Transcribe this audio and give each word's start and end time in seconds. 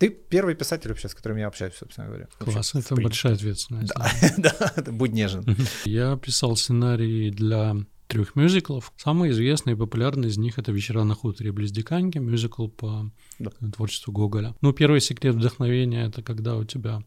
Ты 0.00 0.08
первый 0.08 0.54
писатель 0.54 0.88
вообще, 0.88 1.10
с 1.10 1.14
которым 1.14 1.36
я 1.36 1.46
общаюсь, 1.46 1.74
собственно 1.74 2.06
говоря. 2.06 2.26
Класс, 2.38 2.74
это 2.74 2.94
большая 2.96 3.34
ответственность. 3.34 3.92
Да, 4.38 4.72
да, 4.74 4.92
будь 4.92 5.12
нежен. 5.12 5.44
Я 5.84 6.16
писал 6.16 6.56
сценарий 6.56 7.30
для 7.30 7.76
трех 8.06 8.34
мюзиклов. 8.34 8.94
Самый 8.96 9.28
известный 9.28 9.74
и 9.74 9.76
популярный 9.76 10.28
из 10.28 10.38
них 10.38 10.58
это 10.58 10.72
«Вечера 10.72 11.04
на 11.04 11.14
хуторе 11.14 11.52
близ 11.52 11.70
Диканьки», 11.70 12.16
мюзикл 12.16 12.68
по 12.68 13.10
да. 13.38 13.50
творчеству 13.74 14.10
Гоголя. 14.10 14.54
Ну, 14.62 14.72
первый 14.72 15.02
секрет 15.02 15.34
вдохновения— 15.34 16.06
это 16.08 16.22
когда 16.22 16.56
у 16.56 16.64
тебя 16.64 17.02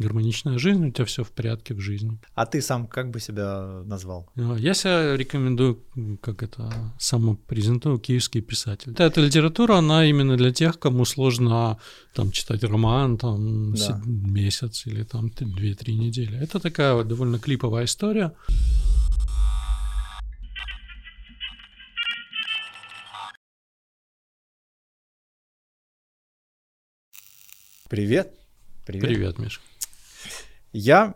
гармоничная 0.00 0.58
жизнь, 0.58 0.86
у 0.86 0.90
тебя 0.90 1.04
все 1.04 1.22
в 1.22 1.30
порядке 1.30 1.74
в 1.74 1.80
жизни. 1.80 2.18
А 2.34 2.46
ты 2.46 2.62
сам 2.62 2.86
как 2.86 3.10
бы 3.10 3.20
себя 3.20 3.82
назвал? 3.84 4.28
А, 4.36 4.56
я 4.56 4.74
себя 4.74 5.16
рекомендую, 5.16 5.78
как 6.20 6.42
это, 6.42 6.72
самопрезентую, 6.98 7.98
киевский 7.98 8.40
писатель. 8.40 8.94
Эта 8.98 9.20
литература, 9.20 9.76
она 9.76 10.06
именно 10.06 10.36
для 10.36 10.52
тех, 10.52 10.78
кому 10.78 11.04
сложно 11.04 11.78
там 12.14 12.30
читать 12.30 12.64
роман 12.64 13.18
там 13.18 13.74
да. 13.74 14.00
месяц 14.04 14.86
или 14.86 15.04
там 15.04 15.26
2-3 15.26 15.92
недели. 15.92 16.38
Это 16.38 16.58
такая 16.58 16.94
вот 16.94 17.06
довольно 17.06 17.38
клиповая 17.38 17.84
история. 17.84 18.32
Привет. 27.88 28.32
Привет. 28.86 29.04
Привет, 29.04 29.38
Миша. 29.38 29.60
Я 30.72 31.14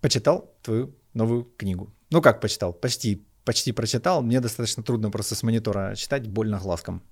почитал 0.00 0.54
твою 0.62 0.94
новую 1.14 1.44
книгу. 1.56 1.92
Ну 2.10 2.20
как 2.20 2.40
почитал? 2.40 2.72
Почти, 2.72 3.26
почти 3.44 3.72
прочитал. 3.72 4.22
Мне 4.22 4.40
достаточно 4.40 4.82
трудно 4.82 5.10
просто 5.10 5.34
с 5.34 5.42
монитора 5.42 5.94
читать, 5.94 6.28
больно 6.28 6.58
глазком. 6.58 7.02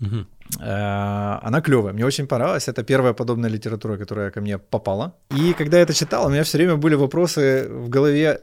Угу. 0.00 0.26
Она 0.60 1.60
клевая, 1.62 1.92
мне 1.94 2.04
очень 2.04 2.26
понравилась. 2.26 2.68
Это 2.68 2.82
первая 2.82 3.14
подобная 3.14 3.50
литература, 3.50 3.96
которая 3.96 4.30
ко 4.30 4.40
мне 4.40 4.58
попала. 4.58 5.14
И 5.30 5.54
когда 5.54 5.78
я 5.78 5.84
это 5.84 5.94
читал, 5.94 6.26
у 6.26 6.30
меня 6.30 6.42
все 6.42 6.58
время 6.58 6.76
были 6.76 6.94
вопросы 6.94 7.66
в 7.68 7.88
голове. 7.88 8.40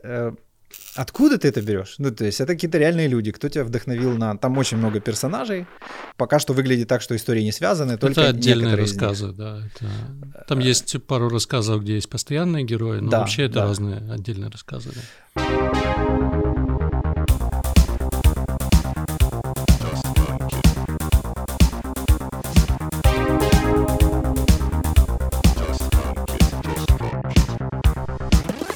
Э, 0.96 1.02
Откуда 1.02 1.38
ты 1.38 1.48
это 1.48 1.62
берешь? 1.62 1.96
Ну, 1.98 2.12
то 2.12 2.26
есть 2.26 2.40
это 2.40 2.54
какие-то 2.54 2.78
реальные 2.78 3.08
люди. 3.08 3.32
Кто 3.32 3.50
тебя 3.50 3.64
вдохновил 3.64 4.16
на... 4.18 4.38
Там 4.38 4.58
очень 4.58 4.78
много 4.78 5.00
персонажей. 5.00 5.66
Пока 6.18 6.40
что 6.40 6.54
выглядит 6.54 6.88
так, 6.88 7.02
что 7.02 7.16
истории 7.16 7.42
не 7.42 7.52
связаны. 7.52 7.98
Только 7.98 8.22
это 8.22 8.30
отдельные 8.30 8.76
рассказы, 8.76 9.32
да. 9.32 9.60
Это... 9.66 10.46
Там 10.48 10.60
есть 10.60 11.02
пару 11.04 11.30
рассказов, 11.30 11.82
где 11.82 11.96
есть 11.96 12.10
постоянные 12.10 12.64
герои, 12.64 13.00
но 13.00 13.10
да, 13.10 13.20
вообще 13.20 13.44
это 13.44 13.56
да. 13.56 13.66
разные 13.66 14.12
отдельные 14.12 14.50
рассказы. 14.50 14.92
Да. 15.36 16.13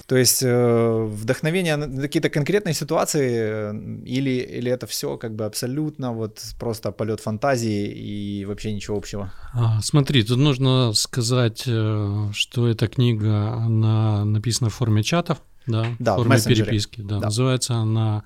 То 0.08 0.16
есть 0.16 0.42
э, 0.42 1.04
вдохновение 1.04 1.76
на 1.76 2.02
какие-то 2.02 2.30
конкретные 2.30 2.74
ситуации 2.74 3.30
э, 3.36 3.74
или, 4.06 4.30
или 4.30 4.72
это 4.72 4.88
все 4.88 5.18
как 5.18 5.36
бы 5.36 5.44
абсолютно 5.44 6.14
вот 6.14 6.42
просто 6.58 6.94
полет 6.94 7.20
фантазии 7.20 7.88
и 7.88 8.46
вообще 8.46 8.72
ничего 8.72 8.96
общего? 8.96 9.34
А, 9.54 9.82
смотри, 9.82 10.24
тут 10.24 10.38
нужно 10.38 10.94
сказать, 10.94 11.64
э, 11.68 12.30
что 12.32 12.70
эта 12.70 12.88
книга, 12.88 13.52
она 13.54 14.24
написана 14.24 14.70
в 14.70 14.76
форме 14.76 15.04
чатов, 15.04 15.40
да, 15.66 15.88
да 16.00 16.14
в 16.14 16.24
форме 16.24 16.40
переписки. 16.42 17.02
Да. 17.02 17.20
Да. 17.20 17.26
Называется 17.26 17.76
она 17.76 18.24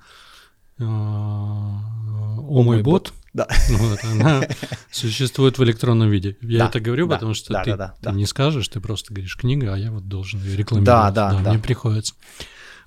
«О 0.88 2.62
мой 2.62 2.82
бот». 2.82 3.12
Да. 3.32 3.48
Вот, 3.70 3.98
она 4.04 4.46
существует 4.90 5.58
в 5.58 5.64
электронном 5.64 6.10
виде. 6.10 6.36
Я 6.42 6.60
да, 6.60 6.66
это 6.68 6.80
говорю, 6.80 7.06
да, 7.06 7.14
потому 7.14 7.34
что 7.34 7.52
да, 7.52 7.62
ты, 7.64 7.70
да, 7.70 7.76
да, 7.76 7.94
ты 7.98 8.04
да. 8.04 8.12
не 8.12 8.26
скажешь, 8.26 8.68
ты 8.68 8.80
просто 8.80 9.14
говоришь 9.14 9.36
книга, 9.36 9.72
а 9.72 9.78
я 9.78 9.90
вот 9.90 10.06
должен 10.06 10.42
ее 10.42 10.56
рекламировать. 10.56 10.86
Да, 10.86 11.10
да, 11.10 11.40
да. 11.40 11.50
Мне 11.50 11.58
приходится. 11.58 12.14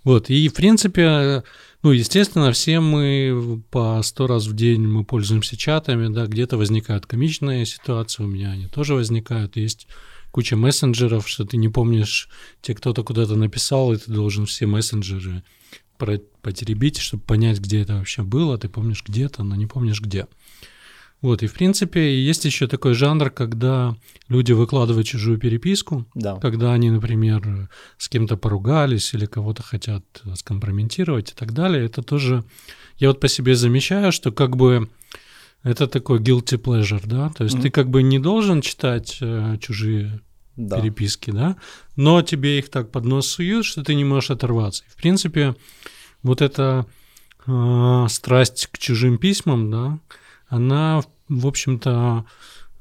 Вот, 0.03 0.29
и 0.29 0.47
в 0.49 0.53
принципе, 0.53 1.43
ну, 1.81 1.91
естественно, 1.91 2.51
все 2.51 2.79
мы 2.79 3.63
по 3.71 3.99
сто 4.03 4.27
раз 4.27 4.45
в 4.45 4.55
день 4.55 4.87
мы 4.87 5.03
пользуемся 5.03 5.57
чатами, 5.57 6.13
да, 6.13 6.27
где-то 6.27 6.57
возникают 6.57 7.07
комичные 7.07 7.65
ситуации, 7.65 8.21
у 8.21 8.27
меня 8.27 8.51
они 8.51 8.67
тоже 8.67 8.93
возникают, 8.93 9.55
есть 9.55 9.87
куча 10.29 10.55
мессенджеров, 10.55 11.27
что 11.27 11.43
ты 11.45 11.57
не 11.57 11.69
помнишь, 11.69 12.29
тебе 12.61 12.75
кто-то 12.75 13.03
куда-то 13.03 13.35
написал, 13.35 13.93
и 13.93 13.97
ты 13.97 14.11
должен 14.11 14.45
все 14.45 14.67
мессенджеры 14.67 15.43
потеребить, 15.97 16.97
чтобы 16.97 17.23
понять, 17.23 17.59
где 17.59 17.81
это 17.81 17.95
вообще 17.95 18.23
было. 18.23 18.57
Ты 18.57 18.69
помнишь 18.69 19.03
где-то, 19.05 19.43
но 19.43 19.55
не 19.55 19.65
помнишь 19.65 20.01
где. 20.01 20.27
Вот, 21.21 21.41
и 21.41 21.47
в 21.47 21.53
принципе 21.53 22.21
есть 22.23 22.45
еще 22.45 22.67
такой 22.67 22.93
жанр, 22.93 23.31
когда 23.31 23.95
люди 24.27 24.51
выкладывают 24.51 25.07
чужую 25.07 25.39
переписку, 25.39 26.05
да. 26.13 26.35
когда 26.35 26.73
они, 26.73 26.91
например, 26.91 27.69
с 27.97 28.09
кем-то 28.09 28.37
поругались 28.37 29.13
или 29.13 29.25
кого-то 29.25 29.63
хотят 29.63 30.03
скомпрометировать 30.35 31.31
и 31.31 31.33
так 31.33 31.53
далее. 31.53 31.85
Это 31.85 32.03
тоже, 32.03 32.43
я 32.97 33.07
вот 33.07 33.19
по 33.19 33.27
себе 33.27 33.55
замечаю, 33.55 34.11
что 34.11 34.31
как 34.31 34.55
бы 34.55 34.87
это 35.63 35.87
такой 35.87 36.19
guilty 36.19 36.61
pleasure, 36.61 37.01
да, 37.03 37.29
то 37.29 37.43
есть 37.43 37.55
mm-hmm. 37.55 37.61
ты 37.61 37.69
как 37.71 37.89
бы 37.89 38.03
не 38.03 38.19
должен 38.19 38.61
читать 38.61 39.17
э, 39.19 39.57
чужие 39.59 40.21
да. 40.55 40.79
переписки, 40.79 41.31
да, 41.31 41.57
но 41.95 42.21
тебе 42.21 42.59
их 42.59 42.69
так 42.69 42.91
под 42.91 43.05
нос 43.05 43.27
суют, 43.27 43.65
что 43.65 43.83
ты 43.83 43.95
не 43.95 44.03
можешь 44.03 44.31
оторваться. 44.31 44.83
В 44.87 44.95
принципе, 44.95 45.55
вот 46.23 46.41
эта 46.41 46.85
э, 47.45 48.05
страсть 48.09 48.67
к 48.71 48.77
чужим 48.77 49.17
письмам, 49.17 49.71
да, 49.71 49.99
она, 50.47 51.01
в 51.27 51.47
общем-то, 51.47 52.25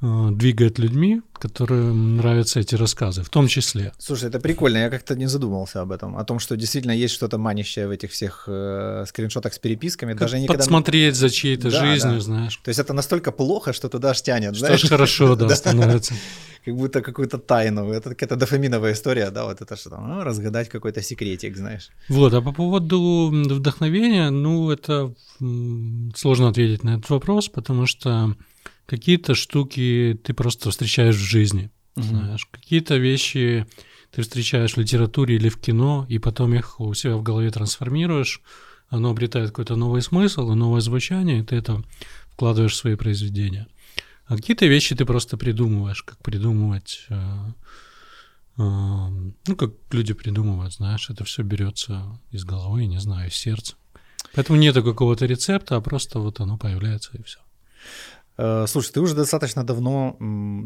двигает 0.05 0.79
людьми, 0.79 1.23
которым 1.39 2.17
нравятся 2.17 2.61
эти 2.61 2.75
рассказы, 2.75 3.23
в 3.23 3.29
том 3.29 3.49
числе. 3.49 3.93
Слушай, 3.99 4.29
это 4.29 4.39
прикольно, 4.39 4.79
я 4.79 4.91
как-то 4.91 5.15
не 5.15 5.27
задумывался 5.27 5.81
об 5.81 5.93
этом, 5.93 6.17
о 6.17 6.25
том, 6.25 6.39
что 6.39 6.57
действительно 6.57 6.93
есть 6.93 7.15
что-то 7.15 7.39
манящее 7.39 7.87
в 7.87 7.91
этих 7.91 8.11
всех 8.11 8.45
э, 8.47 9.05
скриншотах 9.09 9.55
с 9.55 9.59
переписками. 9.59 10.13
Как 10.13 10.21
даже 10.21 10.39
никогда... 10.39 10.59
Подсмотреть 10.59 11.15
за 11.17 11.31
чьей-то 11.31 11.71
да, 11.71 11.81
жизнью, 11.81 12.15
да. 12.15 12.21
знаешь. 12.21 12.57
То 12.63 12.69
есть 12.69 12.81
это 12.81 12.93
настолько 12.93 13.33
плохо, 13.33 13.73
что 13.73 13.89
туда 13.89 14.11
аж 14.11 14.23
тянет, 14.23 14.57
что 14.57 14.67
знаешь? 14.67 14.89
хорошо, 14.89 15.37
да, 15.37 15.55
становится. 15.55 16.15
Как 16.65 16.77
будто 16.77 17.03
какую-то 17.03 17.39
тайну, 17.39 17.91
это 17.93 18.11
какая-то 18.11 18.37
дофаминовая 18.37 18.93
история, 18.93 19.31
да, 19.31 19.45
вот 19.45 19.61
это 19.61 19.77
что 19.77 19.91
там, 19.91 20.09
ну, 20.09 20.25
разгадать 20.25 20.69
какой-то 20.69 21.03
секретик, 21.03 21.57
знаешь. 21.57 21.91
Вот, 22.09 22.33
а 22.33 22.41
по 22.41 22.53
поводу 22.53 23.31
вдохновения, 23.31 24.31
ну, 24.31 24.71
это 24.71 25.13
сложно 26.17 26.49
ответить 26.49 26.85
на 26.85 26.97
этот 26.97 27.11
вопрос, 27.11 27.49
потому 27.49 27.87
что 27.87 28.35
какие-то 28.87 29.35
штуки 29.35 30.19
ты 30.23 30.35
просто 30.35 30.71
встречаешь 30.71 31.17
в 31.17 31.19
жизни, 31.19 31.71
угу. 31.97 32.05
знаешь, 32.05 32.47
какие-то 32.51 32.97
вещи 32.97 33.67
ты 34.11 34.23
встречаешь 34.23 34.75
в 34.75 34.79
литературе 34.79 35.37
или 35.37 35.49
в 35.49 35.59
кино, 35.59 36.07
и 36.09 36.19
потом 36.19 36.55
их 36.55 36.81
у 36.81 36.95
себя 36.95 37.17
в 37.17 37.23
голове 37.23 37.51
трансформируешь, 37.51 38.43
оно 38.89 39.11
обретает 39.11 39.51
какой-то 39.51 39.77
новый 39.77 40.03
смысл 40.03 40.53
и 40.53 40.55
новое 40.55 40.81
звучание, 40.81 41.41
и 41.41 41.43
ты 41.43 41.57
это 41.57 41.83
вкладываешь 42.31 42.73
в 42.73 42.77
свои 42.77 42.95
произведения. 42.95 43.67
А 44.27 44.37
какие-то 44.37 44.67
вещи 44.67 44.95
ты 44.95 45.05
просто 45.05 45.37
придумываешь, 45.37 46.03
как 46.03 46.19
придумывать, 46.19 47.05
э, 47.09 47.15
э, 48.57 48.63
ну, 48.63 49.57
как 49.57 49.73
люди 49.91 50.15
придумывают, 50.15 50.73
знаешь, 50.75 51.11
это 51.11 51.25
все 51.25 51.43
берется 51.43 52.19
из 52.31 52.45
головы, 52.45 52.87
не 52.87 53.01
знаю, 53.01 53.29
из 53.29 53.35
сердца. 53.35 53.75
Поэтому 54.35 54.59
нет 54.59 54.75
какого-то 54.75 55.27
рецепта, 55.27 55.77
а 55.77 55.81
просто 55.81 56.21
вот 56.21 56.41
оно 56.41 56.57
появляется 56.57 57.11
и 57.15 57.23
все. 57.23 57.41
Э, 58.37 58.67
слушай, 58.67 58.93
ты 58.93 59.01
уже 59.01 59.15
достаточно 59.15 59.65
давно 59.65 60.17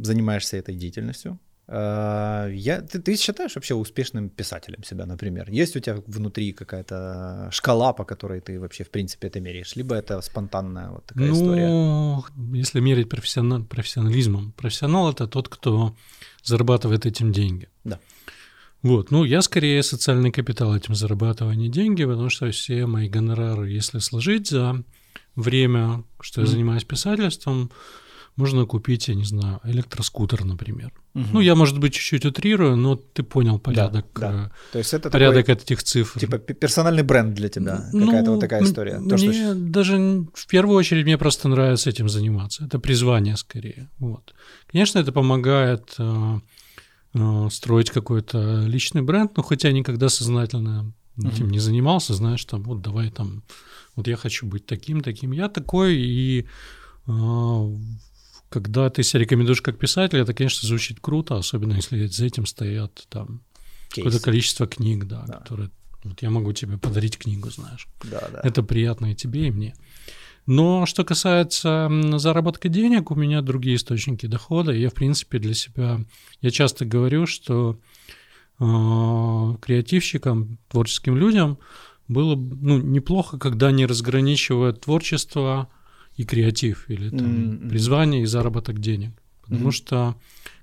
занимаешься 0.03 0.57
этой 0.57 0.75
деятельностью. 0.75 1.39
Э, 1.69 2.51
я, 2.53 2.81
ты, 2.81 2.99
ты 2.99 3.17
считаешь 3.17 3.55
вообще 3.55 3.75
успешным 3.75 4.31
писателем 4.31 4.83
себя, 4.83 5.07
например? 5.07 5.51
Есть 5.51 5.77
у 5.77 5.81
тебя 5.81 6.03
внутри 6.07 6.53
какая-то 6.53 7.51
шкала, 7.53 7.93
по 7.93 8.05
которой 8.05 8.41
ты 8.41 8.59
вообще 8.59 8.85
в 8.85 8.91
принципе 8.91 9.29
это 9.29 9.41
меряешь? 9.41 9.77
Либо 9.77 9.95
это 9.95 10.21
спонтанная 10.23 10.91
вот 10.91 11.07
такая 11.07 11.29
ну, 11.29 11.35
история? 11.35 12.59
если 12.59 12.81
мерить 12.81 13.09
профессионал, 13.09 13.65
профессионализмом, 13.65 14.53
профессионал 14.53 15.11
это 15.11 15.27
тот, 15.27 15.49
кто 15.49 15.95
зарабатывает 16.43 17.05
этим 17.05 17.33
деньги. 17.33 17.69
Да. 17.85 17.99
Вот, 18.83 19.11
ну 19.11 19.25
я 19.25 19.43
скорее 19.43 19.83
социальный 19.83 20.31
капитал 20.31 20.75
этим 20.75 20.95
зарабатываю, 20.95 21.53
а 21.53 21.57
не 21.57 21.69
деньги, 21.69 22.05
потому 22.05 22.31
что 22.31 22.51
все 22.51 22.87
мои 22.87 23.09
гонорары, 23.09 23.71
если 23.71 23.99
сложить 23.99 24.49
за 24.49 24.85
время, 25.37 26.05
что 26.21 26.41
я 26.41 26.47
занимаюсь 26.47 26.85
писательством, 26.85 27.71
можно 28.39 28.67
купить, 28.67 29.09
я 29.09 29.17
не 29.17 29.25
знаю, 29.25 29.61
электроскутер, 29.65 30.45
например. 30.45 30.93
Угу. 31.15 31.25
Ну, 31.33 31.41
я, 31.41 31.57
может 31.57 31.79
быть, 31.79 31.95
чуть-чуть 31.95 32.25
утрирую, 32.25 32.77
но 32.77 32.95
ты 32.95 33.25
понял 33.25 33.59
порядок, 33.59 34.07
да, 34.15 34.33
да. 34.33 34.45
Э, 34.45 34.73
То 34.73 34.79
есть 34.79 34.95
это 34.95 35.11
порядок 35.11 35.47
такой, 35.47 35.63
этих 35.63 35.83
цифр. 35.83 36.21
Типа 36.21 36.39
персональный 36.39 37.03
бренд 37.03 37.35
для 37.35 37.49
тебя, 37.49 37.91
ну, 37.93 38.07
какая-то 38.07 38.31
вот 38.31 38.41
такая 38.41 38.63
история. 38.63 39.01
То, 39.01 39.17
мне 39.17 39.33
что... 39.33 39.55
даже 39.55 39.97
в 40.35 40.47
первую 40.47 40.79
очередь 40.79 41.05
мне 41.05 41.19
просто 41.19 41.49
нравится 41.49 41.91
этим 41.91 42.09
заниматься. 42.09 42.65
Это 42.65 42.79
призвание 42.79 43.37
скорее. 43.37 43.91
Вот. 43.99 44.35
Конечно, 44.71 45.01
это 45.01 45.11
помогает 45.11 45.95
э, 45.99 46.39
э, 47.15 47.49
строить 47.51 47.91
какой-то 47.91 48.63
личный 48.67 49.03
бренд, 49.03 49.37
но 49.37 49.43
хотя 49.43 49.73
никогда 49.73 50.09
сознательно 50.09 50.93
этим 51.27 51.45
угу. 51.45 51.53
не 51.53 51.59
занимался, 51.59 52.15
знаешь, 52.15 52.45
там, 52.45 52.63
вот 52.63 52.83
давай 52.83 53.11
там, 53.11 53.43
вот 53.97 54.07
я 54.07 54.17
хочу 54.17 54.47
быть 54.47 54.67
таким, 54.67 55.01
таким. 55.01 55.33
Я 55.33 55.49
такой, 55.49 55.97
и 55.97 56.47
э, 57.07 57.77
когда 58.49 58.91
ты 58.91 59.03
себя 59.03 59.21
рекомендуешь 59.21 59.63
как 59.63 59.79
писатель, 59.79 60.19
это, 60.19 60.35
конечно, 60.35 60.67
звучит 60.67 61.01
круто, 61.01 61.37
особенно 61.37 61.75
если 61.75 62.07
за 62.07 62.27
этим 62.27 62.47
стоят 62.47 63.07
там 63.09 63.43
какое-то 63.91 64.21
количество 64.21 64.67
книг, 64.67 65.05
да, 65.07 65.25
да. 65.27 65.35
которые 65.35 65.71
вот 66.05 66.23
я 66.23 66.31
могу 66.31 66.53
тебе 66.53 66.79
подарить 66.79 67.19
книгу, 67.19 67.51
знаешь. 67.51 67.89
Да, 68.05 68.29
да. 68.33 68.41
Это 68.45 68.63
приятно 68.63 69.13
и 69.13 69.15
тебе, 69.15 69.49
и 69.49 69.51
мне. 69.51 69.75
Но 70.47 70.87
что 70.87 71.05
касается 71.05 71.91
заработка 72.17 72.69
денег, 72.69 73.11
у 73.11 73.15
меня 73.15 73.43
другие 73.43 73.77
источники 73.77 74.27
дохода. 74.27 74.73
Я, 74.73 74.89
в 74.89 74.95
принципе, 74.95 75.39
для 75.39 75.55
себя... 75.55 76.01
Я 76.41 76.51
часто 76.51 76.87
говорю, 76.87 77.27
что 77.27 77.79
креативщикам, 78.59 80.59
творческим 80.69 81.17
людям 81.17 81.59
было 82.09 82.35
ну, 82.35 82.79
неплохо, 82.79 83.39
когда 83.39 83.69
они 83.69 83.87
разграничивают 83.87 84.81
творчество 84.81 85.69
и 86.17 86.25
креатив, 86.25 86.87
или 86.89 87.11
там, 87.11 87.21
mm-hmm. 87.21 87.69
призвание 87.69 88.23
и 88.23 88.27
заработок 88.27 88.81
денег. 88.81 89.13
Потому 89.43 89.69
mm-hmm. 89.69 89.73
что 89.73 90.17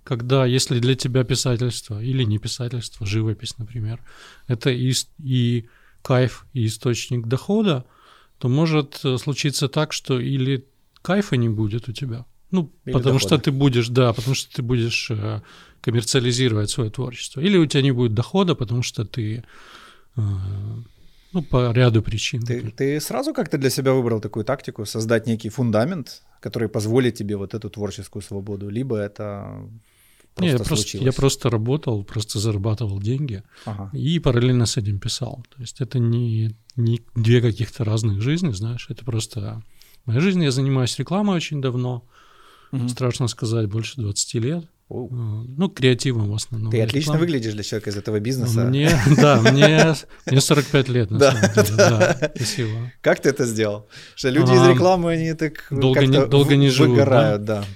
когда, 0.04 0.46
если 0.46 0.80
для 0.80 0.96
тебя 0.96 1.24
писательство 1.24 2.02
или 2.02 2.24
не 2.24 2.38
писательство, 2.38 3.06
живопись, 3.06 3.58
например, 3.58 4.02
это 4.48 4.70
и, 4.70 4.94
и 5.24 5.66
кайф, 6.02 6.46
и 6.54 6.66
источник 6.66 7.28
дохода, 7.28 7.86
то 8.38 8.50
может 8.50 9.00
э, 9.04 9.18
случиться 9.18 9.68
так, 9.68 9.94
что 9.94 10.20
или 10.20 10.66
кайфа 11.02 11.38
не 11.38 11.50
будет 11.50 11.90
у 11.90 11.94
тебя, 11.94 12.26
ну, 12.52 12.72
или 12.86 12.94
потому 12.94 13.16
дохода. 13.16 13.36
что 13.36 13.38
ты 13.38 13.52
будешь, 13.52 13.88
да, 13.88 14.14
потому 14.14 14.36
что 14.36 14.54
ты 14.54 14.62
будешь 14.62 15.08
э, 15.10 15.42
коммерциализировать 15.86 16.70
свое 16.70 16.90
творчество, 16.90 17.42
или 17.42 17.58
у 17.58 17.66
тебя 17.68 17.84
не 17.84 17.92
будет 17.92 18.16
дохода, 18.16 18.56
потому 18.56 18.82
что 18.82 19.06
ты 19.06 19.44
э, 20.18 20.22
ну, 21.32 21.44
по 21.44 21.72
ряду 21.72 22.02
причин. 22.02 22.42
Ты, 22.42 22.72
ты 22.72 23.00
сразу 23.00 23.34
как-то 23.34 23.58
для 23.58 23.70
себя 23.70 23.94
выбрал 23.94 24.20
такую 24.20 24.46
тактику, 24.46 24.86
создать 24.86 25.28
некий 25.28 25.50
фундамент, 25.50 26.24
который 26.40 26.70
позволит 26.70 27.16
тебе 27.16 27.38
вот 27.38 27.54
эту 27.54 27.70
творческую 27.70 28.24
свободу, 28.24 28.70
либо 28.70 28.98
это 28.98 29.70
просто 30.34 30.52
Нет, 30.52 30.60
я, 30.60 30.66
просто, 30.66 30.98
я 30.98 31.14
просто 31.14 31.50
работал, 31.52 32.04
просто 32.04 32.40
зарабатывал 32.40 33.00
деньги 33.00 33.44
ага. 33.66 33.90
и 33.94 34.18
параллельно 34.20 34.66
с 34.66 34.78
этим 34.78 34.98
писал. 34.98 35.46
То 35.56 35.62
есть 35.62 35.82
это 35.82 36.00
не, 36.00 36.56
не 36.76 37.02
две 37.14 37.42
каких-то 37.42 37.84
разных 37.84 38.22
жизни, 38.22 38.54
знаешь, 38.54 38.88
это 38.90 39.06
просто 39.06 39.62
моя 40.06 40.20
жизнь. 40.20 40.44
Я 40.44 40.50
занимаюсь 40.50 40.98
рекламой 40.98 41.36
очень 41.36 41.62
давно, 41.62 42.04
угу. 42.72 42.90
страшно 42.90 43.28
сказать, 43.28 43.70
больше 43.70 44.02
20 44.02 44.34
лет. 44.36 44.66
Оу. 44.88 45.10
Э, 45.12 45.46
ну, 45.58 45.70
креативом 45.70 46.30
в 46.30 46.36
основном. 46.36 46.72
Ты 46.72 46.82
отлично 46.82 47.14
реклама. 47.14 47.20
выглядишь 47.20 47.54
для 47.54 47.64
человека 47.64 47.90
из 47.90 47.98
этого 47.98 48.20
бизнеса. 48.20 48.66
Мне, 48.66 48.92
да, 49.18 49.42
мне, 49.42 49.96
мне 50.26 50.42
45 50.42 50.90
лет, 50.90 51.12
на 51.12 51.20
самом 51.20 51.42
деле. 51.42 51.76
Да, 51.78 52.32
спасибо. 52.36 52.92
Как 53.02 53.20
ты 53.20 53.30
это 53.30 53.46
сделал? 53.46 53.88
Что 54.16 54.30
люди 54.30 54.52
из 54.52 54.68
рекламы, 54.68 55.14
они 55.14 55.34
так 55.34 55.66
долго 55.72 56.06
не, 56.06 56.26
долго 56.28 56.56
не 56.56 56.70
живут, 56.70 56.98
выгорают, 56.98 57.44
да. 57.44 57.62
да. 57.62 57.68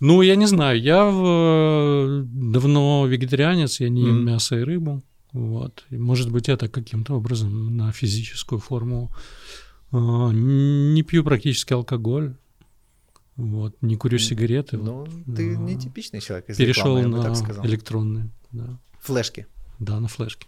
Ну, 0.00 0.22
я 0.22 0.36
не 0.36 0.46
знаю, 0.46 0.80
я 0.80 1.04
в... 1.04 2.24
давно 2.24 3.06
вегетарианец, 3.06 3.80
я 3.80 3.88
не 3.88 4.02
ем 4.02 4.20
mm. 4.20 4.22
мясо 4.22 4.56
и 4.56 4.62
рыбу. 4.62 5.02
Вот. 5.32 5.84
И, 5.90 5.96
может 5.96 6.30
быть, 6.30 6.48
это 6.48 6.68
каким-то 6.68 7.14
образом 7.14 7.76
на 7.76 7.92
физическую 7.92 8.58
форму. 8.58 9.10
А, 9.92 10.30
не 10.30 11.02
пью 11.02 11.24
практически 11.24 11.72
алкоголь. 11.72 12.36
Вот, 13.36 13.76
не 13.82 13.96
курю 13.96 14.18
сигареты. 14.18 14.76
Ну, 14.76 15.04
вот. 15.04 15.36
ты 15.36 15.56
не 15.56 15.76
типичный 15.76 16.20
человек 16.20 16.48
из 16.50 16.56
Перешел 16.56 16.98
рекламы, 16.98 17.18
на 17.18 17.66
электронные. 17.66 18.30
Да. 18.52 18.78
Флешки. 19.00 19.46
Да, 19.80 19.98
на 20.00 20.08
флешки. 20.08 20.46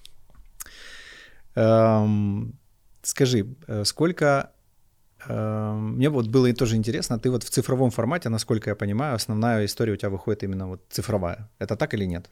Эм, 1.56 2.54
скажи, 3.02 3.46
э, 3.66 3.84
сколько 3.84 4.52
Эм, 5.28 5.96
мне 5.96 6.08
вот 6.08 6.28
было 6.28 6.52
тоже 6.52 6.76
интересно, 6.76 7.18
ты 7.18 7.30
вот 7.30 7.42
в 7.42 7.50
цифровом 7.50 7.90
формате, 7.90 8.28
насколько 8.28 8.70
я 8.70 8.76
понимаю, 8.76 9.14
основная 9.14 9.64
история 9.64 9.92
у 9.92 9.96
тебя 9.96 10.10
выходит 10.10 10.42
именно 10.42 10.68
вот 10.68 10.82
цифровая. 10.90 11.48
Это 11.58 11.76
так 11.76 11.94
или 11.94 12.04
нет? 12.04 12.30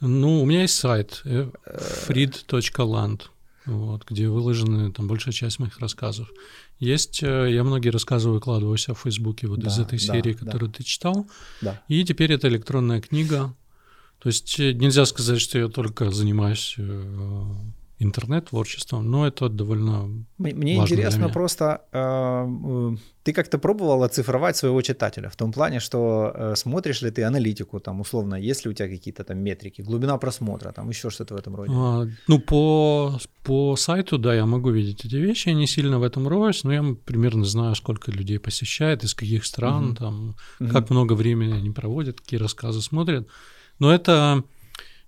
Ну, 0.00 0.42
у 0.42 0.46
меня 0.46 0.62
есть 0.62 0.74
сайт 0.74 1.22
э, 1.24 1.48
freed.land, 2.08 3.22
вот, 3.66 4.04
где 4.08 4.28
выложены 4.28 4.92
там 4.92 5.06
большая 5.06 5.32
часть 5.32 5.58
моих 5.58 5.78
рассказов. 5.78 6.28
Есть, 6.78 7.22
э, 7.22 7.52
я 7.52 7.64
многие 7.64 7.90
рассказы 7.90 8.28
выкладываю 8.28 8.76
себя 8.76 8.94
в 8.94 9.00
Фейсбуке 9.00 9.46
вот 9.46 9.60
да, 9.60 9.68
из 9.68 9.78
этой 9.78 9.98
да, 9.98 10.14
серии, 10.14 10.32
которую 10.32 10.70
да. 10.70 10.78
ты 10.78 10.84
читал. 10.84 11.26
Да. 11.60 11.80
И 11.88 12.04
теперь 12.04 12.32
это 12.32 12.48
электронная 12.48 13.00
книга. 13.00 13.54
То 14.18 14.28
есть 14.28 14.58
э, 14.58 14.72
нельзя 14.72 15.04
сказать, 15.06 15.40
что 15.40 15.58
я 15.58 15.68
только 15.68 16.10
занимаюсь 16.10 16.76
интернет-творчеством, 18.02 19.10
но 19.10 19.26
это 19.26 19.48
довольно 19.48 20.24
Мне 20.38 20.76
интересно 20.76 21.28
просто, 21.28 21.82
э, 21.92 22.96
ты 23.22 23.32
как-то 23.32 23.58
пробовал 23.58 24.02
оцифровать 24.02 24.56
своего 24.56 24.82
читателя 24.82 25.28
в 25.28 25.36
том 25.36 25.52
плане, 25.52 25.80
что 25.80 26.32
э, 26.34 26.54
смотришь 26.56 27.02
ли 27.02 27.10
ты 27.10 27.22
аналитику, 27.24 27.80
там, 27.80 28.00
условно, 28.00 28.34
есть 28.34 28.64
ли 28.64 28.70
у 28.70 28.74
тебя 28.74 28.88
какие-то 28.88 29.24
там 29.24 29.38
метрики, 29.38 29.82
глубина 29.82 30.18
просмотра, 30.18 30.72
там, 30.72 30.88
еще 30.88 31.10
что-то 31.10 31.34
в 31.34 31.38
этом 31.38 31.56
роде? 31.56 31.72
А, 31.74 32.06
ну, 32.28 32.40
по, 32.40 33.18
по 33.44 33.76
сайту, 33.76 34.18
да, 34.18 34.34
я 34.34 34.46
могу 34.46 34.70
видеть 34.70 35.04
эти 35.04 35.16
вещи, 35.16 35.48
я 35.48 35.54
не 35.54 35.66
сильно 35.66 35.98
в 35.98 36.02
этом 36.02 36.28
роюсь, 36.28 36.64
но 36.64 36.72
я 36.72 36.96
примерно 37.04 37.44
знаю, 37.44 37.74
сколько 37.74 38.10
людей 38.10 38.38
посещает, 38.38 39.04
из 39.04 39.14
каких 39.14 39.44
стран, 39.44 39.84
угу. 39.84 39.94
там, 39.96 40.36
угу. 40.60 40.70
как 40.70 40.90
много 40.90 41.12
времени 41.14 41.52
они 41.52 41.70
проводят, 41.70 42.20
какие 42.20 42.40
рассказы 42.40 42.80
смотрят. 42.80 43.28
Но 43.78 43.92
это 43.92 44.44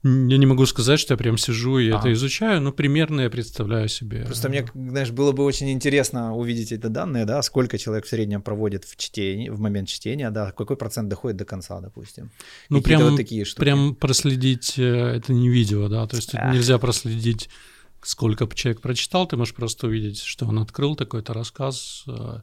я 0.05 0.37
не 0.37 0.45
могу 0.45 0.67
сказать, 0.67 1.01
что 1.01 1.15
я 1.15 1.19
прям 1.19 1.39
сижу 1.39 1.79
и 1.79 1.91
а. 1.91 1.99
это 1.99 2.12
изучаю, 2.12 2.61
но 2.61 2.73
примерно 2.73 3.23
я 3.23 3.31
представляю 3.31 3.89
себе. 3.89 4.25
Просто 4.27 4.51
мне, 4.51 4.67
знаешь, 4.75 5.11
было 5.11 5.33
бы 5.33 5.45
очень 5.45 5.71
интересно 5.71 6.37
увидеть 6.37 6.73
эти 6.73 6.87
данные, 6.87 7.25
да, 7.25 7.43
сколько 7.43 7.79
человек 7.79 8.05
в 8.05 8.09
среднем 8.09 8.43
проводит 8.43 8.85
в 8.85 8.97
чтении, 8.97 9.49
в 9.49 9.61
момент 9.61 9.89
чтения, 9.89 10.31
да, 10.31 10.53
какой 10.53 10.77
процент 10.77 11.09
доходит 11.09 11.39
до 11.39 11.47
конца, 11.47 11.81
допустим. 11.81 12.31
Ну, 12.69 12.83
прям, 12.83 13.03
вот 13.03 13.17
такие 13.17 13.47
штуки. 13.47 13.61
прям 13.61 13.95
проследить 13.95 14.79
э, 14.79 14.83
это 15.17 15.33
не 15.33 15.49
видео, 15.49 15.89
да, 15.89 16.07
то 16.07 16.17
есть 16.17 16.35
нельзя 16.35 16.79
проследить 16.79 17.49
сколько 18.03 18.47
человек 18.55 18.83
прочитал, 18.83 19.27
ты 19.27 19.39
можешь 19.39 19.55
просто 19.55 19.87
увидеть, 19.87 20.21
что 20.21 20.45
он 20.47 20.59
открыл 20.59 20.95
такой-то 20.95 21.33
рассказ, 21.33 22.05
э, 22.07 22.41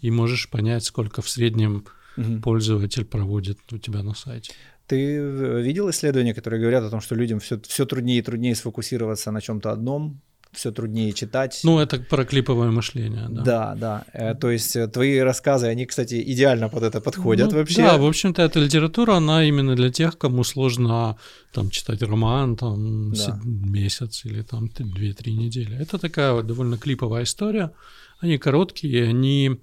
и 0.00 0.10
можешь 0.10 0.50
понять, 0.50 0.84
сколько 0.84 1.22
в 1.22 1.28
среднем 1.28 1.84
угу. 2.16 2.40
пользователь 2.40 3.04
проводит 3.04 3.58
у 3.72 3.78
тебя 3.78 4.02
на 4.02 4.14
сайте. 4.14 4.52
Ты 4.86 5.18
видел 5.62 5.88
исследования, 5.90 6.34
которые 6.34 6.60
говорят 6.60 6.84
о 6.84 6.90
том, 6.90 7.00
что 7.00 7.14
людям 7.14 7.40
все, 7.40 7.58
все 7.66 7.86
труднее 7.86 8.18
и 8.18 8.22
труднее 8.22 8.54
сфокусироваться 8.54 9.30
на 9.30 9.40
чем-то 9.40 9.70
одном, 9.70 10.20
все 10.54 10.70
труднее 10.70 11.12
читать. 11.12 11.60
Ну, 11.64 11.78
это 11.78 11.98
про 11.98 12.24
клиповое 12.24 12.70
мышление, 12.70 13.26
да. 13.28 13.42
Да, 13.42 13.74
да. 13.74 14.04
Э, 14.12 14.34
то 14.34 14.50
есть 14.50 14.76
э, 14.76 14.88
твои 14.88 15.18
рассказы, 15.18 15.66
они, 15.66 15.86
кстати, 15.86 16.22
идеально 16.32 16.68
под 16.68 16.82
это 16.84 17.00
подходят 17.00 17.52
ну, 17.52 17.58
вообще. 17.58 17.82
Да, 17.82 17.98
в 17.98 18.06
общем-то, 18.06 18.42
эта 18.42 18.60
литература, 18.60 19.14
она 19.14 19.44
именно 19.44 19.74
для 19.74 19.90
тех, 19.90 20.16
кому 20.16 20.44
сложно 20.44 21.16
там 21.52 21.70
читать 21.70 22.02
роман 22.02 22.56
там 22.56 23.12
да. 23.12 23.40
месяц 23.44 24.24
или 24.24 24.42
там 24.42 24.66
2-3 24.66 25.30
недели. 25.32 25.76
Это 25.76 25.98
такая 25.98 26.32
вот 26.32 26.46
довольно 26.46 26.78
клиповая 26.78 27.24
история. 27.24 27.72
Они 28.20 28.38
короткие, 28.38 29.08
они 29.08 29.60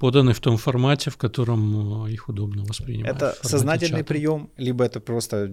поданы 0.00 0.32
в 0.32 0.40
том 0.40 0.56
формате, 0.56 1.10
в 1.10 1.16
котором 1.16 2.06
э, 2.06 2.12
их 2.12 2.28
удобно 2.28 2.64
воспринимать. 2.64 3.16
Это 3.16 3.36
сознательный 3.42 4.00
чата. 4.00 4.08
прием, 4.08 4.50
либо 4.56 4.82
это 4.82 4.98
просто 5.00 5.50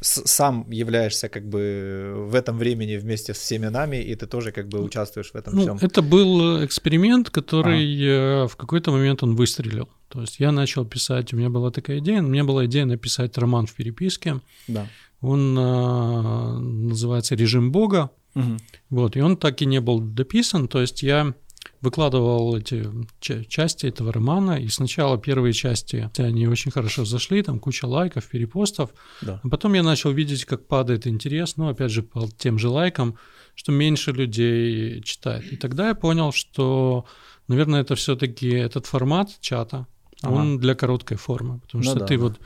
сам 0.00 0.70
являешься 0.70 1.28
как 1.28 1.48
бы 1.48 2.26
в 2.30 2.34
этом 2.34 2.58
времени 2.58 2.96
вместе 2.96 3.32
с 3.32 3.38
всеми 3.38 3.68
нами, 3.70 3.96
и 3.96 4.14
ты 4.14 4.26
тоже 4.26 4.52
как 4.52 4.68
бы 4.68 4.82
участвуешь 4.82 5.30
в 5.32 5.36
этом 5.36 5.54
ну, 5.54 5.62
всем. 5.62 5.78
Это 5.80 6.02
был 6.02 6.64
эксперимент, 6.64 7.30
который 7.30 8.42
а. 8.42 8.46
в 8.46 8.56
какой-то 8.56 8.90
момент 8.90 9.22
он 9.22 9.34
выстрелил. 9.36 9.88
То 10.08 10.20
есть 10.20 10.40
я 10.40 10.52
начал 10.52 10.84
писать, 10.84 11.32
у 11.32 11.36
меня 11.36 11.48
была 11.48 11.70
такая 11.70 11.98
идея, 11.98 12.20
у 12.20 12.28
меня 12.28 12.44
была 12.44 12.66
идея 12.66 12.84
написать 12.84 13.38
роман 13.38 13.66
в 13.66 13.74
переписке. 13.74 14.40
Да. 14.68 14.86
Он 15.20 15.56
а, 15.58 16.58
называется 16.58 17.34
«Режим 17.34 17.72
Бога». 17.72 18.10
Угу. 18.34 18.56
Вот, 18.90 19.16
и 19.16 19.20
он 19.20 19.36
так 19.36 19.62
и 19.62 19.66
не 19.66 19.80
был 19.80 20.00
дописан, 20.00 20.68
то 20.68 20.80
есть 20.80 21.02
я 21.02 21.34
выкладывал 21.80 22.56
эти 22.56 22.88
части 23.20 23.86
этого 23.86 24.12
романа, 24.12 24.52
и 24.52 24.68
сначала 24.68 25.18
первые 25.18 25.52
части, 25.52 26.10
они 26.18 26.48
очень 26.48 26.70
хорошо 26.70 27.04
зашли, 27.04 27.42
там 27.42 27.60
куча 27.60 27.86
лайков, 27.86 28.28
перепостов, 28.28 28.90
да. 29.22 29.40
а 29.42 29.48
потом 29.48 29.74
я 29.74 29.82
начал 29.82 30.10
видеть, 30.10 30.44
как 30.44 30.66
падает 30.66 31.06
интерес, 31.06 31.56
ну, 31.56 31.68
опять 31.68 31.90
же, 31.90 32.02
по 32.02 32.28
тем 32.36 32.58
же 32.58 32.68
лайкам, 32.68 33.16
что 33.54 33.72
меньше 33.72 34.12
людей 34.12 35.02
читает. 35.02 35.52
И 35.52 35.56
тогда 35.56 35.88
я 35.88 35.94
понял, 35.94 36.32
что, 36.32 37.06
наверное, 37.46 37.82
это 37.82 37.94
все-таки 37.94 38.48
этот 38.48 38.86
формат 38.86 39.30
чата, 39.40 39.86
ага. 40.22 40.32
он 40.32 40.58
для 40.58 40.74
короткой 40.74 41.16
формы, 41.16 41.60
потому 41.60 41.84
ну, 41.84 41.90
что 41.90 42.00
да, 42.00 42.06
ты 42.06 42.16
да. 42.16 42.22
вот 42.24 42.40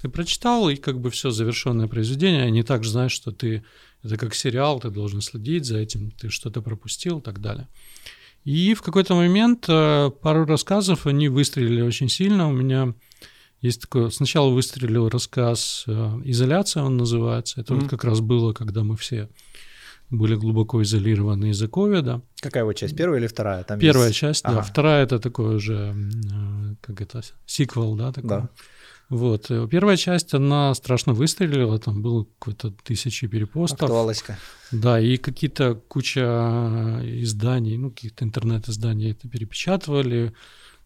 ты 0.00 0.08
прочитал, 0.08 0.68
и 0.68 0.76
как 0.76 1.00
бы 1.00 1.10
все 1.10 1.30
завершенное 1.30 1.88
произведение, 1.88 2.44
а 2.44 2.50
не 2.50 2.62
так 2.62 2.84
же 2.84 2.90
знаешь, 2.90 3.12
что 3.12 3.32
ты 3.32 3.64
это 4.04 4.16
как 4.16 4.34
сериал, 4.34 4.78
ты 4.78 4.90
должен 4.90 5.20
следить 5.20 5.64
за 5.64 5.78
этим, 5.78 6.12
ты 6.12 6.30
что-то 6.30 6.62
пропустил 6.62 7.18
и 7.18 7.22
так 7.22 7.40
далее. 7.40 7.68
И 8.44 8.74
в 8.74 8.82
какой-то 8.82 9.14
момент 9.14 9.66
э, 9.68 10.10
пару 10.22 10.46
рассказов, 10.46 11.06
они 11.06 11.28
выстрелили 11.28 11.82
очень 11.82 12.08
сильно. 12.08 12.48
У 12.48 12.52
меня 12.52 12.94
есть 13.60 13.82
такое... 13.82 14.10
Сначала 14.10 14.50
выстрелил 14.50 15.08
рассказ 15.08 15.84
э, 15.86 16.20
«Изоляция» 16.24 16.82
он 16.82 16.96
называется. 16.96 17.60
Это 17.60 17.74
mm-hmm. 17.74 17.80
вот 17.80 17.90
как 17.90 18.04
раз 18.04 18.20
было, 18.20 18.52
когда 18.52 18.82
мы 18.84 18.96
все 18.96 19.28
были 20.10 20.36
глубоко 20.36 20.82
изолированы 20.82 21.50
из-за 21.50 21.68
ковида. 21.68 22.22
Какая 22.40 22.62
его 22.62 22.72
часть, 22.72 22.96
первая 22.96 23.20
или 23.20 23.26
вторая? 23.26 23.62
Там 23.64 23.78
Первая 23.78 24.08
есть... 24.08 24.18
часть, 24.18 24.44
ага. 24.44 24.56
да. 24.56 24.62
Вторая— 24.62 25.02
это 25.04 25.18
такое 25.18 25.56
уже 25.56 25.94
э, 25.94 26.74
как 26.80 27.00
это, 27.02 27.20
сиквел, 27.46 27.94
да, 27.94 28.12
такой. 28.12 28.28
Да. 28.28 28.48
Вот. 29.08 29.50
Э, 29.50 29.66
первая 29.70 29.96
часть, 29.96 30.34
она 30.34 30.74
страшно 30.74 31.14
выстрелила, 31.14 31.78
там 31.78 32.02
было 32.02 32.24
какое-то 32.38 32.70
тысячи 32.70 33.26
перепостов. 33.26 33.82
Актуалочка. 33.82 34.38
Да, 34.70 35.00
и 35.00 35.16
какие-то 35.16 35.74
куча 35.74 37.00
изданий, 37.04 37.76
ну, 37.78 37.90
каких-то 37.90 38.24
интернет-изданий 38.24 39.12
это 39.12 39.28
перепечатывали 39.28 40.34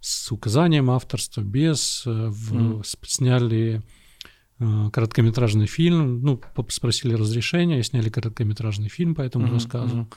с 0.01 0.31
указанием 0.31 0.91
авторства, 0.91 1.41
без, 1.41 2.05
э, 2.07 2.29
в, 2.29 2.55
mm. 2.55 2.85
сняли 3.07 3.83
э, 4.61 4.91
короткометражный 4.93 5.67
фильм, 5.67 6.23
ну, 6.23 6.41
спросили 6.69 7.15
разрешения, 7.15 7.81
и 7.81 7.83
сняли 7.83 8.09
короткометражный 8.09 8.89
фильм 8.89 9.15
по 9.15 9.23
этому 9.23 9.47
mm-hmm. 9.47 9.55
рассказу. 9.55 9.97
Mm-hmm. 9.97 10.15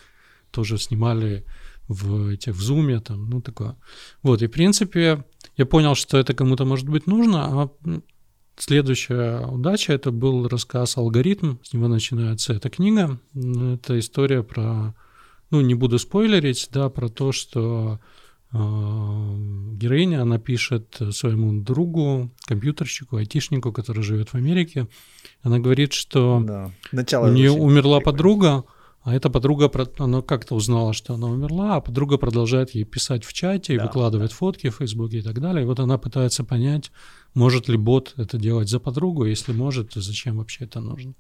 Тоже 0.52 0.78
снимали 0.78 1.44
в 1.88 2.30
этих 2.30 2.54
в 2.54 2.62
зуме 2.62 3.00
там, 3.00 3.30
ну 3.30 3.42
такое. 3.42 3.76
Вот, 4.24 4.42
и 4.42 4.48
в 4.48 4.52
принципе 4.52 5.24
я 5.58 5.66
понял, 5.66 5.96
что 5.96 6.18
это 6.18 6.34
кому-то 6.34 6.66
может 6.66 6.88
быть 6.90 7.08
нужно, 7.08 7.64
а 7.64 7.70
следующая 8.58 9.46
удача 9.46 9.94
это 9.94 10.12
был 10.12 10.48
рассказ 10.48 10.98
«Алгоритм», 10.98 11.56
с 11.64 11.74
него 11.74 11.88
начинается 11.88 12.54
эта 12.54 12.70
книга. 12.70 13.20
Это 13.34 14.00
история 14.00 14.44
про, 14.44 14.94
ну 15.52 15.62
не 15.62 15.76
буду 15.76 16.00
спойлерить, 16.00 16.70
да, 16.72 16.90
про 16.90 17.10
то, 17.10 17.32
что 17.32 18.00
э, 18.52 18.58
героиня, 18.58 20.22
она 20.22 20.40
пишет 20.40 21.02
своему 21.12 21.62
другу, 21.62 22.32
компьютерщику, 22.46 23.18
айтишнику, 23.18 23.72
который 23.72 24.04
живет 24.04 24.30
в 24.30 24.36
Америке, 24.36 24.88
она 25.42 25.60
говорит, 25.60 25.94
что 25.94 26.42
да. 26.46 26.72
Начало 26.92 27.28
у 27.28 27.32
нее 27.32 27.52
умерла 27.52 28.00
подруга, 28.00 28.64
а 29.06 29.14
эта 29.14 29.30
подруга, 29.30 29.72
она 30.00 30.24
как-то 30.24 30.56
узнала, 30.56 30.92
что 30.92 31.14
она 31.14 31.28
умерла, 31.28 31.76
а 31.76 31.82
подруга 31.82 32.18
продолжает 32.18 32.74
ей 32.74 32.86
писать 32.86 33.24
в 33.24 33.34
чате, 33.34 33.78
да, 33.78 33.84
выкладывает 33.84 34.32
да. 34.32 34.36
фотки 34.36 34.70
в 34.72 34.78
Фейсбуке 34.78 35.20
и 35.20 35.22
так 35.22 35.40
далее. 35.40 35.62
И 35.62 35.68
вот 35.68 35.80
она 35.80 36.00
пытается 36.00 36.44
понять, 36.44 36.92
может 37.36 37.68
ли 37.68 37.78
бот 37.78 38.16
это 38.18 38.40
делать 38.40 38.68
за 38.68 38.80
подругу, 38.80 39.26
если 39.26 39.54
может, 39.54 39.92
то 39.92 40.02
зачем 40.02 40.38
вообще 40.38 40.64
это 40.64 40.80
нужно. 40.80 41.14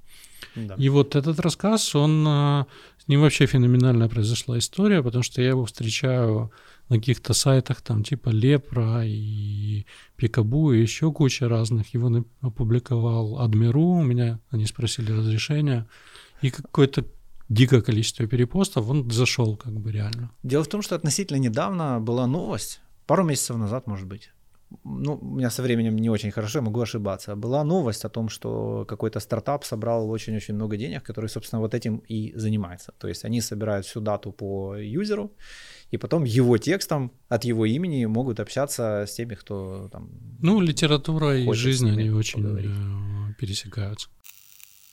Да. 0.55 0.73
И 0.79 0.89
вот 0.89 1.15
этот 1.15 1.39
рассказ, 1.39 1.93
он, 1.93 2.25
а, 2.27 2.65
с 2.97 3.07
ним 3.07 3.21
вообще 3.21 3.45
феноменальная 3.45 4.09
произошла 4.09 4.57
история, 4.57 5.03
потому 5.03 5.21
что 5.21 5.43
я 5.43 5.49
его 5.49 5.65
встречаю 5.65 6.51
на 6.89 6.95
каких-то 6.95 7.33
сайтах, 7.33 7.83
там 7.83 8.03
типа 8.03 8.29
Лепра 8.29 9.03
и 9.05 9.85
Пикабу 10.15 10.73
и 10.73 10.81
еще 10.81 11.11
куча 11.11 11.47
разных. 11.47 11.93
Его 11.93 12.25
опубликовал 12.41 13.41
Адмиру, 13.41 13.89
у 13.89 14.03
меня 14.03 14.39
они 14.49 14.65
спросили 14.65 15.11
разрешения. 15.11 15.87
И 16.41 16.49
какой-то 16.49 17.05
дикое 17.49 17.81
количество 17.81 18.27
перепостов, 18.27 18.89
он 18.89 19.11
зашел 19.11 19.57
как 19.57 19.73
бы 19.73 19.91
реально. 19.91 20.31
Дело 20.43 20.63
в 20.63 20.67
том, 20.67 20.81
что 20.81 20.95
относительно 20.95 21.37
недавно 21.37 21.99
была 21.99 22.27
новость, 22.27 22.81
пару 23.05 23.23
месяцев 23.23 23.57
назад, 23.57 23.87
может 23.87 24.07
быть, 24.07 24.31
ну, 24.83 25.19
у 25.21 25.35
меня 25.35 25.49
со 25.49 25.61
временем 25.61 25.95
не 25.95 26.09
очень 26.09 26.31
хорошо, 26.31 26.61
могу 26.61 26.81
ошибаться. 26.81 27.35
Была 27.35 27.63
новость 27.63 28.05
о 28.05 28.09
том, 28.09 28.29
что 28.29 28.85
какой-то 28.87 29.19
стартап 29.19 29.63
собрал 29.63 30.09
очень-очень 30.09 30.55
много 30.55 30.77
денег, 30.77 31.03
который, 31.03 31.29
собственно, 31.29 31.61
вот 31.61 31.73
этим 31.73 32.01
и 32.11 32.33
занимается. 32.35 32.91
То 32.97 33.07
есть 33.07 33.25
они 33.25 33.41
собирают 33.41 33.85
всю 33.85 34.01
дату 34.01 34.31
по 34.31 34.75
юзеру, 34.75 35.31
и 35.91 35.97
потом 35.97 36.23
его 36.23 36.57
текстом 36.57 37.11
от 37.29 37.45
его 37.45 37.65
имени 37.65 38.05
могут 38.05 38.39
общаться 38.39 39.05
с 39.07 39.13
теми, 39.13 39.35
кто 39.35 39.89
там... 39.91 40.09
Ну, 40.41 40.61
литература 40.61 41.37
и 41.37 41.53
жизнь, 41.53 41.89
они 41.89 42.09
очень 42.09 42.41
поговорить. 42.41 42.71
Э, 42.71 43.33
пересекаются. 43.39 44.09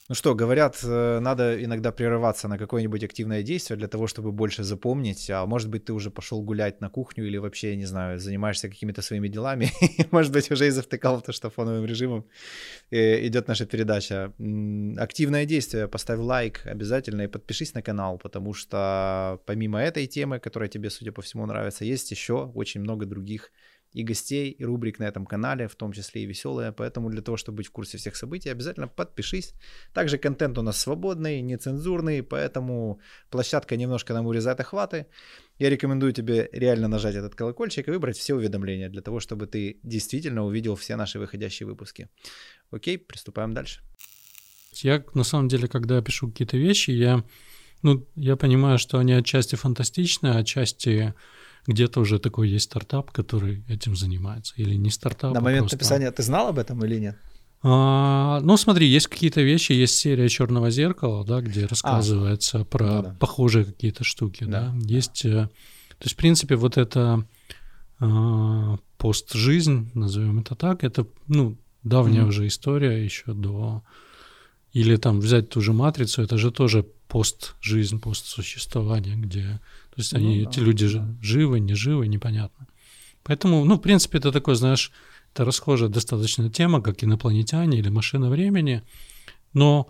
Ну 0.09 0.17
что, 0.17 0.35
говорят, 0.35 0.81
э, 0.83 1.21
надо 1.21 1.65
иногда 1.65 1.93
прерываться 1.93 2.49
на 2.49 2.59
какое-нибудь 2.59 3.05
активное 3.05 3.45
действие 3.45 3.79
для 3.79 3.87
того, 3.87 4.09
чтобы 4.09 4.33
больше 4.33 4.65
запомнить. 4.65 5.31
А 5.31 5.47
может 5.47 5.71
быть, 5.71 5.85
ты 5.85 5.93
уже 5.93 6.11
пошел 6.11 6.43
гулять 6.43 6.81
на 6.81 6.91
кухню 6.91 7.25
или 7.25 7.39
вообще, 7.39 7.71
я 7.71 7.77
не 7.77 7.87
знаю, 7.87 8.19
занимаешься 8.19 8.69
какими-то 8.69 9.01
своими 9.01 9.29
делами. 9.29 9.71
может 10.11 10.33
быть, 10.33 10.51
уже 10.51 10.67
и 10.67 10.71
завтыкал 10.71 11.21
то, 11.21 11.31
что 11.31 11.51
фоновым 11.51 11.87
режимом 11.87 12.27
э, 12.91 13.25
идет 13.29 13.47
наша 13.47 13.65
передача. 13.65 14.33
Активное 14.99 15.47
действие. 15.47 15.87
Поставь 15.87 16.19
лайк 16.19 16.67
обязательно 16.67 17.23
и 17.23 17.29
подпишись 17.29 17.75
на 17.75 17.83
канал, 17.83 18.19
потому 18.19 18.55
что 18.55 19.41
помимо 19.47 19.81
этой 19.81 20.09
темы, 20.09 20.41
которая 20.41 20.69
тебе, 20.69 20.91
судя 20.91 21.13
по 21.13 21.23
всему, 21.23 21.47
нравится, 21.47 21.85
есть 21.85 22.11
еще 22.11 22.51
очень 22.55 22.81
много 22.81 23.07
других 23.07 23.53
и 23.93 24.03
гостей, 24.03 24.51
и 24.51 24.65
рубрик 24.65 24.99
на 24.99 25.05
этом 25.05 25.27
канале, 25.27 25.69
в 25.69 25.75
том 25.75 25.93
числе 25.93 26.23
и 26.23 26.27
веселые. 26.27 26.73
Поэтому 26.73 27.11
для 27.11 27.23
того, 27.23 27.37
чтобы 27.37 27.57
быть 27.57 27.67
в 27.67 27.73
курсе 27.73 27.99
всех 27.99 28.17
событий, 28.17 28.51
обязательно 28.51 28.89
подпишись. 28.89 29.55
Также 29.93 30.19
контент 30.19 30.59
у 30.59 30.63
нас 30.63 30.81
свободный, 30.81 31.43
нецензурный, 31.43 32.23
поэтому 32.23 33.01
площадка 33.31 33.77
немножко 33.77 34.15
нам 34.15 34.27
урезает 34.27 34.61
охваты. 34.61 35.07
Я 35.59 35.71
рекомендую 35.71 36.13
тебе 36.13 36.49
реально 36.53 36.89
нажать 36.89 37.15
этот 37.15 37.35
колокольчик 37.35 37.89
и 37.89 37.91
выбрать 37.91 38.17
все 38.17 38.35
уведомления 38.35 38.89
для 38.89 39.03
того, 39.03 39.21
чтобы 39.21 39.47
ты 39.47 39.79
действительно 39.83 40.45
увидел 40.45 40.75
все 40.75 40.97
наши 40.97 41.19
выходящие 41.19 41.67
выпуски. 41.67 42.09
Окей, 42.71 42.99
приступаем 42.99 43.53
дальше. 43.53 43.83
Я, 44.75 45.05
на 45.15 45.25
самом 45.25 45.49
деле, 45.49 45.69
когда 45.69 46.01
пишу 46.01 46.31
какие-то 46.31 46.57
вещи, 46.57 46.91
я, 46.91 47.25
ну, 47.83 48.07
я 48.17 48.37
понимаю, 48.37 48.79
что 48.79 48.99
они 48.99 49.13
отчасти 49.13 49.55
фантастичные, 49.55 50.35
отчасти 50.35 51.15
где-то 51.67 52.01
уже 52.01 52.19
такой 52.19 52.49
есть 52.49 52.67
стартап, 52.67 53.11
который 53.11 53.65
этим 53.69 53.97
занимается. 53.97 54.55
Или 54.57 54.75
не 54.75 54.91
стартап. 54.91 55.33
На 55.33 55.39
а 55.39 55.43
момент 55.43 55.63
просто... 55.63 55.77
написания 55.77 56.11
ты 56.11 56.23
знал 56.23 56.49
об 56.49 56.59
этом 56.59 56.85
или 56.85 56.99
нет? 56.99 57.17
А, 57.65 58.41
ну, 58.43 58.57
смотри, 58.57 58.89
есть 58.89 59.07
какие-то 59.07 59.41
вещи, 59.41 59.73
есть 59.73 59.97
серия 59.97 60.29
Черного 60.29 60.71
зеркала, 60.71 61.25
да, 61.25 61.41
где 61.41 61.67
рассказывается 61.67 62.61
а, 62.61 62.65
про 62.65 62.87
ну, 62.87 63.03
да. 63.03 63.17
похожие 63.21 63.65
какие-то 63.65 64.03
штуки, 64.03 64.45
да. 64.45 64.73
да. 64.75 64.79
Есть, 64.85 65.25
э, 65.25 65.49
то 65.99 66.05
есть, 66.05 66.15
в 66.15 66.17
принципе, 66.17 66.57
вот 66.57 66.77
это 66.77 67.25
а, 68.01 68.79
пост-жизнь, 68.99 69.93
назовем 69.95 70.41
это 70.41 70.57
так, 70.57 70.83
это, 70.83 71.07
ну, 71.29 71.57
давняя 71.85 72.23
mm-hmm. 72.23 72.29
уже 72.29 72.47
история 72.49 73.05
еще 73.05 73.33
до... 73.33 73.83
Или 74.73 74.97
там 74.97 75.21
взять 75.21 75.51
ту 75.51 75.61
же 75.61 75.73
матрицу, 75.73 76.23
это 76.23 76.39
же 76.39 76.51
тоже 76.51 76.85
пост-жизнь, 77.09 78.01
пост-существование, 78.01 79.17
где 79.17 79.61
то 79.95 80.01
есть 80.01 80.15
они, 80.15 80.39
ну, 80.39 80.45
да, 80.45 80.51
эти 80.51 80.61
люди 80.61 80.89
да. 80.89 81.07
живы, 81.21 81.61
не 81.61 81.75
живы, 81.75 82.09
непонятно. 82.09 82.67
Поэтому, 83.25 83.65
ну, 83.65 83.77
в 83.77 83.81
принципе, 83.81 84.19
это 84.19 84.33
такой, 84.33 84.55
знаешь, 84.55 84.91
это 85.35 85.45
расхожая 85.45 85.91
достаточно 85.91 86.49
тема, 86.49 86.81
как 86.81 87.05
инопланетяне 87.05 87.79
или 87.79 87.91
машина 87.91 88.31
времени, 88.31 88.83
но 89.53 89.89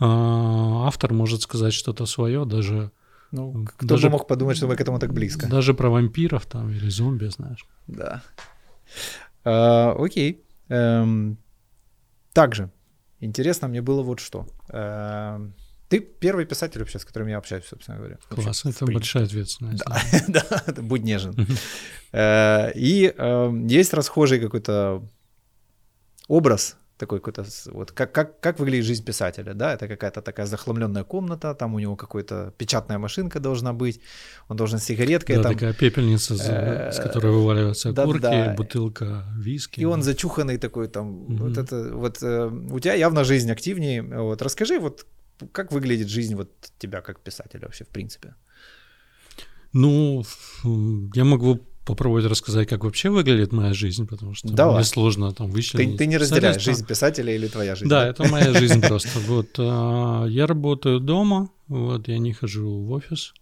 э, 0.00 0.04
автор 0.04 1.12
может 1.12 1.42
сказать 1.42 1.72
что-то 1.72 2.06
свое, 2.06 2.44
даже... 2.44 2.90
Ну, 3.30 3.66
кто 3.66 3.86
даже, 3.86 4.08
бы 4.08 4.12
мог 4.12 4.26
подумать, 4.26 4.56
что 4.56 4.66
мы 4.66 4.74
к 4.74 4.80
этому 4.80 4.98
так 4.98 5.12
близко. 5.12 5.48
Даже 5.48 5.74
про 5.74 5.90
вампиров 5.90 6.44
там 6.46 6.70
или 6.70 6.88
зомби, 6.88 7.26
знаешь. 7.26 7.66
Да. 7.86 8.22
А, 9.44 9.94
окей. 9.96 10.42
Эм, 10.68 11.38
также 12.32 12.70
интересно 13.20 13.68
мне 13.68 13.80
было 13.80 14.02
вот 14.02 14.20
что. 14.20 14.46
Эм, 14.70 15.54
ты 15.88 16.00
первый 16.00 16.46
писатель 16.46 16.80
вообще, 16.80 16.98
с 16.98 17.04
которым 17.04 17.28
я 17.28 17.38
общаюсь, 17.38 17.64
собственно 17.64 17.98
говоря. 17.98 18.18
Класс, 18.28 18.64
вообще, 18.64 18.84
это 18.84 18.92
большая 18.92 19.24
ответственность. 19.24 19.84
Да, 19.86 20.62
да, 20.66 20.82
будь 20.82 21.04
нежен. 21.04 21.34
Э, 22.12 22.72
и 22.74 23.14
эм, 23.16 23.66
есть 23.66 23.94
расхожий 23.94 24.40
какой-то 24.40 25.02
образ 26.28 26.76
такой 26.98 27.18
какой-то, 27.18 27.44
вот 27.72 27.92
как, 27.92 28.12
как, 28.12 28.40
как 28.40 28.58
выглядит 28.58 28.86
жизнь 28.86 29.04
писателя, 29.04 29.54
да, 29.54 29.74
это 29.74 29.86
какая-то 29.86 30.22
такая 30.22 30.46
захламленная 30.46 31.04
комната, 31.04 31.54
там 31.54 31.74
у 31.74 31.78
него 31.78 31.94
какая-то 31.96 32.52
печатная 32.56 32.98
машинка 32.98 33.38
должна 33.38 33.72
быть, 33.72 34.00
он 34.48 34.56
должен 34.56 34.78
с 34.78 34.84
сигареткой. 34.84 35.36
Да, 35.36 35.42
там, 35.42 35.52
такая 35.52 35.74
пепельница, 35.74 36.34
э, 36.34 36.92
с 36.92 36.98
которой 36.98 37.32
вываливаются 37.32 37.90
окурки, 37.90 38.56
бутылка 38.56 39.24
виски. 39.36 39.80
И 39.80 39.84
он 39.84 40.02
зачуханный 40.02 40.58
такой 40.58 40.88
там, 40.88 41.26
вот 41.36 41.58
это, 41.58 41.90
вот 41.92 42.22
э, 42.22 42.50
у 42.70 42.80
тебя 42.80 42.94
явно 42.94 43.24
жизнь 43.24 43.50
активнее, 43.50 44.02
вот 44.02 44.40
расскажи, 44.40 44.78
вот 44.78 45.06
как 45.52 45.72
выглядит 45.72 46.08
жизнь 46.08 46.34
вот 46.34 46.50
тебя 46.78 47.00
как 47.00 47.20
писателя 47.20 47.62
вообще 47.62 47.84
в 47.84 47.88
принципе? 47.88 48.34
Ну, 49.72 50.24
я 51.14 51.24
могу 51.24 51.60
попробовать 51.86 52.24
рассказать, 52.24 52.68
как 52.68 52.84
вообще 52.84 53.10
выглядит 53.10 53.52
моя 53.52 53.72
жизнь, 53.72 54.06
потому 54.06 54.34
что 54.34 54.48
Давай. 54.48 54.76
мне 54.76 54.84
сложно 54.84 55.32
там 55.32 55.50
вычленить. 55.50 55.92
Ты, 55.92 55.98
ты 55.98 56.06
не 56.06 56.18
разделяешь 56.18 56.62
жизнь 56.62 56.84
писателя 56.84 57.34
или 57.34 57.46
твоя 57.46 57.76
жизнь? 57.76 57.88
Да, 57.88 58.00
да? 58.00 58.08
это 58.08 58.28
моя 58.28 58.52
жизнь 58.58 58.80
просто. 58.80 59.20
Вот 59.20 59.50
а, 59.58 60.26
я 60.26 60.46
работаю 60.46 61.00
дома, 61.00 61.48
вот 61.68 62.08
я 62.08 62.18
не 62.18 62.32
хожу 62.32 62.68
в 62.68 62.90
офис. 62.90 63.32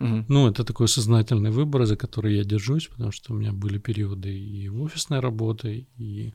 Угу. 0.00 0.24
Ну, 0.28 0.48
это 0.48 0.64
такой 0.64 0.88
сознательный 0.88 1.50
выбор, 1.50 1.84
за 1.84 1.96
который 1.96 2.36
я 2.36 2.44
держусь, 2.44 2.86
потому 2.86 3.12
что 3.12 3.34
у 3.34 3.36
меня 3.36 3.52
были 3.52 3.78
периоды 3.78 4.30
и 4.30 4.68
офисной 4.70 5.20
работы, 5.20 5.86
и 5.98 6.32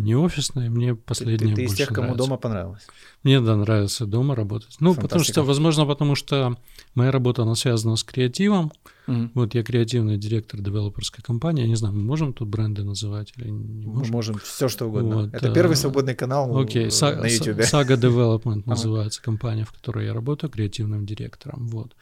не 0.00 0.14
офисная, 0.14 0.70
мне 0.70 0.94
последняя 0.94 1.54
Ты, 1.54 1.54
ты, 1.54 1.54
ты 1.54 1.62
из 1.64 1.74
тех, 1.74 1.88
кому 1.88 2.08
нравится. 2.08 2.26
дома 2.26 2.36
понравилось? 2.36 2.86
Мне, 3.22 3.40
да, 3.40 3.56
нравится 3.56 4.06
дома 4.06 4.34
работать. 4.34 4.76
Ну, 4.80 4.94
Фантастика. 4.94 5.02
потому 5.02 5.24
что, 5.24 5.42
возможно, 5.42 5.86
потому 5.86 6.14
что 6.14 6.56
моя 6.94 7.10
работа, 7.10 7.42
она 7.42 7.54
связана 7.54 7.96
с 7.96 8.04
креативом. 8.04 8.72
Угу. 9.06 9.30
Вот 9.34 9.54
я 9.54 9.62
креативный 9.62 10.16
директор 10.16 10.60
девелоперской 10.60 11.22
компании. 11.22 11.62
Я 11.62 11.68
не 11.68 11.76
знаю, 11.76 11.94
мы 11.94 12.02
можем 12.02 12.32
тут 12.32 12.48
бренды 12.48 12.84
называть 12.84 13.32
или 13.36 13.48
не 13.48 13.86
можем? 13.86 14.06
Мы 14.06 14.12
можем 14.12 14.38
все, 14.38 14.68
что 14.68 14.86
угодно. 14.86 15.16
Вот, 15.16 15.34
Это 15.34 15.52
первый 15.52 15.76
свободный 15.76 16.14
канал 16.14 16.50
okay. 16.60 16.88
на 17.16 17.26
YouTube. 17.26 17.60
Saga 17.60 17.96
Development 17.96 18.62
называется 18.66 19.22
компания, 19.22 19.64
в 19.64 19.72
которой 19.72 20.06
я 20.06 20.14
работаю 20.14 20.50
креативным 20.50 21.06
директором. 21.06 21.68
Вот. 21.68 21.94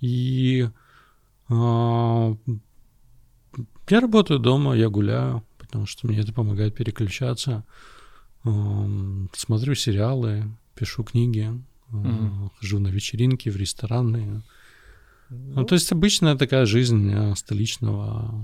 И 0.00 0.68
а, 1.48 2.36
я 3.88 4.00
работаю 4.00 4.40
дома, 4.40 4.76
я 4.76 4.88
гуляю, 4.88 5.42
потому 5.66 5.86
что 5.86 6.06
мне 6.06 6.20
это 6.20 6.32
помогает 6.32 6.74
переключаться. 6.74 7.64
Смотрю 8.42 9.74
сериалы, 9.74 10.44
пишу 10.74 11.04
книги, 11.04 11.52
угу. 11.90 12.52
хожу 12.58 12.78
на 12.78 12.88
вечеринки, 12.88 13.48
в 13.48 13.56
рестораны. 13.56 14.42
Ну, 15.28 15.60
ну, 15.60 15.64
то 15.64 15.74
есть 15.74 15.90
обычная 15.90 16.36
такая 16.36 16.66
жизнь 16.66 17.10
э, 17.12 17.34
столичного 17.34 18.40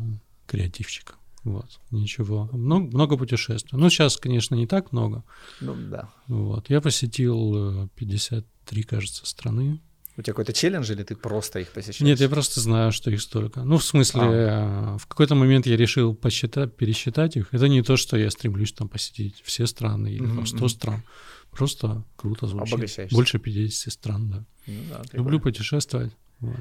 креативщика. 0.49 1.15
Вот, 1.45 1.81
ничего. 1.91 2.49
Много, 2.53 2.87
много 2.87 3.17
путешествий. 3.17 3.79
Ну, 3.79 3.91
сейчас, 3.91 4.17
конечно, 4.17 4.55
не 4.55 4.67
так 4.67 4.93
много. 4.93 5.25
Ну, 5.61 5.75
да. 5.75 6.09
Вот. 6.27 6.71
Я 6.71 6.81
посетил 6.81 7.89
53, 7.97 8.83
э, 8.83 8.85
кажется, 8.85 9.27
страны. 9.27 9.81
У 10.17 10.23
тебя 10.23 10.35
какой-то 10.35 10.53
челлендж 10.53 10.93
или 10.93 11.03
ты 11.03 11.17
просто 11.17 11.61
их 11.61 11.73
посещаешь? 11.73 12.01
Нет, 12.01 12.21
я 12.21 12.29
просто 12.29 12.61
знаю, 12.61 12.93
что 12.93 13.11
их 13.11 13.23
столько. 13.23 13.63
Ну, 13.63 13.79
в 13.79 13.85
смысле, 13.85 14.21
а. 14.23 14.97
в 14.99 15.07
какой-то 15.07 15.35
момент 15.35 15.67
я 15.67 15.77
решил 15.77 16.15
посчитать, 16.15 16.77
пересчитать 16.77 17.37
их. 17.37 17.55
Это 17.55 17.67
не 17.69 17.83
то, 17.83 17.97
что 17.97 18.19
я 18.19 18.31
стремлюсь 18.31 18.73
там 18.73 18.89
посетить 18.89 19.41
все 19.43 19.67
страны 19.67 20.09
или 20.09 20.27
mm-hmm. 20.27 20.37
там 20.37 20.47
100 20.47 20.69
стран. 20.69 21.03
Просто 21.51 22.05
круто 22.17 22.47
звучит. 22.47 23.11
Больше 23.11 23.39
50 23.39 23.93
стран, 23.93 24.31
да. 24.31 24.45
Ну, 24.67 24.75
да 24.91 25.03
Люблю 25.13 25.41
путешествовать. 25.41 26.13
Вот. 26.41 26.61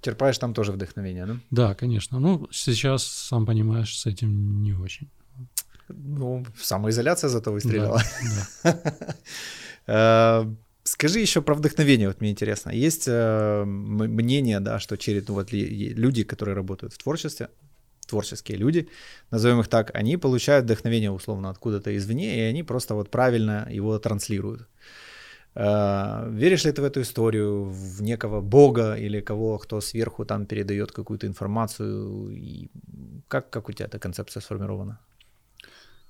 Черпаешь 0.00 0.38
там 0.38 0.54
тоже 0.54 0.72
вдохновение, 0.72 1.26
да? 1.26 1.36
Да, 1.50 1.74
конечно. 1.74 2.18
Ну, 2.18 2.48
сейчас, 2.50 3.04
сам 3.04 3.46
понимаешь, 3.46 3.98
с 3.98 4.06
этим 4.06 4.62
не 4.62 4.72
очень. 4.72 5.10
Ну, 5.88 6.46
самоизоляция 6.60 7.28
зато 7.28 7.52
выстрелила. 7.52 8.02
Да, 8.62 8.82
да. 9.86 10.46
Скажи 10.86 11.20
еще 11.20 11.40
про 11.40 11.54
вдохновение, 11.54 12.08
вот 12.08 12.20
мне 12.20 12.30
интересно. 12.30 12.70
Есть 12.70 13.08
э, 13.08 13.64
мнение, 13.64 14.60
да, 14.60 14.78
что 14.78 14.96
через 14.98 15.26
ну, 15.28 15.34
вот, 15.34 15.52
люди, 15.52 16.24
которые 16.24 16.54
работают 16.54 16.92
в 16.92 16.98
творчестве, 16.98 17.48
творческие 18.06 18.58
люди, 18.58 18.88
назовем 19.30 19.60
их 19.60 19.68
так, 19.68 19.90
они 19.94 20.18
получают 20.18 20.64
вдохновение 20.66 21.10
условно 21.10 21.48
откуда-то 21.48 21.96
извне, 21.96 22.36
и 22.36 22.40
они 22.40 22.62
просто 22.62 22.94
вот 22.94 23.10
правильно 23.10 23.66
его 23.70 23.98
транслируют. 23.98 24.68
Э, 25.54 26.28
веришь 26.30 26.64
ли 26.64 26.72
ты 26.72 26.82
в 26.82 26.84
эту 26.84 27.00
историю, 27.00 27.64
в 27.64 28.02
некого 28.02 28.42
бога 28.42 28.94
или 28.94 29.22
кого, 29.22 29.58
кто 29.58 29.80
сверху 29.80 30.24
там 30.26 30.44
передает 30.44 30.92
какую-то 30.92 31.26
информацию? 31.26 32.28
И 32.30 32.68
как, 33.28 33.48
как 33.48 33.68
у 33.68 33.72
тебя 33.72 33.86
эта 33.86 33.98
концепция 33.98 34.42
сформирована? 34.42 34.98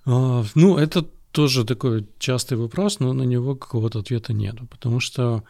А, 0.07 0.45
ну, 0.55 0.79
это 0.79 1.07
тоже 1.35 1.65
такой 1.65 2.07
частый 2.21 2.57
вопрос, 2.57 3.01
но 3.01 3.13
на 3.13 3.25
него 3.25 3.57
какого-то 3.57 3.99
ответа 3.99 4.33
нет. 4.33 4.57
Потому 4.71 5.01
что, 5.01 5.43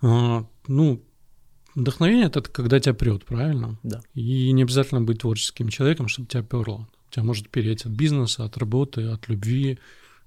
а, 0.00 0.44
ну, 0.66 1.00
вдохновение 1.76 2.26
это 2.26 2.42
когда 2.42 2.80
тебя 2.80 2.94
прет, 2.94 3.24
правильно? 3.24 3.78
Да. 3.84 4.02
И 4.14 4.50
не 4.50 4.64
обязательно 4.64 5.00
быть 5.00 5.20
творческим 5.20 5.68
человеком, 5.68 6.08
чтобы 6.08 6.28
тебя 6.28 6.42
перло. 6.42 6.88
Тебя 7.10 7.22
может 7.22 7.48
переть 7.50 7.86
от 7.86 7.92
бизнеса, 7.92 8.44
от 8.44 8.58
работы, 8.58 9.04
от 9.04 9.28
любви, 9.28 9.78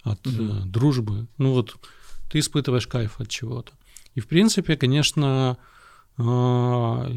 от 0.02 0.25
угу. 0.25 0.44
э, 0.44 0.62
дружбы. 0.66 1.28
Ну 1.38 1.52
вот 1.52 1.75
ты 2.32 2.40
испытываешь 2.40 2.88
кайф 2.88 3.20
от 3.20 3.28
чего-то. 3.28 3.74
И, 4.14 4.22
в 4.22 4.28
принципе, 4.28 4.78
конечно, 4.78 5.58
а, 6.18 7.12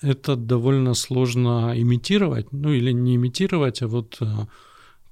это 0.00 0.34
довольно 0.34 0.94
сложно 0.94 1.72
имитировать, 1.76 2.52
ну 2.52 2.72
или 2.72 2.90
не 2.90 3.14
имитировать, 3.14 3.80
а 3.80 3.86
вот 3.86 4.16
а, 4.20 4.48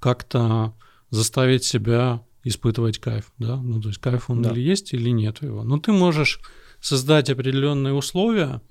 как-то 0.01 0.75
заставить 1.11 1.65
себя 1.65 2.25
испытывать 2.43 2.99
кайф, 2.99 3.33
да, 3.39 3.57
ну 3.57 3.81
то 3.81 3.89
есть 3.89 4.01
кайф 4.01 4.31
он 4.31 4.43
да. 4.43 4.51
или 4.51 4.61
есть, 4.61 4.95
или 4.95 5.11
нет 5.11 5.43
его. 5.43 5.63
Но 5.63 5.79
ты 5.79 5.93
можешь 5.93 6.41
создать 6.81 7.29
определенные 7.29 7.93
условия, 7.93 8.63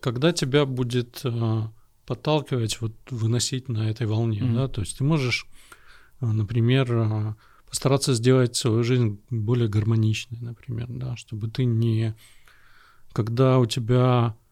когда 0.00 0.32
тебя 0.32 0.66
будет 0.66 1.22
а, 1.24 1.72
подталкивать, 2.06 2.80
вот 2.80 2.92
выносить 3.10 3.68
на 3.68 3.90
этой 3.90 4.06
волне, 4.06 4.40
mm-hmm. 4.40 4.54
да, 4.54 4.68
то 4.68 4.82
есть 4.82 4.98
ты 4.98 5.04
можешь, 5.04 5.46
например, 6.20 7.36
постараться 7.68 8.14
сделать 8.14 8.56
свою 8.56 8.82
жизнь 8.82 9.20
более 9.30 9.68
гармоничной, 9.68 10.38
например, 10.40 10.86
да, 10.88 11.16
чтобы 11.16 11.48
ты 11.48 11.64
не, 11.64 12.14
когда 13.12 13.58
у 13.58 13.66
тебя 13.66 14.34
э, 14.34 14.47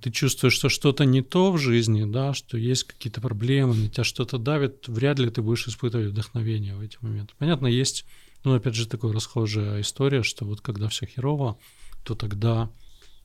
ты 0.00 0.10
чувствуешь, 0.12 0.52
что 0.54 0.68
что-то 0.68 1.04
не 1.04 1.20
то 1.20 1.50
в 1.50 1.58
жизни, 1.58 2.04
да, 2.04 2.32
что 2.32 2.56
есть 2.56 2.84
какие-то 2.84 3.20
проблемы, 3.20 3.74
на 3.74 3.88
тебя 3.88 4.04
что-то 4.04 4.38
давит, 4.38 4.86
вряд 4.86 5.18
ли 5.18 5.28
ты 5.30 5.42
будешь 5.42 5.66
испытывать 5.66 6.08
вдохновение 6.08 6.76
в 6.76 6.80
эти 6.80 6.96
моменты. 7.00 7.34
Понятно, 7.38 7.66
есть, 7.66 8.04
ну, 8.44 8.54
опять 8.54 8.74
же, 8.74 8.86
такая 8.86 9.12
расхожая 9.12 9.80
история, 9.80 10.22
что 10.22 10.44
вот 10.44 10.60
когда 10.60 10.88
все 10.88 11.06
херово, 11.06 11.58
то 12.04 12.14
тогда 12.14 12.70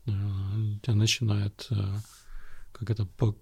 э, 0.08 0.12
тебя 0.82 0.96
начинает, 0.96 1.68
э, 1.70 1.98
как 2.72 2.90
это, 2.90 3.06
по, 3.06 3.36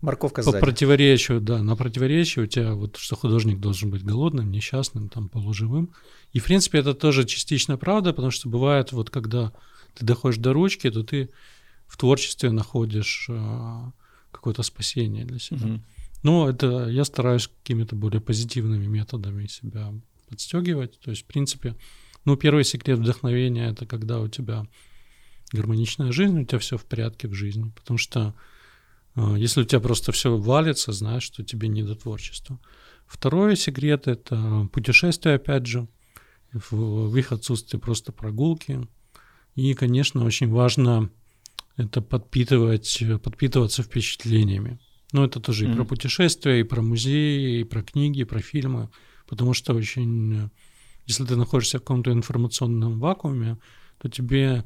Морковка 0.00 0.42
сзади. 0.42 0.58
По 0.58 0.66
противоречию, 0.66 1.40
да, 1.40 1.62
на 1.62 1.76
противоречие 1.76 2.44
у 2.44 2.48
тебя 2.48 2.74
вот, 2.74 2.96
что 2.96 3.14
художник 3.14 3.60
должен 3.60 3.88
быть 3.88 4.02
голодным, 4.02 4.50
несчастным, 4.50 5.08
там, 5.08 5.28
полуживым. 5.28 5.92
И, 6.32 6.40
в 6.40 6.44
принципе, 6.44 6.78
это 6.78 6.92
тоже 6.92 7.24
частично 7.24 7.76
правда, 7.76 8.12
потому 8.12 8.32
что 8.32 8.48
бывает, 8.48 8.90
вот 8.90 9.10
когда 9.10 9.52
ты 9.94 10.04
доходишь 10.04 10.38
до 10.38 10.52
ручки, 10.52 10.90
то 10.90 11.04
ты 11.04 11.30
в 11.92 11.98
творчестве 11.98 12.50
находишь 12.50 13.26
э, 13.28 13.90
какое-то 14.30 14.62
спасение 14.62 15.26
для 15.26 15.38
себя. 15.38 15.66
Угу. 15.66 15.80
Но 16.22 16.48
это 16.48 16.88
я 16.88 17.04
стараюсь 17.04 17.48
какими-то 17.48 17.96
более 17.96 18.22
позитивными 18.22 18.86
методами 18.86 19.46
себя 19.46 19.92
подстегивать. 20.26 20.98
То 21.00 21.10
есть, 21.10 21.24
в 21.24 21.26
принципе, 21.26 21.76
ну, 22.24 22.36
первый 22.36 22.64
секрет 22.64 22.98
вдохновения 22.98 23.68
это 23.68 23.84
когда 23.84 24.20
у 24.20 24.28
тебя 24.28 24.66
гармоничная 25.52 26.12
жизнь, 26.12 26.40
у 26.40 26.44
тебя 26.46 26.58
все 26.60 26.78
в 26.78 26.86
порядке 26.86 27.28
в 27.28 27.34
жизни. 27.34 27.70
Потому 27.76 27.98
что 27.98 28.34
а, 29.14 29.34
если 29.34 29.60
у 29.60 29.64
тебя 29.64 29.80
просто 29.80 30.12
все 30.12 30.34
валится, 30.34 30.92
знаешь, 30.92 31.24
что 31.24 31.44
тебе 31.44 31.68
не 31.68 31.82
до 31.82 31.94
творчества. 31.94 32.58
Второй 33.06 33.54
секрет— 33.54 34.06
это 34.08 34.66
путешествие, 34.72 35.34
опять 35.34 35.66
же. 35.66 35.86
В, 36.54 37.10
в 37.10 37.16
их 37.18 37.32
отсутствии 37.32 37.76
просто 37.76 38.12
прогулки. 38.12 38.80
И, 39.56 39.74
конечно, 39.74 40.24
очень 40.24 40.48
важно 40.48 41.10
это 41.76 42.00
подпитывать, 42.02 43.02
подпитываться 43.22 43.82
впечатлениями. 43.82 44.78
Но 45.12 45.24
это 45.24 45.40
тоже 45.40 45.66
mm-hmm. 45.66 45.72
и 45.72 45.76
про 45.76 45.84
путешествия, 45.84 46.60
и 46.60 46.64
про 46.64 46.82
музеи, 46.82 47.60
и 47.60 47.64
про 47.64 47.82
книги, 47.82 48.20
и 48.20 48.24
про 48.24 48.40
фильмы. 48.40 48.90
Потому 49.28 49.54
что 49.54 49.74
очень... 49.74 50.50
Если 51.06 51.24
ты 51.24 51.36
находишься 51.36 51.78
в 51.78 51.80
каком-то 51.80 52.12
информационном 52.12 52.98
вакууме, 52.98 53.58
то 53.98 54.08
тебе 54.08 54.64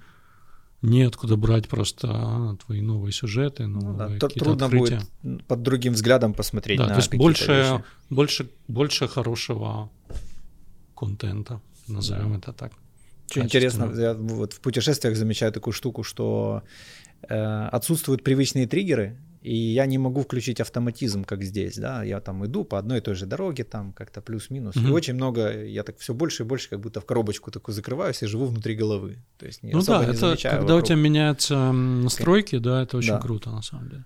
неоткуда 0.83 1.37
брать 1.37 1.69
просто 1.69 2.09
а, 2.11 2.57
твои 2.57 2.81
новые 2.81 3.13
сюжеты, 3.13 3.67
новые 3.67 4.09
ну, 4.09 4.19
да, 4.19 4.29
трудно 4.29 4.67
открытия. 4.67 5.01
будет 5.23 5.47
под 5.47 5.63
другим 5.63 5.95
взглядом 5.95 6.35
посмотреть 6.35 6.79
да, 6.79 6.85
на 6.85 6.91
то 6.91 7.01
есть 7.01 7.15
больше, 7.15 7.53
вещи. 7.53 7.85
больше, 8.11 8.51
больше 8.69 9.09
хорошего 9.09 9.91
контента, 10.95 11.61
назовем 11.89 12.33
да. 12.33 12.39
это 12.39 12.53
так. 12.53 12.73
Что 13.31 13.41
интересно, 13.41 13.93
я 13.97 14.15
вот 14.15 14.53
в 14.53 14.61
путешествиях 14.61 15.17
замечаю 15.17 15.53
такую 15.53 15.75
штуку, 15.75 16.03
что 16.03 16.63
э, 17.29 17.69
отсутствуют 17.73 18.23
привычные 18.23 18.67
триггеры, 18.67 19.17
и 19.47 19.55
я 19.55 19.87
не 19.87 19.99
могу 19.99 20.23
включить 20.23 20.61
автоматизм, 20.61 21.25
как 21.25 21.45
здесь, 21.45 21.77
да, 21.77 22.03
я 22.03 22.21
там 22.21 22.45
иду 22.45 22.65
по 22.65 22.79
одной 22.79 22.99
и 22.99 23.01
той 23.01 23.15
же 23.15 23.27
дороге, 23.27 23.63
там 23.63 23.93
как-то 23.93 24.21
плюс-минус, 24.21 24.75
mm-hmm. 24.75 24.89
и 24.89 24.91
очень 24.91 25.15
много, 25.15 25.65
я 25.65 25.85
так 25.85 25.99
все 25.99 26.15
больше 26.15 26.43
и 26.43 26.47
больше 26.47 26.69
как 26.69 26.81
будто 26.81 27.01
в 27.01 27.05
коробочку 27.05 27.53
такую 27.53 27.73
закрываюсь 27.75 28.23
и 28.23 28.27
живу 28.27 28.47
внутри 28.47 28.75
головы, 28.75 29.19
то 29.39 29.47
есть 29.47 29.63
не 29.63 29.73
Ну 29.73 29.83
да, 29.83 30.05
не 30.05 30.11
это 30.11 30.37
когда 30.37 30.63
вокруг. 30.63 30.83
у 30.83 30.87
тебя 30.87 30.97
меняются 30.97 31.73
настройки, 31.73 32.59
да, 32.59 32.83
это 32.83 32.97
очень 32.97 33.13
да. 33.13 33.21
круто 33.21 33.51
на 33.51 33.63
самом 33.63 33.89
деле. 33.89 34.05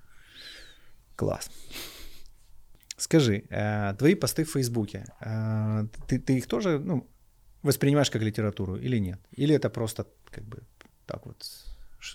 Класс. 1.17 1.51
Скажи, 2.99 3.45
э, 3.49 3.95
твои 3.99 4.15
посты 4.15 4.45
в 4.45 4.51
Фейсбуке, 4.51 5.07
э, 5.21 5.87
ты, 6.07 6.19
ты 6.19 6.37
их 6.37 6.47
тоже 6.47 6.79
ну, 6.79 7.09
воспринимаешь 7.63 8.11
как 8.11 8.23
литературу 8.23 8.77
или 8.77 8.99
нет? 8.99 9.21
Или 9.33 9.55
это 9.55 9.71
просто 9.71 10.07
как 10.31 10.45
бы 10.45 10.63
так 11.07 11.27
вот, 11.27 11.45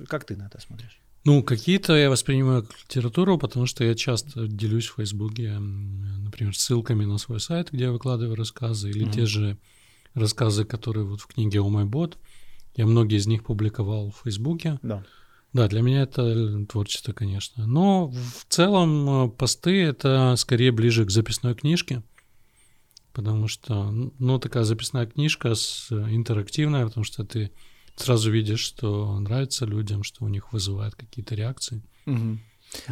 как 0.08 0.26
ты 0.26 0.36
на 0.36 0.48
это 0.48 0.60
смотришь? 0.62 1.00
Ну, 1.26 1.42
какие-то 1.42 1.96
я 1.96 2.10
воспринимаю 2.12 2.64
как 2.64 2.76
литературу, 2.84 3.40
потому 3.40 3.66
что 3.66 3.84
я 3.84 3.96
часто 3.96 4.48
делюсь 4.48 4.88
в 4.88 4.96
Фейсбуке, 4.96 5.58
например, 5.58 6.56
ссылками 6.56 7.04
на 7.04 7.18
свой 7.18 7.40
сайт, 7.40 7.72
где 7.72 7.86
я 7.86 7.92
выкладываю 7.92 8.36
рассказы, 8.36 8.92
или 8.92 9.08
mm-hmm. 9.08 9.12
те 9.12 9.26
же 9.26 9.58
рассказы, 10.14 10.66
которые 10.66 11.06
вот 11.06 11.22
в 11.22 11.28
книге 11.28 11.62
«О 11.62 11.70
мой 11.70 11.86
бот». 11.86 12.18
Я 12.76 12.86
многие 12.86 13.18
из 13.18 13.26
них 13.26 13.44
публиковал 13.44 14.12
в 14.12 14.24
Фейсбуке. 14.24 14.80
Да. 14.84 15.04
Да, 15.52 15.68
для 15.68 15.82
меня 15.82 16.02
это 16.02 16.66
творчество, 16.66 17.14
конечно. 17.14 17.66
Но 17.66 18.10
в 18.10 18.46
целом 18.50 19.28
э, 19.28 19.30
посты— 19.30 19.84
это 19.84 20.36
скорее 20.38 20.74
ближе 20.74 21.06
к 21.06 21.10
записной 21.10 21.56
книжке, 21.56 22.04
потому 23.16 23.48
что, 23.48 23.92
ну, 24.20 24.40
такая 24.40 24.64
записная 24.64 25.06
книжка 25.06 25.56
с, 25.56 25.88
э, 25.92 25.96
интерактивная, 26.16 26.86
потому 26.86 27.06
что 27.06 27.24
ты 27.24 27.52
сразу 27.96 28.30
видишь, 28.30 28.60
что 28.60 29.20
нравится 29.20 29.66
людям, 29.66 30.04
что 30.04 30.26
у 30.26 30.28
них 30.28 30.54
вызывает 30.54 30.96
какие-то 30.96 31.36
реакции. 31.36 31.82
Угу. 32.06 32.38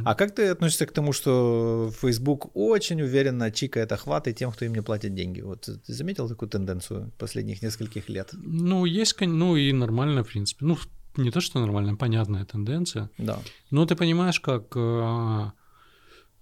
А 0.05 0.15
как 0.15 0.33
ты 0.33 0.47
относишься 0.47 0.85
к 0.85 0.93
тому, 0.93 1.13
что 1.13 1.91
Facebook 2.01 2.55
очень 2.55 3.01
уверенно 3.01 3.51
чикает 3.51 3.91
охваты 3.91 4.31
тем, 4.33 4.51
кто 4.51 4.65
им 4.65 4.73
не 4.73 4.81
платит 4.81 5.13
деньги? 5.13 5.41
Вот 5.41 5.61
ты 5.61 5.93
заметил 5.93 6.29
такую 6.29 6.49
тенденцию 6.49 7.11
последних 7.17 7.61
нескольких 7.61 8.09
лет? 8.09 8.29
Ну, 8.33 8.85
есть, 8.85 9.19
ну 9.19 9.57
и 9.57 9.73
нормально, 9.73 10.23
в 10.23 10.27
принципе. 10.27 10.65
Ну, 10.65 10.77
не 11.17 11.31
то, 11.31 11.41
что 11.41 11.59
нормально, 11.59 11.95
понятная 11.95 12.45
тенденция. 12.45 13.09
Да. 13.17 13.39
Но 13.71 13.85
ты 13.85 13.95
понимаешь, 13.95 14.39
как... 14.39 14.73
А, 14.75 15.51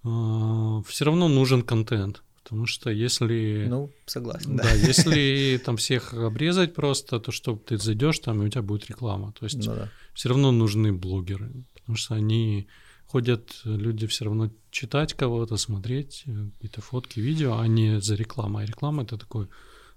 э, 0.04 0.82
все 0.86 1.04
равно 1.04 1.28
нужен 1.28 1.62
контент. 1.62 2.22
Потому 2.42 2.66
что 2.66 2.90
если... 2.90 3.66
Ну, 3.68 3.90
согласен, 4.06 4.56
да. 4.56 4.64
Да, 4.64 4.72
если 4.88 5.60
там 5.64 5.76
всех 5.76 6.14
обрезать 6.14 6.74
просто, 6.74 7.20
то 7.20 7.32
что 7.32 7.56
ты 7.56 7.78
зайдешь 7.78 8.18
там, 8.18 8.42
и 8.42 8.46
у 8.46 8.48
тебя 8.48 8.62
будет 8.62 8.88
реклама. 8.88 9.32
То 9.38 9.44
есть 9.46 9.64
ну, 9.64 9.74
да. 9.74 9.90
все 10.14 10.28
равно 10.28 10.50
нужны 10.52 10.92
блогеры, 10.92 11.52
потому 11.74 11.96
что 11.96 12.14
они 12.14 12.66
ходят, 13.06 13.60
люди 13.64 14.06
все 14.06 14.24
равно 14.24 14.50
читать 14.70 15.14
кого-то, 15.14 15.56
смотреть 15.56 16.24
э, 16.26 16.48
какие-то 16.54 16.80
фотки, 16.80 17.20
видео, 17.20 17.58
а 17.58 17.66
не 17.66 18.00
за 18.00 18.14
рекламой. 18.14 18.64
А 18.64 18.66
реклама— 18.66 19.02
это 19.04 19.18
такой 19.18 19.48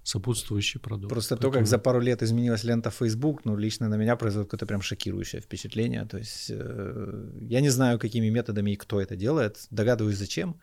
сопутствующий 0.02 0.78
продукт. 0.80 1.08
Просто 1.08 1.34
Поэтому... 1.34 1.52
то, 1.52 1.58
как 1.58 1.66
за 1.66 1.78
пару 1.78 2.00
лет 2.00 2.22
изменилась 2.22 2.64
лента 2.64 2.90
Facebook, 2.90 3.44
ну, 3.44 3.56
лично 3.56 3.88
на 3.88 3.96
меня 3.96 4.16
производит 4.16 4.50
какое-то 4.50 4.66
прям 4.66 4.82
шокирующее 4.82 5.40
впечатление. 5.40 6.04
То 6.04 6.18
есть 6.18 6.50
э, 6.50 7.30
я 7.40 7.60
не 7.60 7.70
знаю, 7.70 7.98
какими 7.98 8.28
методами 8.28 8.70
и 8.72 8.76
кто 8.76 9.00
это 9.00 9.16
делает, 9.16 9.66
догадываюсь, 9.70 10.18
зачем. 10.18 10.60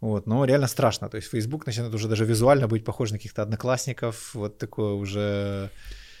Вот, 0.00 0.26
но 0.26 0.44
реально 0.44 0.66
страшно. 0.66 1.08
То 1.08 1.16
есть 1.16 1.28
Facebook 1.28 1.66
начинает 1.66 1.94
уже 1.94 2.08
даже 2.08 2.24
визуально 2.24 2.68
быть 2.68 2.84
похож 2.84 3.10
на 3.10 3.18
каких-то 3.18 3.42
одноклассников. 3.42 4.34
Вот 4.34 4.58
такое 4.58 4.94
уже... 4.94 5.70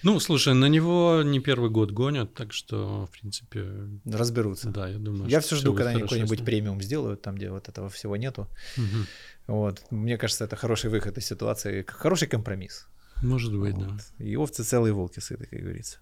Ну, 0.02 0.20
слушай, 0.20 0.54
на 0.54 0.68
него 0.68 1.22
не 1.22 1.40
первый 1.40 1.70
год 1.70 1.90
гонят, 1.90 2.34
так 2.34 2.52
что, 2.52 3.06
в 3.06 3.10
принципе... 3.10 3.66
Разберутся. 4.06 4.70
Да, 4.70 4.88
я 4.88 4.98
думаю. 4.98 5.28
Я 5.28 5.40
все 5.40 5.56
жду, 5.56 5.74
когда 5.74 5.90
они 5.90 6.02
какой-нибудь 6.02 6.44
премиум 6.44 6.80
сделают, 6.82 7.22
там, 7.22 7.34
где 7.34 7.50
вот 7.50 7.68
этого 7.68 7.88
всего 7.88 8.16
нету. 8.16 8.48
Угу. 8.76 9.56
Вот. 9.56 9.82
Мне 9.90 10.16
кажется, 10.16 10.44
это 10.44 10.56
хороший 10.56 10.90
выход 10.90 11.18
из 11.18 11.26
ситуации, 11.26 11.84
хороший 11.86 12.28
компромисс. 12.28 12.86
Может 13.22 13.58
быть, 13.58 13.74
вот. 13.74 13.88
да. 13.88 14.24
И 14.24 14.36
овцы 14.36 14.64
целые, 14.64 14.92
волки 14.92 15.20
сыты, 15.20 15.46
как 15.46 15.60
говорится. 15.60 15.98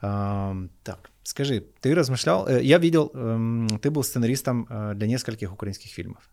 Так, 0.00 1.10
скажи, 1.22 1.64
ты 1.80 1.94
размышлял? 1.94 2.48
Э, 2.48 2.60
я 2.60 2.78
видел, 2.78 3.12
эм, 3.14 3.68
ты 3.80 3.88
был 3.90 4.02
сценаристом 4.02 4.66
э, 4.68 4.94
для 4.96 5.06
нескольких 5.06 5.52
украинских 5.52 5.92
фильмов. 5.92 6.28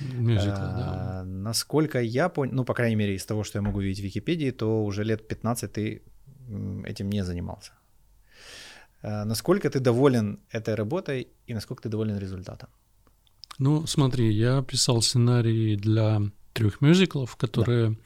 Мюзикл, 0.00 0.50
да. 0.50 1.20
А, 1.20 1.24
насколько 1.24 2.00
я 2.00 2.28
понял, 2.28 2.54
ну, 2.54 2.64
по 2.64 2.74
крайней 2.74 2.96
мере, 2.96 3.14
из 3.14 3.24
того, 3.24 3.44
что 3.44 3.58
я 3.58 3.62
могу 3.62 3.80
видеть 3.80 4.00
в 4.00 4.04
Википедии, 4.04 4.50
то 4.50 4.84
уже 4.84 5.04
лет 5.04 5.28
15 5.28 5.72
ты 5.72 6.02
этим 6.84 7.10
не 7.10 7.24
занимался. 7.24 7.72
А, 9.02 9.24
насколько 9.24 9.70
ты 9.70 9.80
доволен 9.80 10.40
этой 10.50 10.74
работой 10.74 11.28
и 11.46 11.54
насколько 11.54 11.82
ты 11.82 11.88
доволен 11.88 12.18
результатом? 12.18 12.68
Ну, 13.58 13.86
смотри, 13.86 14.32
я 14.32 14.62
писал 14.62 15.00
сценарий 15.02 15.76
для 15.76 16.20
трех 16.52 16.80
мюзиклов, 16.80 17.36
которые 17.36 17.96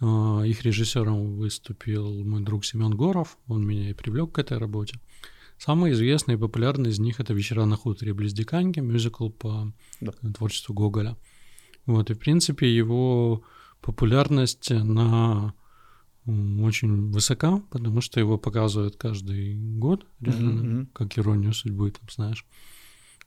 да. 0.00 0.46
их 0.46 0.62
режиссером 0.62 1.36
выступил 1.36 2.24
мой 2.24 2.42
друг 2.42 2.64
Семен 2.64 2.96
Горов. 2.96 3.38
Он 3.48 3.66
меня 3.66 3.90
и 3.90 3.94
привлек 3.94 4.32
к 4.32 4.38
этой 4.38 4.58
работе. 4.58 5.00
Самый 5.58 5.92
известный 5.92 6.34
и 6.34 6.38
популярный 6.38 6.90
из 6.90 6.98
них 6.98 7.18
это 7.20 7.34
«Вечера 7.34 7.64
на 7.64 7.76
хуторе 7.76 8.14
близ 8.14 8.32
Диканьки», 8.32 8.80
мюзикл 8.80 9.28
по 9.28 9.72
да. 10.00 10.12
творчеству 10.32 10.72
Гоголя. 10.72 11.16
Вот, 11.84 12.10
и, 12.10 12.14
в 12.14 12.18
принципе, 12.18 12.72
его 12.72 13.42
популярность, 13.80 14.70
на 14.70 15.54
очень 16.26 17.10
высока, 17.10 17.62
потому 17.70 18.00
что 18.00 18.20
его 18.20 18.36
показывают 18.36 18.96
каждый 18.96 19.56
год, 19.78 20.06
реально, 20.20 20.60
mm-hmm. 20.60 20.86
как 20.92 21.18
иронию 21.18 21.54
судьбы, 21.54 21.90
там, 21.90 22.08
знаешь. 22.10 22.44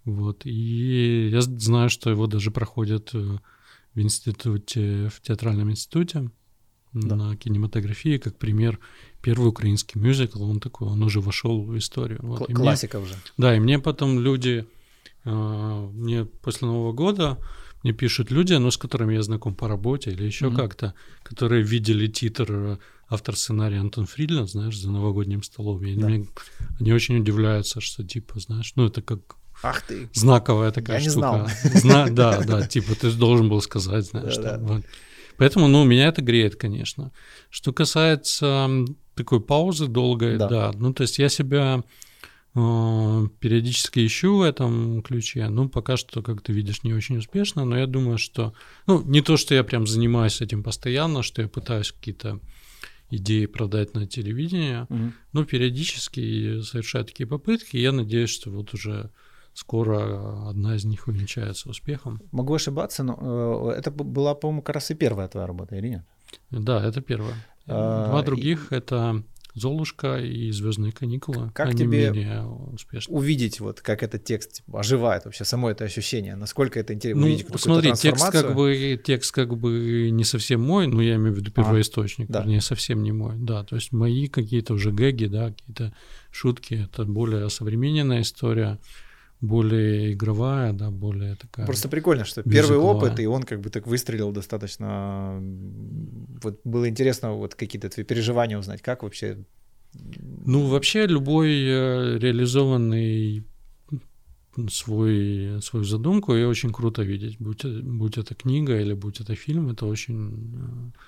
Вот, 0.05 0.45
и 0.45 1.29
я 1.29 1.41
знаю, 1.41 1.89
что 1.89 2.09
его 2.09 2.27
даже 2.27 2.51
проходят 2.51 3.09
э, 3.13 3.37
в 3.93 3.99
институте, 3.99 5.09
в 5.09 5.21
театральном 5.21 5.71
институте 5.71 6.29
да. 6.93 7.15
на 7.15 7.35
кинематографии, 7.35 8.17
как 8.17 8.37
пример 8.37 8.79
первый 9.21 9.49
украинский 9.49 9.99
мюзикл, 9.99 10.43
он 10.43 10.59
такой, 10.59 10.87
он 10.87 11.03
уже 11.03 11.19
вошел 11.21 11.61
в 11.63 11.77
историю. 11.77 12.19
Вот. 12.21 12.47
Кл- 12.47 12.53
классика 12.53 12.99
мне, 12.99 13.07
уже. 13.07 13.15
Да, 13.37 13.55
и 13.55 13.59
мне 13.59 13.79
потом 13.79 14.19
люди, 14.19 14.65
э, 15.25 15.89
мне 15.93 16.25
после 16.25 16.67
Нового 16.67 16.93
года 16.93 17.37
мне 17.83 17.93
пишут 17.93 18.31
люди, 18.31 18.53
ну, 18.53 18.69
с 18.71 18.77
которыми 18.77 19.13
я 19.13 19.23
знаком 19.23 19.55
по 19.55 19.67
работе 19.67 20.11
или 20.11 20.23
еще 20.23 20.47
mm-hmm. 20.47 20.55
как-то, 20.55 20.93
которые 21.23 21.63
видели 21.63 22.07
титр 22.07 22.51
э, 22.51 22.77
автор 23.09 23.35
сценария 23.35 23.79
Антон 23.79 24.05
Фридлин, 24.05 24.47
знаешь, 24.47 24.77
за 24.77 24.91
новогодним 24.91 25.43
столом. 25.43 25.83
И 25.83 25.95
да. 25.95 26.07
они, 26.07 26.27
они 26.79 26.93
очень 26.93 27.17
удивляются, 27.17 27.81
что 27.81 28.03
типа, 28.03 28.39
знаешь, 28.39 28.73
ну 28.75 28.87
это 28.87 29.01
как 29.01 29.37
Ах 29.63 29.81
ты. 29.81 30.09
Знаковая 30.13 30.71
такая 30.71 30.99
я 30.99 31.09
штука. 31.09 31.49
Не 31.63 31.79
знал. 31.79 31.81
Зна- 31.81 32.09
да, 32.09 32.41
да, 32.41 32.67
типа 32.67 32.95
ты 32.95 33.11
должен 33.11 33.49
был 33.49 33.61
сказать, 33.61 34.05
знаешь, 34.05 34.35
да, 34.37 34.41
что, 34.41 34.57
да. 34.57 34.57
Вот. 34.57 34.83
Поэтому, 35.37 35.67
ну, 35.67 35.83
меня 35.83 36.07
это 36.07 36.21
греет, 36.21 36.55
конечно. 36.55 37.11
Что 37.49 37.73
касается 37.73 38.69
такой 39.15 39.41
паузы 39.41 39.87
долгой, 39.87 40.37
да, 40.37 40.47
да 40.47 40.71
ну, 40.73 40.93
то 40.93 41.03
есть 41.03 41.19
я 41.19 41.29
себя 41.29 41.83
э, 42.55 43.27
периодически 43.39 44.05
ищу 44.05 44.37
в 44.37 44.41
этом 44.41 45.01
ключе, 45.01 45.47
ну, 45.49 45.69
пока 45.69 45.97
что, 45.97 46.21
как 46.21 46.41
ты 46.41 46.53
видишь, 46.53 46.83
не 46.83 46.93
очень 46.93 47.17
успешно, 47.17 47.65
но 47.65 47.77
я 47.77 47.87
думаю, 47.87 48.17
что, 48.17 48.53
ну, 48.87 49.01
не 49.03 49.21
то, 49.21 49.37
что 49.37 49.53
я 49.53 49.63
прям 49.63 49.87
занимаюсь 49.87 50.41
этим 50.41 50.63
постоянно, 50.63 51.23
что 51.23 51.41
я 51.41 51.47
пытаюсь 51.47 51.91
какие-то 51.91 52.39
идеи 53.11 53.45
продать 53.45 53.93
на 53.93 54.07
телевидение, 54.07 54.87
угу. 54.89 55.11
но 55.33 55.45
периодически 55.45 56.61
совершаю 56.61 57.05
такие 57.05 57.27
попытки, 57.27 57.75
и 57.75 57.81
я 57.81 57.91
надеюсь, 57.91 58.29
что 58.29 58.49
вот 58.49 58.73
уже 58.73 59.11
скоро 59.53 60.49
одна 60.49 60.75
из 60.75 60.85
них 60.85 61.07
увенчается 61.07 61.69
успехом. 61.69 62.21
Могу 62.31 62.53
ошибаться, 62.53 63.03
но 63.03 63.71
э, 63.71 63.79
это 63.79 63.91
была, 63.91 64.35
по-моему, 64.35 64.61
как 64.61 64.75
раз 64.75 64.91
и 64.91 64.95
первая 64.95 65.27
твоя 65.27 65.47
работа, 65.47 65.75
или 65.75 65.89
нет? 65.89 66.03
Да, 66.49 66.83
это 66.85 67.01
первая. 67.01 67.35
А, 67.67 68.07
Два 68.09 68.23
других 68.23 68.71
и... 68.71 68.75
это 68.75 69.23
Золушка 69.53 70.17
и 70.17 70.51
Звездные 70.51 70.93
каникулы. 70.93 71.51
Как 71.53 71.67
Они 71.67 71.79
тебе 71.79 72.09
менее 72.09 72.45
успешны. 72.45 73.13
увидеть, 73.13 73.59
вот 73.59 73.81
как 73.81 74.01
этот 74.01 74.23
текст 74.23 74.63
типа, 74.63 74.79
оживает 74.79 75.25
вообще, 75.25 75.43
само 75.43 75.69
это 75.69 75.83
ощущение? 75.83 76.35
Насколько 76.35 76.79
это 76.79 76.93
интересно? 76.93 77.21
Ну, 77.21 77.27
увидеть 77.27 77.59
смотри, 77.59 77.93
текст 77.93 78.31
как, 78.31 78.55
бы, 78.55 79.01
текст 79.03 79.33
как 79.33 79.57
бы 79.57 80.09
не 80.11 80.23
совсем 80.23 80.61
мой, 80.61 80.87
но 80.87 81.01
я 81.01 81.15
имею 81.15 81.33
в 81.33 81.37
виду 81.37 81.51
первоисточник, 81.51 82.29
а, 82.29 82.33
да. 82.33 82.39
вернее, 82.39 82.61
совсем 82.61 83.03
не 83.03 83.11
мой. 83.11 83.35
Да, 83.37 83.63
то 83.65 83.75
есть 83.75 83.91
мои 83.91 84.27
какие-то 84.27 84.73
уже 84.73 84.91
гэги, 84.91 85.25
да, 85.25 85.49
какие-то 85.49 85.93
шутки, 86.31 86.85
это 86.85 87.03
более 87.03 87.49
современная 87.49 88.21
история 88.21 88.79
более 89.41 90.13
игровая, 90.13 90.71
да, 90.71 90.91
более 90.91 91.35
такая. 91.35 91.65
Просто 91.65 91.89
прикольно, 91.89 92.25
что 92.25 92.43
первый 92.43 92.77
опыт, 92.77 93.19
и 93.19 93.25
он 93.25 93.43
как 93.43 93.59
бы 93.59 93.69
так 93.69 93.87
выстрелил 93.87 94.31
достаточно. 94.31 95.39
Вот 96.43 96.61
было 96.63 96.87
интересно 96.87 97.33
вот 97.33 97.55
какие-то 97.55 97.89
твои 97.89 98.05
переживания 98.05 98.57
узнать, 98.57 98.81
как 98.81 99.03
вообще. 99.03 99.37
Ну 100.45 100.67
вообще 100.67 101.05
любой 101.05 101.49
э, 101.49 102.17
реализованный 102.19 103.43
свой, 104.69 105.61
свою 105.61 105.85
задумку, 105.85 106.35
и 106.35 106.43
очень 106.43 106.71
круто 106.71 107.01
видеть. 107.03 107.37
Будь, 107.39 107.65
будь 107.65 108.17
это 108.17 108.35
книга 108.35 108.79
или 108.79 108.93
будь 108.93 109.19
это 109.19 109.35
фильм, 109.35 109.69
это 109.69 109.85
очень, 109.85 110.53
э, 110.55 110.99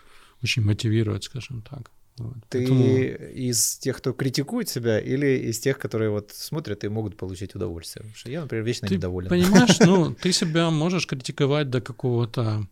очень 0.43 0.63
мотивирует, 0.63 1.23
скажем 1.23 1.61
так. 1.61 1.91
Вот. 2.17 2.35
Ты 2.49 2.59
Поэтому... 2.59 2.83
из 2.83 3.77
тех, 3.77 3.97
кто 3.97 4.13
критикует 4.13 4.69
себя, 4.69 4.99
или 4.99 5.49
из 5.49 5.59
тех, 5.59 5.79
которые 5.79 6.11
вот 6.11 6.31
смотрят 6.31 6.83
и 6.83 6.87
могут 6.87 7.17
получить 7.17 7.55
удовольствие? 7.55 8.03
Потому 8.03 8.15
что 8.15 8.29
я, 8.29 8.41
например, 8.41 8.65
вечно 8.65 8.87
ты 8.87 8.95
недоволен. 8.95 9.29
Понимаешь, 9.29 9.79
ну, 9.79 10.13
ты 10.21 10.31
себя 10.31 10.69
можешь 10.69 11.07
критиковать 11.07 11.69
до 11.69 11.81
какого-то 11.81 12.67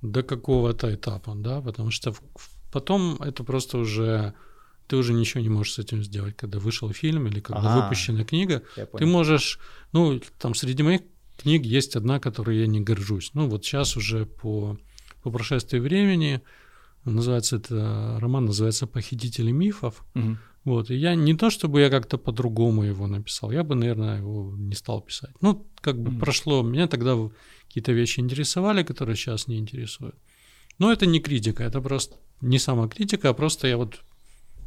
до 0.00 0.22
какого-то 0.24 0.92
этапа, 0.92 1.34
да, 1.36 1.60
потому 1.60 1.92
что 1.92 2.12
потом 2.72 3.22
это 3.22 3.44
просто 3.44 3.78
уже 3.78 4.34
ты 4.88 4.96
уже 4.96 5.12
ничего 5.12 5.40
не 5.40 5.48
можешь 5.48 5.74
с 5.74 5.78
этим 5.78 6.02
сделать, 6.02 6.36
когда 6.36 6.58
вышел 6.58 6.92
фильм 6.92 7.28
или 7.28 7.40
когда 7.40 7.82
выпущена 7.82 8.24
книга, 8.24 8.62
ты 8.74 9.06
можешь, 9.06 9.60
ну, 9.92 10.20
там 10.38 10.54
среди 10.54 10.82
моих 10.82 11.02
книг 11.38 11.64
есть 11.64 11.94
одна, 11.94 12.18
которой 12.18 12.58
я 12.58 12.66
не 12.66 12.80
горжусь. 12.80 13.30
Ну, 13.34 13.48
вот 13.48 13.64
сейчас 13.64 13.96
уже 13.96 14.26
по 14.26 14.76
по 15.22 15.30
прошествии 15.30 15.78
времени 15.78 16.42
Называется 17.04 17.56
это 17.56 18.18
роман 18.20 18.46
называется 18.46 18.86
"Похитители 18.86 19.50
мифов". 19.50 20.04
Угу. 20.14 20.36
Вот 20.64 20.90
и 20.90 20.94
я 20.94 21.14
не 21.16 21.34
то 21.34 21.50
чтобы 21.50 21.80
я 21.80 21.90
как-то 21.90 22.18
по-другому 22.18 22.84
его 22.84 23.06
написал, 23.08 23.50
я 23.50 23.64
бы, 23.64 23.74
наверное, 23.74 24.18
его 24.18 24.54
не 24.56 24.74
стал 24.74 25.00
писать. 25.00 25.34
Ну, 25.40 25.66
как 25.80 26.00
бы 26.00 26.12
угу. 26.12 26.20
прошло, 26.20 26.62
меня 26.62 26.86
тогда 26.86 27.16
какие-то 27.66 27.92
вещи 27.92 28.20
интересовали, 28.20 28.84
которые 28.84 29.16
сейчас 29.16 29.48
не 29.48 29.58
интересуют. 29.58 30.14
Но 30.78 30.92
это 30.92 31.06
не 31.06 31.20
критика, 31.20 31.64
это 31.64 31.80
просто 31.80 32.16
не 32.40 32.58
самокритика, 32.58 33.30
а 33.30 33.34
просто 33.34 33.66
я 33.66 33.76
вот 33.76 34.00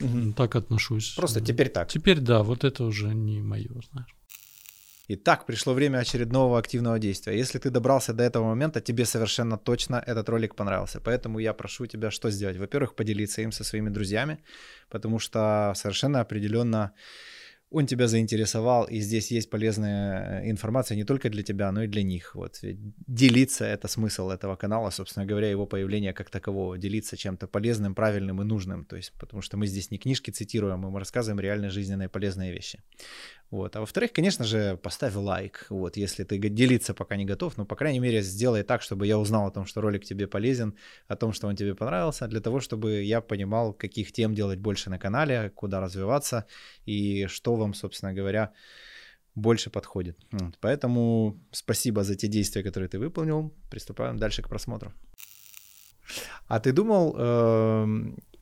угу. 0.02 0.34
так 0.34 0.56
отношусь. 0.56 1.14
Просто 1.16 1.42
теперь 1.42 1.70
так. 1.70 1.88
Теперь 1.88 2.20
да, 2.20 2.44
вот 2.44 2.64
это 2.64 2.84
уже 2.84 3.14
не 3.14 3.40
мое, 3.42 3.70
знаешь. 3.92 4.15
Итак, 5.08 5.46
пришло 5.46 5.74
время 5.74 6.00
очередного 6.00 6.58
активного 6.58 6.98
действия. 6.98 7.38
Если 7.38 7.60
ты 7.60 7.70
добрался 7.70 8.14
до 8.14 8.24
этого 8.24 8.46
момента, 8.46 8.82
тебе 8.82 9.06
совершенно 9.06 9.58
точно 9.58 10.04
этот 10.08 10.30
ролик 10.30 10.56
понравился. 10.56 11.00
Поэтому 11.00 11.40
я 11.40 11.54
прошу 11.54 11.86
тебя 11.86 12.10
что 12.10 12.32
сделать? 12.32 12.58
Во-первых, 12.58 12.96
поделиться 12.96 13.42
им 13.42 13.52
со 13.52 13.64
своими 13.64 13.90
друзьями, 13.90 14.40
потому 14.90 15.20
что 15.20 15.74
совершенно 15.76 16.22
определенно 16.22 16.92
он 17.72 17.88
тебя 17.88 18.08
заинтересовал, 18.08 18.86
и 18.86 19.00
здесь 19.00 19.32
есть 19.32 19.50
полезная 19.50 20.42
э, 20.42 20.50
информация 20.50 20.96
не 20.96 21.04
только 21.04 21.30
для 21.30 21.44
тебя, 21.44 21.72
но 21.72 21.84
и 21.84 21.88
для 21.88 22.04
них. 22.04 22.36
Вот 22.36 22.60
делиться 23.08 23.66
это 23.66 23.88
смысл 23.88 24.30
этого 24.30 24.56
канала, 24.56 24.92
собственно 24.92 25.26
говоря, 25.26 25.50
его 25.50 25.66
появление 25.66 26.14
как 26.14 26.30
такового, 26.30 26.78
делиться 26.78 27.18
чем-то 27.18 27.48
полезным, 27.48 27.96
правильным 27.96 28.42
и 28.42 28.46
нужным. 28.46 28.86
То 28.86 28.96
есть, 28.96 29.14
потому 29.20 29.42
что 29.42 29.58
мы 29.58 29.68
здесь 29.68 29.92
не 29.92 29.98
книжки 29.98 30.32
цитируем, 30.32 30.80
мы 30.80 31.00
рассказываем 31.00 31.40
реально 31.40 31.70
жизненные 31.70 32.08
полезные 32.08 32.54
вещи. 32.54 32.80
Вот. 33.52 33.76
А 33.76 33.80
во-вторых, 33.80 34.12
конечно 34.12 34.44
же, 34.44 34.78
поставь 34.78 35.16
лайк, 35.16 35.68
вот, 35.70 35.98
если 35.98 36.24
ты 36.24 36.38
делиться 36.38 36.94
пока 36.94 37.16
не 37.16 37.26
готов, 37.26 37.58
но, 37.58 37.66
по 37.66 37.76
крайней 37.76 38.00
мере, 38.00 38.22
сделай 38.22 38.64
так, 38.64 38.82
чтобы 38.82 39.08
я 39.08 39.18
узнал 39.18 39.48
о 39.48 39.52
том, 39.52 39.66
что 39.66 39.82
ролик 39.82 40.04
тебе 40.04 40.28
полезен, 40.28 40.74
о 41.08 41.16
том, 41.16 41.34
что 41.34 41.48
он 41.48 41.56
тебе 41.56 41.76
понравился, 41.76 42.28
для 42.28 42.42
того, 42.42 42.60
чтобы 42.60 43.04
я 43.04 43.22
понимал, 43.22 43.74
каких 43.74 44.12
тем 44.12 44.34
делать 44.34 44.60
больше 44.60 44.90
на 44.90 45.00
канале, 45.00 45.52
куда 45.56 45.80
развиваться 45.80 46.46
и 46.86 47.28
что 47.28 47.56
вам, 47.56 47.74
собственно 47.74 48.14
говоря, 48.14 48.52
больше 49.36 49.70
подходит. 49.70 50.18
Вот. 50.32 50.58
Поэтому 50.60 51.38
спасибо 51.52 52.04
за 52.04 52.16
те 52.16 52.28
действия, 52.28 52.64
которые 52.64 52.90
ты 52.90 53.00
выполнил. 53.00 53.54
Приступаем 53.70 54.18
дальше 54.18 54.42
к 54.42 54.50
просмотру. 54.50 54.92
А 56.48 56.60
ты 56.60 56.72
думал, 56.72 57.16
э, 57.18 57.88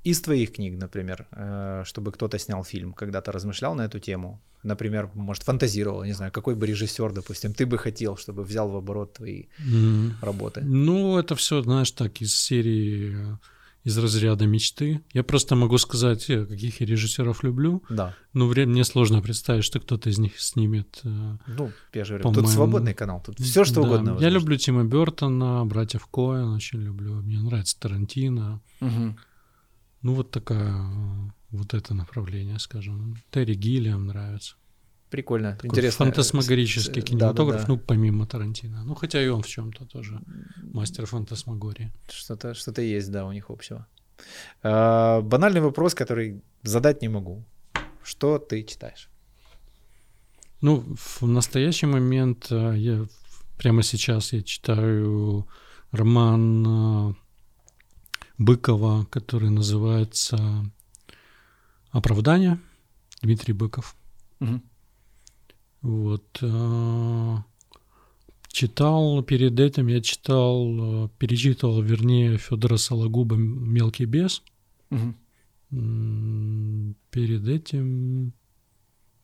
из 0.03 0.21
твоих 0.21 0.53
книг, 0.53 0.79
например, 0.81 1.27
э, 1.31 1.83
чтобы 1.85 2.11
кто-то 2.11 2.37
снял 2.37 2.63
фильм, 2.63 2.93
когда-то 2.93 3.31
размышлял 3.31 3.75
на 3.75 3.85
эту 3.85 3.99
тему? 3.99 4.41
Например, 4.63 5.09
может, 5.13 5.43
фантазировал, 5.43 6.03
не 6.03 6.13
знаю, 6.13 6.31
какой 6.31 6.55
бы 6.55 6.65
режиссер, 6.67 7.11
допустим, 7.11 7.53
ты 7.53 7.65
бы 7.65 7.77
хотел, 7.77 8.17
чтобы 8.17 8.43
взял 8.43 8.69
в 8.69 8.75
оборот 8.75 9.13
твои 9.13 9.45
mm. 9.59 10.11
работы? 10.21 10.61
Ну, 10.61 11.17
это 11.17 11.35
все, 11.35 11.61
знаешь, 11.61 11.91
так, 11.91 12.21
из 12.21 12.35
серии 12.35 13.33
э, 13.33 13.37
из 13.83 13.97
разряда 13.97 14.45
мечты. 14.45 15.01
Я 15.13 15.23
просто 15.23 15.55
могу 15.55 15.77
сказать, 15.77 16.29
э, 16.29 16.45
каких 16.45 16.81
я 16.81 16.87
режиссеров 16.87 17.43
люблю. 17.43 17.83
Да. 17.89 18.15
Но 18.33 18.45
мне 18.47 18.83
сложно 18.83 19.21
представить, 19.21 19.65
что 19.65 19.79
кто-то 19.79 20.09
из 20.09 20.19
них 20.19 20.39
снимет. 20.39 21.01
Ну, 21.03 21.71
я 21.93 22.05
же 22.05 22.17
говорю, 22.17 22.41
тут 22.41 22.49
свободный 22.49 22.93
канал, 22.93 23.21
тут 23.25 23.39
все 23.39 23.65
что 23.65 23.75
да. 23.75 23.81
угодно. 23.81 24.13
Возможно. 24.13 24.25
Я 24.25 24.29
люблю 24.29 24.57
Тима 24.57 24.83
Бертона, 24.85 25.65
братьев 25.65 26.07
Коэн 26.07 26.53
очень 26.53 26.81
люблю. 26.81 27.15
Мне 27.15 27.39
нравится 27.39 27.77
Тарантино. 27.79 28.61
Угу. 28.79 29.17
Ну, 30.03 30.13
вот 30.13 30.31
такая, 30.31 30.85
вот 31.53 31.73
это 31.73 31.93
направление, 31.93 32.59
скажем. 32.59 33.15
Терри 33.31 33.53
Гиллиам 33.53 34.07
нравится. 34.07 34.55
Прикольно, 35.09 35.51
Такой 35.51 35.69
интересно. 35.69 36.05
Фантасмагорический 36.05 37.03
кинематограф, 37.03 37.61
да, 37.61 37.61
да, 37.61 37.67
да. 37.67 37.73
ну, 37.73 37.77
помимо 37.77 38.25
Тарантино. 38.25 38.83
Ну, 38.83 38.95
хотя 38.95 39.23
и 39.23 39.27
он 39.27 39.43
в 39.43 39.47
чем-то 39.47 39.85
тоже 39.85 40.19
мастер 40.73 41.05
фантасмагории. 41.05 41.91
Что-то 42.09 42.55
что 42.55 42.81
есть, 42.81 43.11
да, 43.11 43.25
у 43.25 43.31
них 43.31 43.51
общего. 43.51 43.85
А, 44.63 45.21
банальный 45.21 45.61
вопрос, 45.61 45.93
который 45.93 46.41
задать 46.63 47.03
не 47.03 47.09
могу. 47.09 47.43
Что 48.03 48.39
ты 48.39 48.63
читаешь? 48.63 49.09
Ну, 50.61 50.83
в 50.97 51.27
настоящий 51.27 51.85
момент 51.85 52.47
а, 52.49 52.73
я 52.73 53.05
прямо 53.59 53.83
сейчас 53.83 54.33
я 54.33 54.41
читаю 54.41 55.47
роман 55.91 56.65
а, 56.67 57.15
Быкова, 58.39 59.05
который 59.05 59.51
называется 59.51 60.65
«Оправдание». 61.93 62.59
Дмитрий 63.21 63.53
Быков. 63.53 63.95
Угу. 64.41 64.61
Вот. 65.83 66.39
Э, 66.41 67.37
читал 68.47 69.23
перед 69.23 69.59
этим, 69.59 69.87
я 69.87 70.01
читал, 70.01 71.05
э, 71.05 71.09
перечитывал, 71.17 71.81
вернее, 71.81 72.37
Федора 72.37 72.77
Сологуба 72.77 73.37
«Мелкий 73.37 74.05
бес». 74.05 74.43
Угу. 74.89 75.13
Перед 77.11 77.47
этим 77.47 78.33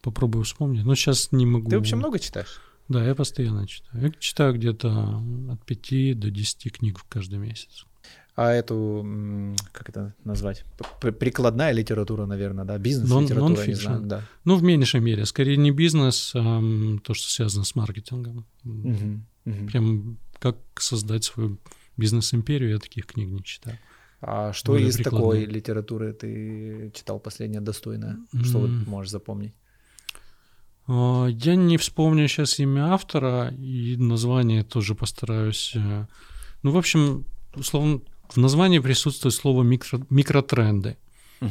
попробую 0.01 0.43
вспомнить. 0.43 0.85
Но 0.85 0.95
сейчас 0.95 1.31
не 1.31 1.45
могу. 1.45 1.69
Ты 1.69 1.77
вообще 1.77 1.95
много 1.95 2.19
читаешь? 2.19 2.61
Да, 2.87 3.05
я 3.05 3.13
постоянно 3.15 3.67
читаю. 3.67 4.03
Я 4.05 4.11
читаю 4.11 4.53
где-то 4.53 5.21
от 5.51 5.65
5 5.65 6.19
до 6.19 6.31
10 6.31 6.71
книг 6.71 6.99
в 6.99 7.03
каждый 7.03 7.39
месяц 7.39 7.85
а 8.41 8.53
эту, 8.53 9.05
как 9.73 9.89
это 9.89 10.13
назвать, 10.23 10.63
прикладная 11.01 11.73
литература, 11.73 12.25
наверное, 12.25 12.63
да, 12.63 12.77
бизнес-литература, 12.77 13.67
не 13.67 13.73
знаю, 13.73 14.01
да. 14.03 14.21
Ну, 14.45 14.55
в 14.55 14.63
меньшей 14.63 15.01
мере, 15.01 15.25
скорее 15.25 15.57
не 15.57 15.71
бизнес, 15.71 16.31
а 16.35 16.61
то, 17.03 17.13
что 17.13 17.29
связано 17.29 17.65
с 17.65 17.75
маркетингом. 17.75 18.45
Угу, 18.63 19.21
угу. 19.45 19.67
Прям 19.67 20.17
как 20.39 20.55
создать 20.79 21.25
свою 21.25 21.57
бизнес-империю, 21.97 22.69
я 22.69 22.79
таких 22.79 23.07
книг 23.07 23.29
не 23.29 23.43
читаю. 23.43 23.77
А 24.21 24.53
что 24.53 24.71
Более 24.71 24.87
из 24.87 24.95
прикладные. 24.95 25.41
такой 25.41 25.53
литературы 25.53 26.13
ты 26.13 26.91
читал 26.95 27.19
последнее 27.19 27.61
достойное? 27.61 28.19
Mm-hmm. 28.33 28.43
Что 28.45 28.59
вот 28.59 28.69
можешь 28.87 29.11
запомнить? 29.11 29.53
А, 30.87 31.27
я 31.27 31.55
не 31.55 31.77
вспомню 31.77 32.29
сейчас 32.29 32.57
имя 32.59 32.93
автора, 32.93 33.53
и 33.57 33.97
название 33.97 34.63
тоже 34.63 34.95
постараюсь. 34.95 35.73
Э, 35.75 36.05
ну, 36.63 36.71
в 36.71 36.77
общем, 36.77 37.25
условно, 37.53 37.99
в 38.29 38.37
названии 38.37 38.79
присутствует 38.79 39.33
слово 39.33 39.63
микро, 39.63 39.99
микротренды. 40.09 40.97
Угу. 41.41 41.49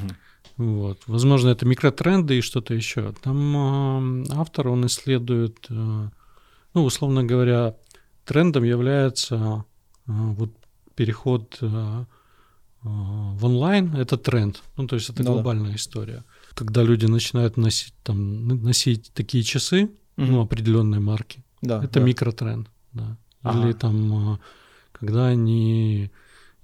Вот. 0.59 1.01
Возможно, 1.07 1.51
это 1.51 1.67
микротренды 1.67 2.39
и 2.39 2.41
что-то 2.41 2.75
еще. 2.75 3.13
Там 3.23 4.23
э, 4.23 4.27
автор, 4.31 4.69
он 4.69 4.87
исследует, 4.87 5.67
э, 5.71 6.09
ну, 6.75 6.85
условно 6.85 7.25
говоря, 7.25 7.77
трендом 8.25 8.65
является 8.65 9.65
э, 10.07 10.13
вот 10.13 10.51
переход 10.95 11.59
э, 11.61 12.05
в 12.83 13.45
онлайн, 13.45 13.95
это 13.95 14.17
тренд. 14.17 14.63
Ну, 14.77 14.87
то 14.87 14.97
есть 14.97 15.11
это 15.11 15.23
ну, 15.23 15.35
глобальная 15.35 15.71
да. 15.71 15.77
история. 15.77 16.25
Когда 16.55 16.83
люди 16.83 17.07
начинают 17.07 17.57
носить, 17.57 17.95
там, 18.03 18.49
носить 18.63 19.13
такие 19.15 19.45
часы, 19.45 19.85
угу. 20.17 20.27
ну, 20.27 20.41
определенной 20.41 21.01
марки, 21.01 21.45
да, 21.63 21.83
это 21.83 22.01
да. 22.01 22.07
микротренд. 22.07 22.69
Да. 22.93 23.17
Ага. 23.43 23.65
Или 23.65 23.73
там, 23.73 24.41
когда 24.93 25.27
они 25.27 26.11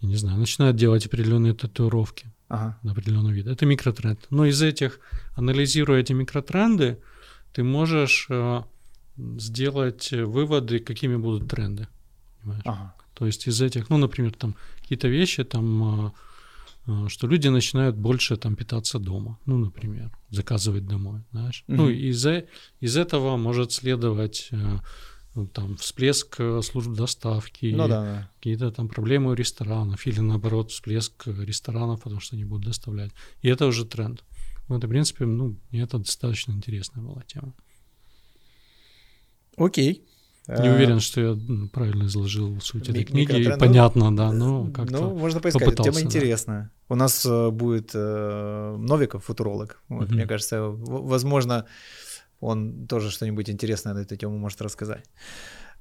я 0.04 0.10
не 0.10 0.16
знаю, 0.16 0.38
начинают 0.38 0.76
делать 0.76 1.06
определенные 1.06 1.54
татуировки 1.54 2.26
ага. 2.48 2.78
на 2.82 2.92
определенный 2.92 3.32
вид. 3.32 3.46
Это 3.46 3.66
микротренд. 3.66 4.26
Но 4.30 4.44
из 4.44 4.62
этих, 4.62 5.00
анализируя 5.34 6.00
эти 6.00 6.12
микротренды, 6.12 6.98
ты 7.54 7.62
можешь 7.62 8.26
э, 8.30 8.62
сделать 9.16 10.12
выводы, 10.12 10.78
какими 10.78 11.16
будут 11.16 11.48
тренды. 11.48 11.88
Ага. 12.64 12.94
То 13.14 13.26
есть 13.26 13.48
из 13.48 13.62
этих, 13.62 13.90
ну, 13.90 13.96
например, 13.96 14.32
там 14.32 14.54
какие-то 14.82 15.08
вещи, 15.08 15.44
там, 15.44 16.06
э, 16.06 16.10
э, 16.86 17.08
что 17.08 17.26
люди 17.26 17.48
начинают 17.48 17.96
больше 17.96 18.36
там 18.36 18.56
питаться 18.56 18.98
дома, 18.98 19.38
ну, 19.46 19.56
например, 19.56 20.10
заказывать 20.30 20.86
домой, 20.86 21.22
знаешь. 21.32 21.64
Угу. 21.68 21.76
Ну, 21.76 21.88
из, 21.88 22.26
из 22.80 22.96
этого 22.96 23.38
может 23.38 23.72
следовать 23.72 24.50
там 25.52 25.76
всплеск 25.76 26.36
э, 26.38 26.62
служб 26.62 26.92
доставки, 26.92 27.66
ну, 27.66 27.88
да, 27.88 28.02
да. 28.02 28.30
какие-то 28.36 28.70
там 28.70 28.88
проблемы 28.88 29.32
у 29.32 29.34
ресторанов, 29.34 30.06
или 30.06 30.20
наоборот 30.20 30.70
всплеск 30.70 31.26
ресторанов, 31.26 32.02
потому 32.02 32.20
что 32.20 32.36
они 32.36 32.44
будут 32.44 32.66
доставлять. 32.66 33.12
И 33.42 33.48
это 33.48 33.66
уже 33.66 33.84
тренд. 33.84 34.24
Ну, 34.68 34.78
это, 34.78 34.86
в 34.86 34.90
принципе, 34.90 35.26
ну, 35.26 35.56
мне 35.70 35.82
это 35.82 35.98
достаточно 35.98 36.52
интересная 36.52 37.02
была 37.02 37.22
тема. 37.22 37.52
Окей. 39.56 40.04
Не 40.46 40.68
уверен, 40.68 41.00
что 41.00 41.20
я 41.20 41.34
ну, 41.34 41.68
правильно 41.68 42.04
изложил 42.04 42.60
суть 42.60 42.88
этой 42.88 43.04
книги. 43.04 43.32
И 43.32 43.58
понятно, 43.58 44.14
да, 44.14 44.30
но 44.30 44.70
как-то 44.70 45.00
Ну, 45.00 45.16
можно 45.16 45.40
поискать. 45.40 45.76
Тема 45.76 45.94
да. 45.94 46.00
интересная. 46.02 46.70
У 46.90 46.96
нас 46.96 47.24
э, 47.24 47.50
будет 47.50 47.92
э, 47.94 48.76
Новиков, 48.78 49.24
футуролог. 49.24 49.82
Вот, 49.88 50.08
угу. 50.08 50.14
Мне 50.14 50.26
кажется, 50.26 50.60
возможно, 50.62 51.64
он 52.44 52.86
тоже 52.86 53.10
что-нибудь 53.10 53.50
интересное 53.50 53.94
на 53.94 54.00
эту 54.00 54.16
тему 54.16 54.38
может 54.38 54.62
рассказать. 54.62 55.04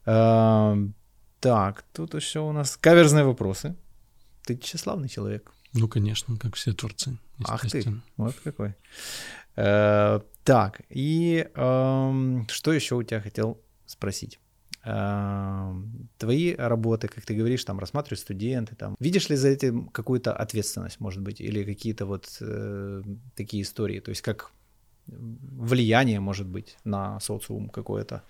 Так, 0.05 1.83
тут 1.93 2.13
еще 2.15 2.39
у 2.39 2.51
нас 2.51 2.77
каверзные 2.77 3.25
вопросы. 3.25 3.75
Ты 4.45 4.57
тщеславный 4.57 5.09
человек. 5.09 5.51
Ну, 5.73 5.87
конечно, 5.87 6.37
как 6.37 6.55
все 6.55 6.71
творцы. 6.73 7.17
Ах 7.45 7.69
ты, 7.69 7.83
вот 8.17 8.35
какой. 8.43 8.75
Э, 9.55 10.21
так, 10.43 10.81
и 10.89 11.47
что 11.53 12.73
еще 12.73 12.95
у 12.95 13.03
тебя 13.03 13.21
хотел 13.21 13.61
спросить? 13.85 14.39
твои 16.17 16.55
работы, 16.55 17.07
как 17.07 17.25
ты 17.25 17.35
говоришь, 17.35 17.63
там 17.63 17.79
рассматривают 17.79 18.19
студенты, 18.19 18.75
там 18.75 18.95
видишь 18.99 19.29
ли 19.29 19.37
за 19.37 19.47
этим 19.47 19.87
какую-то 19.87 20.33
ответственность, 20.33 20.99
может 20.99 21.21
быть, 21.21 21.39
или 21.39 21.63
какие-то 21.63 22.05
вот 22.05 22.37
э, 22.41 23.01
такие 23.33 23.63
истории, 23.63 24.01
то 24.01 24.09
есть 24.09 24.21
как 24.21 24.51
влияние, 25.07 26.19
может 26.19 26.47
быть, 26.47 26.77
на 26.83 27.19
социум 27.19 27.69
какое-то? 27.69 28.23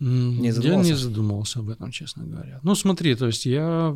Не 0.00 0.48
я 0.48 0.76
не 0.76 0.94
задумывался 0.94 1.60
об 1.60 1.68
этом, 1.68 1.90
честно 1.90 2.24
говоря. 2.24 2.60
Ну, 2.62 2.74
смотри, 2.74 3.14
то 3.14 3.26
есть 3.26 3.46
я 3.46 3.94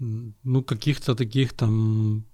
ну, 0.00 0.62
каких-то 0.62 1.14
таких 1.14 1.52
там 1.52 2.24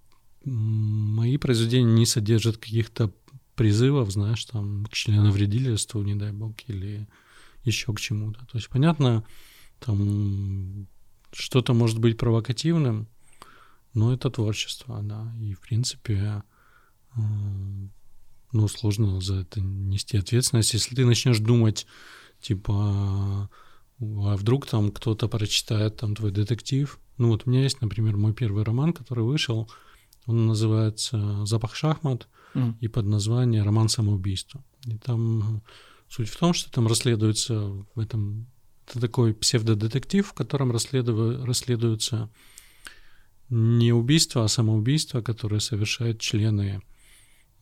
мои 0.45 1.37
произведения 1.39 1.93
не 1.93 2.07
содержат 2.07 2.57
каких-то 2.59 3.13
призывов, 3.55 4.11
знаешь, 4.11 4.45
там, 4.45 4.87
к 4.87 4.93
членовредительству, 4.93 6.03
не 6.03 6.15
дай 6.15 6.33
бог, 6.33 6.55
или 6.69 7.09
еще 7.65 7.93
к 7.93 8.01
чему-то. 8.01 8.41
То 8.47 8.59
есть, 8.59 8.69
понятно, 8.69 9.25
там 9.81 10.87
что-то 11.33 11.75
может 11.75 11.99
быть 11.99 12.19
провокативным, 12.19 13.09
но 13.95 14.13
это 14.13 14.31
творчество, 14.31 15.01
да, 15.03 15.35
и, 15.41 15.55
в 15.55 15.61
принципе, 15.61 16.43
ну, 17.17 18.69
сложно 18.69 19.21
за 19.21 19.37
это 19.37 19.61
нести 19.61 20.17
ответственность. 20.17 20.75
Если 20.75 20.95
ты 20.95 21.05
начнешь 21.05 21.39
думать, 21.39 21.87
типа, 22.41 23.49
а 24.01 24.37
вдруг 24.37 24.67
там 24.67 24.91
кто-то 24.91 25.29
прочитает 25.29 25.97
там 25.97 26.15
твой 26.15 26.31
детектив. 26.31 26.99
Ну, 27.19 27.29
вот 27.29 27.43
у 27.47 27.51
меня 27.51 27.63
есть, 27.63 27.81
например, 27.81 28.17
мой 28.17 28.35
первый 28.35 28.65
роман, 28.65 28.93
который 28.93 29.25
вышел, 29.25 29.71
он 30.27 30.47
называется 30.47 31.47
«Запах 31.47 31.75
шахмат» 31.75 32.29
mm. 32.55 32.75
и 32.81 32.89
под 32.89 33.07
названием 33.07 33.65
«Роман 33.65 33.89
самоубийства». 33.89 34.63
И 34.85 34.99
там 34.99 35.63
суть 36.09 36.29
в 36.29 36.37
том, 36.37 36.53
что 36.53 36.71
там 36.71 36.87
расследуется 36.87 37.85
в 37.95 38.01
этом... 38.01 38.47
Это 38.87 39.01
такой 39.01 39.35
псевдодетектив, 39.35 40.25
в 40.25 40.33
котором 40.33 40.71
расследуя, 40.71 41.45
расследуются 41.45 42.31
не 43.49 43.93
убийства, 43.93 44.45
а 44.45 44.49
самоубийства, 44.49 45.23
которые 45.23 45.61
совершают 45.61 46.21
члены 46.21 46.83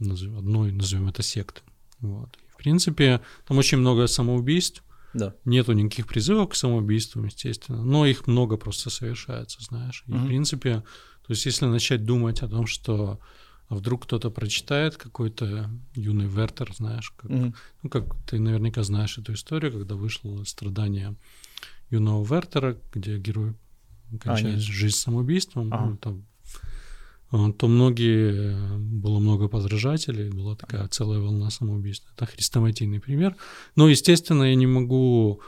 одной, 0.00 0.72
назовем 0.72 1.08
это, 1.08 1.22
секты. 1.22 1.62
Вот. 2.00 2.36
в 2.48 2.56
принципе, 2.56 3.20
там 3.46 3.58
очень 3.58 3.78
много 3.78 4.06
самоубийств, 4.06 4.82
да. 5.14 5.32
Нету 5.44 5.72
никаких 5.72 6.08
призывов 6.08 6.50
к 6.50 6.54
самоубийствам, 6.56 7.26
естественно, 7.26 7.82
но 7.82 8.04
их 8.04 8.26
много 8.26 8.56
просто 8.56 8.90
совершается, 8.90 9.62
знаешь. 9.62 10.02
И, 10.08 10.12
угу. 10.12 10.18
в 10.18 10.26
принципе, 10.26 10.80
то 11.26 11.30
есть 11.30 11.46
если 11.46 11.66
начать 11.66 12.04
думать 12.04 12.42
о 12.42 12.48
том, 12.48 12.66
что 12.66 13.20
а 13.68 13.76
вдруг 13.76 14.04
кто-то 14.04 14.30
прочитает 14.30 14.96
какой-то 14.96 15.70
юный 15.94 16.26
Вертер, 16.26 16.74
знаешь, 16.74 17.10
как, 17.10 17.30
угу. 17.30 17.54
ну, 17.82 17.88
как 17.88 18.14
ты 18.26 18.38
наверняка 18.38 18.82
знаешь 18.82 19.16
эту 19.16 19.32
историю, 19.32 19.72
когда 19.72 19.94
вышло 19.94 20.44
страдание 20.44 21.14
юного 21.90 22.24
Вертера, 22.24 22.76
где 22.92 23.18
герой 23.18 23.54
кончает 24.20 24.58
а, 24.58 24.60
жизнь 24.60 24.96
самоубийством, 24.96 25.72
ага. 25.72 25.86
ну, 25.86 25.96
там 25.96 26.24
то 27.58 27.68
многие, 27.68 28.78
было 28.78 29.18
много 29.18 29.48
подражателей, 29.48 30.30
была 30.30 30.54
такая 30.54 30.86
целая 30.88 31.18
волна 31.18 31.50
самоубийств. 31.50 32.06
Это 32.14 32.26
хрестоматийный 32.26 33.00
пример. 33.00 33.36
Но, 33.76 33.88
естественно, 33.88 34.44
я 34.44 34.54
не 34.54 34.66
могу, 34.66 35.40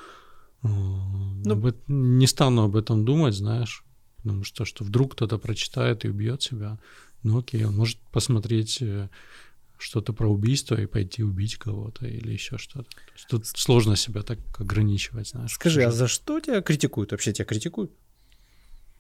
а, 0.63 0.69
ну, 0.69 1.53
об, 1.53 1.75
не 1.87 2.27
стану 2.27 2.65
об 2.65 2.77
этом 2.77 3.05
думать, 3.05 3.35
знаешь, 3.35 3.85
потому 4.17 4.45
что, 4.45 4.65
что 4.65 4.85
вдруг 4.85 5.13
кто-то 5.13 5.39
прочитает 5.39 6.05
и 6.05 6.09
убьет 6.09 6.43
себя. 6.43 6.79
Ну 7.23 7.39
окей, 7.39 7.65
он 7.65 7.77
может 7.77 7.99
посмотреть 8.13 8.79
э, 8.81 9.09
что-то 9.79 10.13
про 10.13 10.29
убийство 10.29 10.81
и 10.81 10.87
пойти 10.87 11.23
убить 11.23 11.57
кого-то 11.57 12.07
или 12.07 12.33
еще 12.33 12.59
что-то. 12.59 12.89
Тут 13.29 13.47
сложно 13.47 13.97
себя 13.97 14.23
так 14.23 14.39
ограничивать, 14.59 15.29
знаешь. 15.29 15.53
Скажи, 15.53 15.85
а 15.85 15.93
за 15.93 16.09
что 16.09 16.41
тебя 16.41 16.63
критикуют? 16.63 17.13
Вообще 17.13 17.33
тебя 17.33 17.45
критикуют? 17.45 17.93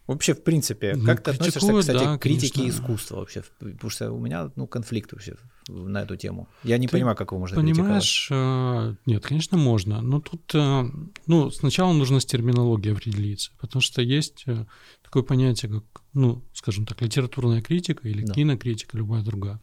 Вообще, 0.06 0.34
в 0.34 0.44
принципе, 0.44 0.94
ну, 0.94 1.04
как 1.04 1.22
ты 1.22 1.32
относишься, 1.32 1.78
кстати, 1.78 1.98
да, 1.98 2.16
к 2.16 2.22
критике 2.22 2.60
конечно. 2.60 2.78
искусства 2.78 3.16
вообще? 3.16 3.42
Потому 3.58 3.90
что 3.90 4.12
у 4.12 4.20
меня, 4.20 4.52
ну, 4.54 4.68
конфликт 4.68 5.12
вообще 5.12 5.34
на 5.68 6.02
эту 6.02 6.16
тему. 6.16 6.48
Я 6.62 6.78
не 6.78 6.86
ты 6.86 6.92
понимаю, 6.92 7.16
как 7.16 7.32
его 7.32 7.40
можно 7.40 7.56
понимаешь, 7.56 8.28
критиковать. 8.28 8.92
Э, 8.92 9.10
нет, 9.10 9.26
конечно, 9.26 9.58
можно. 9.58 10.00
Но 10.02 10.20
тут, 10.20 10.54
э, 10.54 10.84
ну, 11.26 11.50
сначала 11.50 11.92
нужно 11.92 12.20
с 12.20 12.24
терминологией 12.24 12.94
определиться, 12.94 13.50
потому 13.58 13.82
что 13.82 14.00
есть 14.00 14.44
э, 14.46 14.66
такое 15.02 15.24
понятие, 15.24 15.72
как, 15.72 16.02
ну, 16.14 16.44
скажем 16.54 16.86
так, 16.86 17.02
литературная 17.02 17.60
критика 17.60 18.08
или 18.08 18.22
да. 18.22 18.32
кинокритика, 18.32 18.96
любая 18.96 19.22
другая. 19.22 19.60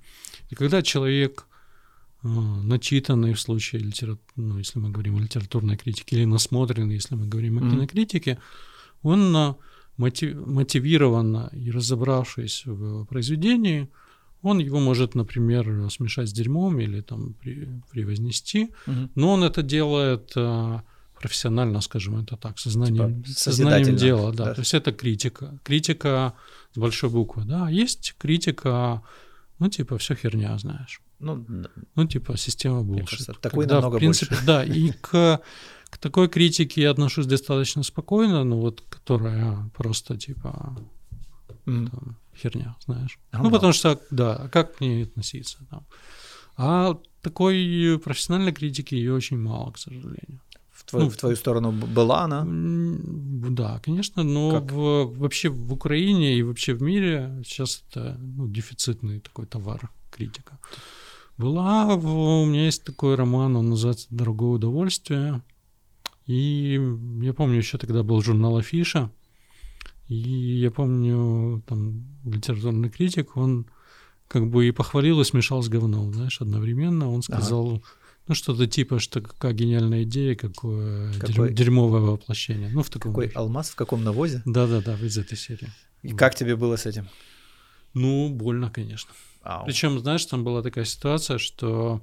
И 0.50 0.56
когда 0.56 0.82
человек 0.82 1.48
начитанный 2.26 3.34
в 3.34 3.40
случае 3.40 3.82
литературы, 3.82 4.24
ну, 4.38 4.58
если 4.58 4.80
мы 4.80 4.90
говорим 4.92 5.18
о 5.18 5.20
литературной 5.20 5.76
критике, 5.76 6.16
или 6.16 6.26
насмотренный, 6.26 6.96
если 6.96 7.16
мы 7.16 7.28
говорим 7.28 7.58
о 7.58 7.62
mm-hmm. 7.62 7.72
кинокритике, 7.72 8.40
он 9.02 9.58
мотивированно 9.98 11.50
и 11.54 11.72
разобравшись 11.72 12.66
в 12.66 13.06
произведении, 13.06 13.90
он 14.42 14.60
его 14.60 14.80
может, 14.80 15.16
например, 15.16 15.90
смешать 15.90 16.30
с 16.30 16.34
дерьмом 16.34 16.80
или 16.80 17.02
там 17.02 17.36
превознести, 17.92 18.72
угу. 18.88 19.10
но 19.16 19.34
он 19.34 19.44
это 19.44 19.62
делает 19.64 20.34
э, 20.36 20.80
профессионально, 21.24 21.80
скажем 21.82 22.20
это 22.20 22.36
так, 22.36 22.60
сознанием, 22.60 23.24
типа 23.24 23.40
сознанием 23.40 23.96
дела, 23.96 24.34
да. 24.34 24.46
да. 24.46 24.54
То 24.56 24.62
есть 24.62 24.74
это 24.74 24.92
критика, 24.92 25.58
критика 25.64 26.34
с 26.74 26.78
большой 26.78 27.10
буквы, 27.10 27.46
да. 27.46 27.70
Есть 27.70 28.16
критика, 28.18 29.02
ну 29.60 29.70
типа 29.70 29.98
все 29.98 30.16
херня, 30.16 30.58
знаешь. 30.58 31.02
Ну, 31.20 31.46
ну 31.96 32.08
типа 32.08 32.36
система 32.36 32.84
булшит. 32.84 33.40
Такой 33.40 33.64
Когда, 33.64 33.76
намного 33.76 33.96
в 33.96 34.00
принципе, 34.00 34.36
больше. 34.36 34.46
Да, 34.46 34.66
и 34.66 34.92
к 34.92 35.42
к 35.94 35.98
такой 36.00 36.28
критике 36.28 36.82
я 36.82 36.92
отношусь 36.92 37.28
достаточно 37.28 37.84
спокойно, 37.84 38.44
ну 38.44 38.60
вот, 38.60 38.82
которая 38.90 39.70
просто 39.78 40.18
типа 40.18 40.76
mm. 41.68 41.90
там, 41.92 42.18
херня, 42.36 42.76
знаешь. 42.86 43.20
Oh, 43.32 43.44
ну, 43.44 43.52
потому 43.52 43.74
что, 43.74 44.00
да, 44.10 44.50
как 44.52 44.78
к 44.78 44.82
ней 44.82 45.04
относиться 45.04 45.60
там. 45.70 45.86
А 46.58 46.98
такой 47.22 48.00
профессиональной 48.04 48.54
критики 48.54 48.96
ее 48.96 49.14
очень 49.14 49.38
мало, 49.38 49.72
к 49.72 49.78
сожалению. 49.78 50.42
В 50.72 50.84
твою, 50.84 51.06
ну, 51.06 51.12
в 51.12 51.18
твою 51.18 51.36
сторону 51.36 51.72
была 51.72 52.24
она? 52.24 52.44
Да, 53.52 53.80
конечно, 53.86 54.24
но 54.24 54.62
в, 54.62 55.16
вообще 55.20 55.50
в 55.50 55.72
Украине 55.74 56.36
и 56.36 56.42
вообще 56.42 56.74
в 56.74 56.82
мире 56.82 57.40
сейчас 57.46 57.84
это 57.90 58.18
ну, 58.20 58.48
дефицитный 58.48 59.20
такой 59.20 59.46
товар 59.46 59.92
критика. 60.10 60.58
Была, 61.38 61.86
у 61.86 62.46
меня 62.46 62.66
есть 62.66 62.84
такой 62.84 63.14
роман, 63.14 63.56
он 63.56 63.70
называется 63.70 64.08
«Дорогое 64.10 64.56
удовольствие». 64.56 65.44
И 66.26 66.80
я 67.22 67.34
помню, 67.34 67.58
еще 67.58 67.78
тогда 67.78 68.04
был 68.04 68.22
журнал 68.22 68.58
Афиша, 68.58 69.12
и 70.08 70.16
я 70.16 70.72
помню, 70.72 71.62
там, 71.68 72.04
литературный 72.26 72.90
критик, 72.90 73.36
он 73.36 73.66
как 74.28 74.50
бы 74.50 74.68
и 74.68 74.72
похвалил, 74.72 75.22
и 75.22 75.26
смешал 75.26 75.62
с 75.62 75.70
говном, 75.70 76.14
знаешь, 76.14 76.42
одновременно. 76.42 77.10
Он 77.10 77.22
сказал, 77.22 77.76
ага. 77.76 77.82
ну, 78.28 78.36
что-то 78.36 78.68
типа, 78.68 79.00
что 79.00 79.22
какая 79.22 79.54
гениальная 79.54 80.04
идея, 80.04 80.36
какое 80.36 81.14
Какой... 81.14 81.54
дерьмовое 81.54 82.02
воплощение. 82.02 82.70
Ну, 82.70 82.84
в 82.84 82.90
таком 82.90 83.12
Какой 83.12 83.28
духе. 83.28 83.38
алмаз, 83.38 83.70
в 83.70 83.76
каком 83.76 84.04
навозе? 84.04 84.42
Да-да-да, 84.46 84.96
из 84.96 85.18
этой 85.18 85.38
серии. 85.38 85.70
И 86.02 86.10
вот. 86.10 86.20
как 86.20 86.36
тебе 86.36 86.56
было 86.56 86.76
с 86.76 86.86
этим? 86.86 87.08
Ну, 87.94 88.30
больно, 88.30 88.70
конечно. 88.70 89.12
Причем, 89.66 90.00
знаешь, 90.00 90.26
там 90.26 90.44
была 90.44 90.62
такая 90.62 90.86
ситуация, 90.86 91.38
что 91.38 92.02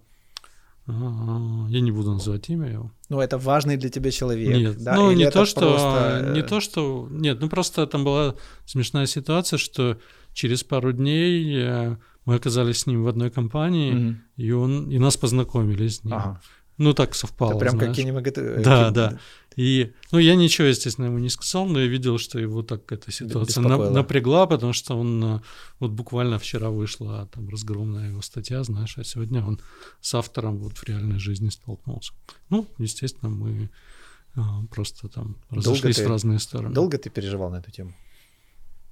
я 1.68 1.80
не 1.80 1.90
буду 1.90 2.12
называть 2.12 2.48
имя 2.48 2.70
его. 2.70 2.92
Ну, 3.08 3.20
это 3.20 3.38
важный 3.38 3.76
для 3.76 3.90
тебя 3.90 4.10
человек. 4.10 4.56
Нет, 4.56 4.82
да? 4.82 4.94
ну 4.94 5.10
Или 5.10 5.24
не 5.24 5.30
то, 5.30 5.44
что, 5.44 5.60
просто... 5.60 6.32
не 6.34 6.42
то, 6.42 6.60
что, 6.60 7.08
нет, 7.10 7.40
ну 7.40 7.48
просто 7.48 7.86
там 7.86 8.04
была 8.04 8.34
смешная 8.66 9.06
ситуация, 9.06 9.58
что 9.58 9.98
через 10.32 10.62
пару 10.62 10.92
дней 10.92 11.56
э, 11.56 11.96
мы 12.24 12.34
оказались 12.36 12.80
с 12.80 12.86
ним 12.86 13.02
в 13.04 13.08
одной 13.08 13.30
компании, 13.30 13.92
mm 13.92 14.16
и 14.36 14.52
он 14.52 14.90
и 14.90 14.98
нас 14.98 15.18
познакомили 15.18 15.86
с 15.88 16.02
ним. 16.02 16.14
Ага. 16.14 16.40
Ну, 16.80 16.94
так 16.94 17.14
совпало. 17.14 17.50
Это 17.50 17.58
прям 17.58 17.72
знаешь. 17.72 17.94
как 17.94 18.04
кинематограф. 18.04 18.64
Да, 18.64 18.90
да. 18.90 19.18
И, 19.54 19.92
ну, 20.12 20.18
я 20.18 20.34
ничего, 20.34 20.66
естественно, 20.66 21.06
ему 21.06 21.18
не 21.18 21.28
сказал, 21.28 21.66
но 21.66 21.78
я 21.78 21.86
видел, 21.86 22.16
что 22.16 22.38
его 22.38 22.62
так 22.62 22.90
эта 22.90 23.12
ситуация 23.12 23.62
на, 23.62 23.90
напрягла, 23.90 24.46
потому 24.46 24.72
что 24.72 24.94
он 24.98 25.22
э, 25.22 25.40
вот 25.78 25.90
буквально 25.90 26.38
вчера 26.38 26.70
вышла 26.70 27.28
там 27.34 27.50
разгромная 27.50 28.08
его 28.08 28.22
статья, 28.22 28.64
знаешь, 28.64 28.96
а 28.96 29.04
сегодня 29.04 29.44
он 29.44 29.60
с 30.00 30.14
автором 30.14 30.56
вот 30.56 30.78
в 30.78 30.84
реальной 30.84 31.18
жизни 31.18 31.50
столкнулся. 31.50 32.14
Ну, 32.48 32.66
естественно, 32.78 33.28
мы 33.28 33.68
а, 34.34 34.62
просто 34.70 35.08
там 35.08 35.36
разошлись 35.50 35.96
ты, 35.96 36.06
в 36.06 36.08
разные 36.08 36.38
стороны. 36.38 36.74
Долго 36.74 36.96
ты 36.96 37.10
переживал 37.10 37.50
на 37.50 37.56
эту 37.56 37.70
тему? 37.70 37.92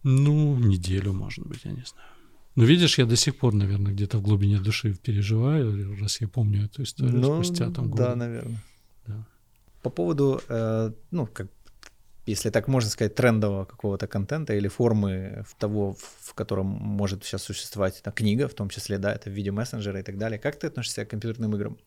Ну, 0.02 0.58
неделю, 0.58 1.14
может 1.14 1.46
быть, 1.46 1.64
я 1.64 1.70
не 1.70 1.84
знаю. 1.86 2.17
Ну, 2.58 2.64
видишь, 2.64 2.98
я 2.98 3.06
до 3.06 3.14
сих 3.14 3.36
пор, 3.36 3.54
наверное, 3.54 3.92
где-то 3.92 4.18
в 4.18 4.22
глубине 4.22 4.58
души 4.58 4.92
переживаю, 4.92 5.96
раз 6.00 6.20
я 6.20 6.26
помню 6.26 6.64
эту 6.64 6.82
историю 6.82 7.20
ну, 7.20 7.44
спустя 7.44 7.70
там 7.70 7.88
годы. 7.88 8.02
Да, 8.02 8.16
наверное. 8.16 8.64
Да. 9.06 9.24
По 9.80 9.90
поводу, 9.90 10.40
э, 10.48 10.90
ну, 11.12 11.26
как, 11.26 11.46
если 12.26 12.50
так 12.50 12.66
можно 12.66 12.90
сказать, 12.90 13.14
трендового 13.14 13.64
какого-то 13.64 14.08
контента 14.08 14.54
или 14.54 14.66
формы 14.66 15.44
в 15.46 15.54
того, 15.54 15.96
в 16.20 16.34
котором 16.34 16.66
может 16.66 17.24
сейчас 17.24 17.44
существовать 17.44 18.00
эта 18.00 18.10
книга, 18.10 18.48
в 18.48 18.54
том 18.54 18.70
числе, 18.70 18.98
да, 18.98 19.12
это 19.12 19.30
видеомессенджеры 19.30 20.00
и 20.00 20.02
так 20.02 20.18
далее. 20.18 20.40
Как 20.40 20.58
ты 20.58 20.66
относишься 20.66 21.04
к 21.04 21.10
компьютерным 21.10 21.54
играм? 21.54 21.78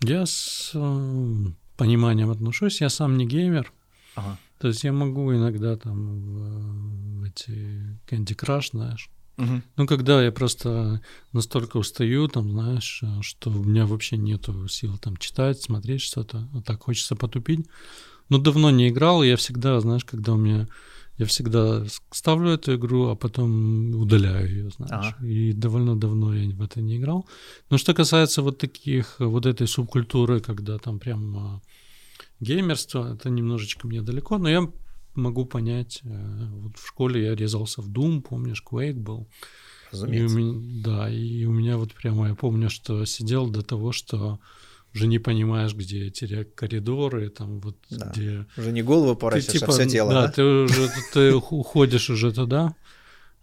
Я 0.00 0.24
с 0.24 0.70
э, 0.74 1.52
пониманием 1.76 2.30
отношусь. 2.30 2.80
Я 2.80 2.88
сам 2.88 3.18
не 3.18 3.26
геймер. 3.26 3.70
Ага. 4.14 4.38
То 4.58 4.68
есть 4.68 4.84
я 4.84 4.92
могу 4.92 5.34
иногда 5.34 5.76
там 5.76 6.18
в, 6.18 7.20
в 7.20 7.24
эти 7.24 7.50
Candy 8.06 8.34
Crush, 8.34 8.70
знаешь, 8.70 9.10
Угу. 9.38 9.62
Ну, 9.76 9.86
когда 9.86 10.22
я 10.22 10.32
просто 10.32 11.00
настолько 11.32 11.76
устаю, 11.76 12.28
там, 12.28 12.50
знаешь, 12.50 13.02
что 13.22 13.50
у 13.50 13.64
меня 13.64 13.86
вообще 13.86 14.16
нету 14.16 14.68
сил 14.68 14.98
там 14.98 15.16
читать, 15.16 15.62
смотреть 15.62 16.02
что-то, 16.02 16.48
а 16.54 16.60
так 16.60 16.82
хочется 16.82 17.14
потупить. 17.14 17.66
Но 18.28 18.38
давно 18.38 18.70
не 18.70 18.88
играл, 18.88 19.22
я 19.22 19.36
всегда, 19.36 19.80
знаешь, 19.80 20.04
когда 20.04 20.32
у 20.32 20.36
меня... 20.36 20.68
Я 21.16 21.26
всегда 21.26 21.84
ставлю 22.12 22.50
эту 22.50 22.76
игру, 22.76 23.08
а 23.08 23.16
потом 23.16 23.92
удаляю 23.96 24.48
ее, 24.48 24.70
знаешь. 24.70 25.14
Ага. 25.16 25.26
И 25.26 25.52
довольно 25.52 25.98
давно 25.98 26.32
я 26.32 26.48
в 26.54 26.62
это 26.62 26.80
не 26.80 26.96
играл. 26.96 27.26
Но 27.70 27.78
что 27.78 27.92
касается 27.92 28.40
вот 28.40 28.58
таких, 28.58 29.16
вот 29.18 29.44
этой 29.44 29.66
субкультуры, 29.66 30.38
когда 30.38 30.78
там 30.78 31.00
прям 31.00 31.36
а, 31.36 31.60
геймерство, 32.38 33.14
это 33.14 33.30
немножечко 33.30 33.88
мне 33.88 34.00
далеко, 34.00 34.38
но 34.38 34.48
я 34.48 34.70
могу 35.18 35.44
понять. 35.44 36.00
Э, 36.04 36.46
вот 36.50 36.76
в 36.76 36.86
школе 36.86 37.24
я 37.24 37.34
резался 37.34 37.82
в 37.82 37.90
Doom, 37.90 38.22
помнишь, 38.22 38.62
Quake 38.68 38.94
был. 38.94 39.28
Разумеется. 39.92 40.38
И 40.38 40.42
у 40.42 40.52
меня, 40.52 40.82
да, 40.84 41.10
и 41.10 41.44
у 41.44 41.52
меня 41.52 41.76
вот 41.76 41.94
прямо, 41.94 42.28
я 42.28 42.34
помню, 42.34 42.70
что 42.70 43.04
сидел 43.04 43.48
до 43.48 43.62
того, 43.62 43.92
что 43.92 44.38
уже 44.94 45.06
не 45.06 45.18
понимаешь, 45.18 45.74
где 45.74 46.06
эти 46.06 46.44
коридоры, 46.44 47.28
там 47.30 47.60
вот 47.60 47.76
да. 47.90 48.10
где... 48.10 48.46
Уже 48.56 48.72
не 48.72 48.82
голову 48.82 49.16
поросишь, 49.16 49.52
типа, 49.52 49.66
а 49.68 49.72
все 49.72 49.86
тело, 49.86 50.12
да? 50.12 50.26
да? 50.26 50.32
ты 50.32 50.42
уже 50.42 50.88
ты 51.12 51.34
уходишь 51.34 52.10
уже 52.10 52.32
туда. 52.32 52.74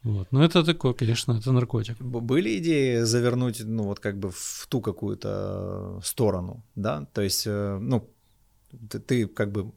Вот. 0.04 0.28
Но 0.32 0.44
это 0.44 0.64
такое, 0.64 0.94
конечно, 0.94 1.34
это 1.34 1.52
наркотик. 1.52 1.98
Были 2.00 2.60
идеи 2.60 3.00
завернуть, 3.00 3.62
ну, 3.66 3.84
вот 3.84 4.00
как 4.00 4.20
бы 4.20 4.30
в 4.32 4.68
ту 4.70 4.80
какую-то 4.80 6.00
сторону, 6.04 6.64
да? 6.76 7.08
То 7.14 7.22
есть, 7.22 7.48
э, 7.48 7.80
ну, 7.82 8.08
ты, 8.90 9.00
ты 9.00 9.28
как 9.28 9.52
бы 9.52 9.72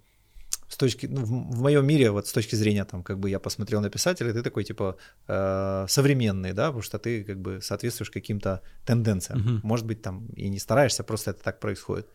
с 0.68 0.76
точки, 0.76 1.06
ну, 1.06 1.24
в, 1.24 1.28
в 1.28 1.60
моем 1.62 1.86
мире, 1.86 2.10
вот 2.10 2.26
с 2.26 2.32
точки 2.32 2.56
зрения, 2.56 2.84
там, 2.84 3.02
как 3.02 3.18
бы 3.18 3.30
я 3.30 3.38
посмотрел 3.38 3.80
на 3.80 3.90
писателя, 3.90 4.32
ты 4.32 4.42
такой, 4.42 4.64
типа, 4.64 4.96
э, 5.28 5.86
современный, 5.88 6.52
да, 6.52 6.66
потому 6.66 6.82
что 6.82 6.98
ты, 6.98 7.24
как 7.24 7.38
бы, 7.40 7.60
соответствуешь 7.62 8.10
каким-то 8.10 8.60
тенденциям. 8.84 9.38
Uh-huh. 9.38 9.60
Может 9.62 9.86
быть, 9.86 10.02
там, 10.02 10.26
и 10.36 10.48
не 10.48 10.58
стараешься, 10.58 11.04
просто 11.04 11.30
это 11.30 11.42
так 11.42 11.60
происходит. 11.60 12.06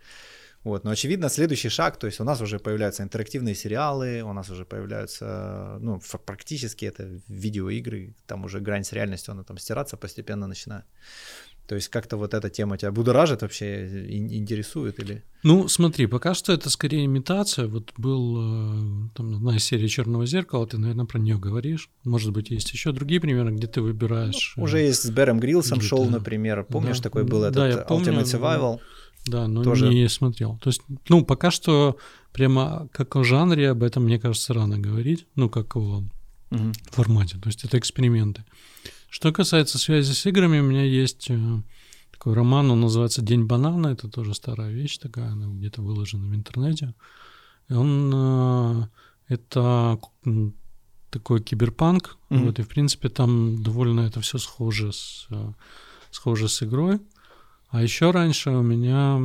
Вот, 0.64 0.86
но 0.86 0.91
очевидно, 0.91 1.30
следующий 1.30 1.70
шаг, 1.70 1.97
то 1.97 2.08
есть 2.08 2.22
у 2.22 2.24
нас 2.24 2.41
уже 2.41 2.58
появляются 2.58 3.04
интерактивные 3.04 3.54
сериалы, 3.54 4.22
у 4.24 4.34
нас 4.34 4.49
уже 4.49 4.64
появляются, 4.64 5.78
ну, 5.82 5.99
практически 6.26 6.86
это 6.86 7.04
видеоигры, 7.28 8.16
там 8.28 8.45
уже 8.45 8.62
грань 8.62 8.84
с 8.84 8.93
реальностью, 8.93 9.34
она 9.34 9.43
там 9.43 9.58
стираться 9.58 9.97
постепенно 9.97 10.47
начинает. 10.47 10.86
То 11.68 11.76
есть 11.76 11.88
как-то 11.88 12.18
вот 12.18 12.34
эта 12.34 12.49
тема 12.49 12.78
тебя 12.78 12.91
будоражит 12.91 13.41
вообще, 13.41 14.07
интересует 14.09 14.99
или? 14.99 15.24
Ну, 15.43 15.70
смотри, 15.70 16.07
пока 16.07 16.34
что 16.34 16.51
это 16.51 16.70
скорее 16.70 17.05
имитация. 17.05 17.68
Вот 17.68 17.93
был 17.97 18.38
э, 18.38 19.09
там 19.16 19.36
одна 19.36 19.55
из 19.55 19.64
серий 19.64 19.88
Черного 19.88 20.26
зеркала, 20.26 20.68
ты, 20.68 20.78
наверное, 20.78 21.05
про 21.05 21.20
нее 21.20 21.38
говоришь. 21.38 21.89
Может 22.03 22.34
быть, 22.34 22.49
есть 22.49 22.72
еще 22.74 22.91
другие 22.91 23.22
примеры, 23.22 23.53
где 23.53 23.68
ты 23.68 23.82
выбираешь. 23.82 24.55
Ну, 24.57 24.64
уже 24.64 24.80
э, 24.80 24.88
есть 24.88 25.03
с 25.03 25.09
Бэром 25.09 25.39
Грилсом 25.39 25.80
шоу, 25.80 26.09
например. 26.09 26.66
Помнишь, 26.66 26.97
да, 26.97 27.03
такой 27.03 27.24
был 27.24 27.49
да, 27.49 27.68
этот 27.68 27.88
помню, 27.88 28.11
Ultimate 28.11 28.24
Survival? 28.24 28.80
Да, 29.26 29.47
но 29.47 29.64
Тоже... 29.64 29.88
не 29.88 30.09
смотрел. 30.09 30.59
То 30.61 30.70
есть, 30.70 30.82
ну, 31.07 31.24
пока 31.24 31.49
что 31.49 31.97
прямо 32.34 32.89
как 32.91 33.16
о 33.16 33.24
жанре 33.24 33.70
об 33.70 33.84
этом, 33.84 34.03
мне 34.03 34.20
кажется, 34.20 34.53
рано 34.53 34.78
говорить. 34.78 35.28
Ну, 35.36 35.49
как 35.49 35.78
о 35.78 36.03
угу. 36.51 36.72
формате. 36.91 37.38
То 37.41 37.47
есть 37.47 37.64
это 37.64 37.78
эксперименты. 37.78 38.43
Что 39.14 39.32
касается 39.32 39.78
связи 39.78 40.11
с 40.11 40.26
играми, 40.26 40.59
у 40.59 40.64
меня 40.64 40.84
есть 40.84 41.28
э, 41.30 41.61
такой 42.11 42.34
роман, 42.34 42.72
он 42.72 42.82
называется 42.82 43.22
«День 43.22 43.45
банана», 43.45 43.89
это 43.89 44.09
тоже 44.09 44.34
старая 44.34 44.72
вещь 44.72 44.97
такая, 44.97 45.34
она 45.34 45.45
где-то 45.45 45.84
выложена 45.84 46.26
в 46.26 46.34
интернете. 46.36 46.95
И 47.70 47.74
он, 47.74 48.11
э, 48.11 48.88
это 49.28 49.99
такой 51.11 51.43
киберпанк, 51.43 52.18
mm-hmm. 52.32 52.43
вот, 52.43 52.57
и, 52.57 52.64
в 52.64 52.68
принципе, 52.68 53.09
там 53.09 53.61
довольно 53.61 53.99
это 54.01 54.20
все 54.20 54.39
схоже 54.39 54.91
с, 54.91 55.28
э, 55.30 55.51
схоже 56.09 56.49
с 56.49 56.64
игрой. 56.64 56.99
А 57.70 57.84
еще 57.84 58.09
раньше 58.09 58.49
у 58.49 58.64
меня 58.64 59.20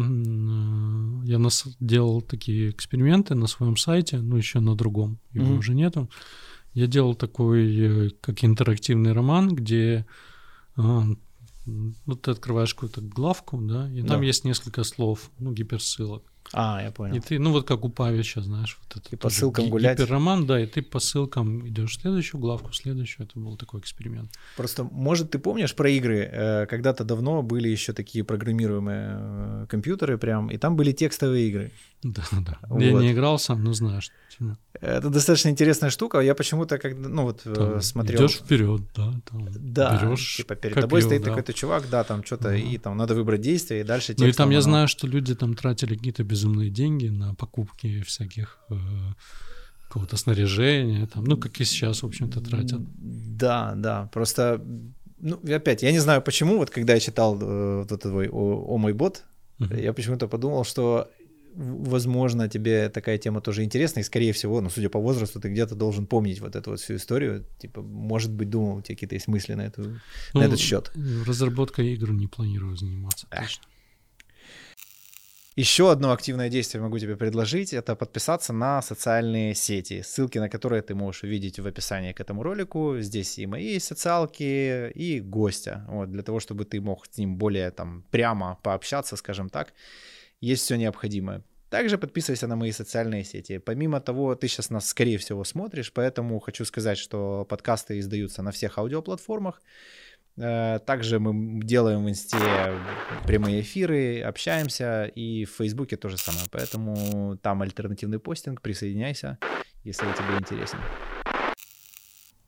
я 1.25 1.39
нас 1.39 1.65
делал 1.81 2.21
такие 2.21 2.71
эксперименты 2.71 3.35
на 3.35 3.47
своем 3.47 3.79
сайте, 3.79 4.19
ну 4.19 4.37
еще 4.37 4.61
на 4.61 4.75
другом, 4.75 5.19
его 5.33 5.47
mm-hmm. 5.47 5.59
уже 5.59 5.73
нету. 5.73 6.11
Я 6.75 6.87
делал 6.87 7.15
такой, 7.15 8.09
э, 8.09 8.11
как 8.21 8.45
интерактивный 8.45 9.13
роман, 9.13 9.55
где 9.55 10.07
а, 10.77 11.05
ну, 11.67 12.17
ты 12.17 12.31
открываешь 12.31 12.75
какую-то 12.75 13.01
главку, 13.01 13.59
да, 13.59 13.91
и 13.91 14.03
там 14.03 14.21
да. 14.21 14.27
есть 14.27 14.45
несколько 14.45 14.85
слов, 14.85 15.31
ну, 15.39 15.53
гиперссылок. 15.53 16.23
А, 16.53 16.83
я 16.83 16.91
понял. 16.91 17.15
И 17.15 17.21
ты, 17.21 17.39
ну 17.39 17.53
вот 17.53 17.67
как 17.67 17.85
у 17.85 17.91
Павича, 17.91 18.41
знаешь, 18.41 18.79
вот 18.81 18.97
это. 18.97 19.15
И 19.15 19.19
по 19.19 19.29
ссылкам 19.29 19.69
гулять. 19.69 19.99
Гиперроман, 19.99 20.47
да, 20.47 20.59
и 20.61 20.67
ты 20.67 20.81
по 20.81 20.99
ссылкам 20.99 21.69
идешь 21.69 21.99
в 21.99 22.01
следующую 22.01 22.41
главку, 22.41 22.71
в 22.71 22.77
следующую. 22.77 23.27
Это 23.27 23.39
был 23.39 23.57
такой 23.57 23.81
эксперимент. 23.81 24.31
Просто, 24.57 24.85
может, 24.85 25.31
ты 25.31 25.39
помнишь 25.39 25.75
про 25.75 25.91
игры? 25.91 26.29
Э, 26.33 26.67
когда-то 26.67 27.05
давно 27.05 27.43
были 27.43 27.69
еще 27.69 27.93
такие 27.93 28.25
программируемые 28.25 29.17
э, 29.19 29.67
компьютеры 29.69 30.17
прям, 30.17 30.51
и 30.51 30.57
там 30.57 30.77
были 30.77 30.93
текстовые 30.93 31.49
игры. 31.49 31.73
Да, 32.03 32.23
да. 32.33 32.59
Вот. 32.63 32.81
Я 32.81 32.93
не 32.93 33.13
играл 33.13 33.39
сам, 33.39 33.65
но 33.65 33.73
знаю, 33.73 34.01
что 34.03 34.15
это 34.81 35.11
достаточно 35.11 35.49
интересная 35.49 35.91
штука. 35.91 36.21
Я 36.21 36.35
почему-то, 36.35 36.79
когда, 36.79 37.09
ну 37.09 37.23
вот, 37.25 37.43
э, 37.45 37.55
там, 37.55 37.81
смотрел... 37.83 38.21
Идешь 38.21 38.37
вперед, 38.37 38.83
да, 38.95 39.13
там, 39.29 39.49
да, 39.53 39.97
берешь 39.97 40.37
типа 40.37 40.55
перед 40.55 40.75
копье, 40.75 40.83
тобой 40.83 41.03
стоит 41.03 41.23
да. 41.23 41.31
какой-то 41.31 41.53
чувак, 41.53 41.91
да, 41.91 42.05
там 42.05 42.25
что-то, 42.25 42.55
uh 42.55 42.61
и 42.61 42.79
там 42.79 42.97
надо 42.97 43.15
выбрать 43.15 43.41
действие, 43.41 43.81
и 43.81 43.85
дальше 43.85 44.15
Ну 44.17 44.27
и 44.27 44.33
там 44.33 44.51
я 44.51 44.61
знаю, 44.61 44.87
что 44.87 45.09
люди 45.09 45.35
там 45.35 45.55
тратили 45.55 45.97
какие-то 45.97 46.23
безумные 46.23 46.71
деньги 46.71 47.09
на 47.09 47.35
покупки 47.35 48.03
всяких 48.03 48.59
э, 48.71 48.77
какого-то 49.89 50.17
снаряжения, 50.17 51.07
там, 51.07 51.25
ну, 51.25 51.37
как 51.37 51.61
и 51.61 51.65
сейчас, 51.65 52.03
в 52.03 52.07
общем-то, 52.07 52.41
тратят. 52.41 52.81
Да, 52.99 53.75
да, 53.77 54.09
просто, 54.13 54.65
ну, 55.19 55.41
опять, 55.53 55.83
я 55.83 55.91
не 55.91 55.99
знаю 55.99 56.23
почему, 56.23 56.59
вот 56.59 56.71
когда 56.71 56.95
я 56.95 57.01
читал 57.01 57.37
э, 57.41 57.79
вот 57.79 57.91
этот 57.91 58.13
твой 58.13 58.29
«О, 58.29 58.75
о 58.75 58.79
мой 58.79 58.93
бот», 58.93 59.25
uh 59.61 59.83
я 59.83 59.93
почему-то 59.93 60.29
подумал, 60.29 60.65
что 60.65 61.11
возможно, 61.59 62.49
тебе 62.49 62.89
такая 62.89 63.19
тема 63.19 63.41
тоже 63.41 63.65
интересна, 63.65 64.01
и, 64.01 64.05
скорее 64.05 64.33
всего, 64.33 64.61
ну, 64.61 64.71
судя 64.71 64.89
по 64.89 65.01
возрасту, 65.01 65.41
ты 65.41 65.49
где-то 65.49 65.75
должен 65.75 66.07
помнить 66.07 66.41
вот 66.41 66.55
эту 66.57 66.71
вот 66.71 66.81
всю 66.81 66.95
историю. 66.95 67.45
Типа, 67.59 67.83
может 67.83 68.33
быть, 68.33 68.49
думал, 68.49 68.77
у 68.77 68.83
тебя 68.83 68.95
какие-то 68.95 69.17
есть 69.17 69.29
мысли 69.29 69.55
на, 69.55 69.63
эту, 69.63 69.83
ну, 70.35 70.41
на 70.41 70.45
этот 70.45 70.61
счет. 70.61 70.93
Разработкой 71.27 71.95
игр 71.95 72.13
не 72.13 72.29
планирую 72.29 72.77
заниматься, 72.77 73.27
точно. 73.31 73.65
Еще 75.57 75.91
одно 75.91 76.13
активное 76.13 76.49
действие 76.49 76.81
могу 76.81 77.01
тебе 77.01 77.17
предложить, 77.17 77.73
это 77.73 77.97
подписаться 77.97 78.53
на 78.53 78.81
социальные 78.81 79.57
сети, 79.57 80.03
ссылки 80.03 80.39
на 80.39 80.49
которые 80.49 80.83
ты 80.83 80.95
можешь 80.95 81.25
увидеть 81.25 81.59
в 81.59 81.67
описании 81.67 82.13
к 82.13 82.21
этому 82.21 82.45
ролику. 82.45 83.01
Здесь 83.01 83.41
и 83.41 83.47
мои 83.47 83.81
социалки, 83.81 84.93
и 84.95 85.21
гостя, 85.21 85.85
вот, 85.89 86.13
для 86.13 86.23
того, 86.23 86.39
чтобы 86.39 86.65
ты 86.65 86.81
мог 86.81 87.07
с 87.11 87.19
ним 87.19 87.37
более 87.39 87.73
там 87.73 88.05
прямо 88.13 88.61
пообщаться, 88.63 89.17
скажем 89.17 89.49
так 89.49 89.75
есть 90.41 90.65
все 90.65 90.77
необходимое. 90.77 91.43
Также 91.71 91.99
подписывайся 91.99 92.47
на 92.47 92.57
мои 92.57 92.73
социальные 92.73 93.25
сети. 93.25 93.59
Помимо 93.59 94.01
того, 94.01 94.35
ты 94.35 94.49
сейчас 94.49 94.71
нас, 94.71 94.89
скорее 94.89 95.19
всего, 95.19 95.45
смотришь, 95.45 95.93
поэтому 95.93 96.39
хочу 96.41 96.65
сказать, 96.65 96.97
что 96.97 97.45
подкасты 97.45 97.99
издаются 97.99 98.43
на 98.43 98.53
всех 98.53 98.79
аудиоплатформах. 98.79 99.61
Э, 100.39 100.79
также 100.87 101.19
мы 101.19 101.63
делаем 101.63 102.05
в 102.05 102.09
Инсте 102.09 102.39
прямые 103.27 103.61
эфиры, 103.61 104.23
общаемся, 104.23 105.05
и 105.05 105.45
в 105.45 105.51
Фейсбуке 105.51 105.97
то 105.97 106.09
же 106.09 106.17
самое. 106.17 106.47
Поэтому 106.51 107.37
там 107.43 107.61
альтернативный 107.61 108.19
постинг, 108.19 108.63
присоединяйся, 108.63 109.39
если 109.85 110.07
тебе 110.13 110.39
интересен. 110.39 110.79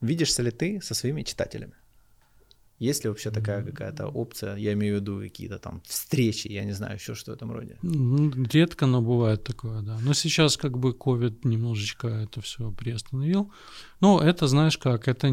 Видишься 0.00 0.42
ли 0.42 0.50
ты 0.50 0.80
со 0.80 0.94
своими 0.94 1.22
читателями? 1.22 1.74
Есть 2.80 3.04
ли 3.04 3.10
вообще 3.10 3.30
такая 3.30 3.62
какая-то 3.62 4.06
опция? 4.06 4.56
Я 4.56 4.72
имею 4.72 4.96
в 4.96 5.00
виду 5.00 5.20
какие-то 5.20 5.58
там 5.58 5.82
встречи, 5.84 6.48
я 6.48 6.64
не 6.64 6.72
знаю, 6.72 6.94
еще 6.94 7.14
что 7.14 7.32
в 7.32 7.34
этом 7.34 7.52
роде. 7.52 7.76
Редко, 8.52 8.86
но 8.86 9.02
бывает 9.02 9.44
такое, 9.44 9.82
да. 9.82 9.98
Но 10.02 10.14
сейчас 10.14 10.56
как 10.56 10.78
бы 10.78 10.92
COVID 10.92 11.40
немножечко 11.44 12.08
это 12.08 12.40
все 12.40 12.72
приостановил. 12.72 13.52
Ну, 14.00 14.18
это, 14.18 14.46
знаешь 14.46 14.78
как, 14.78 15.08
это 15.08 15.28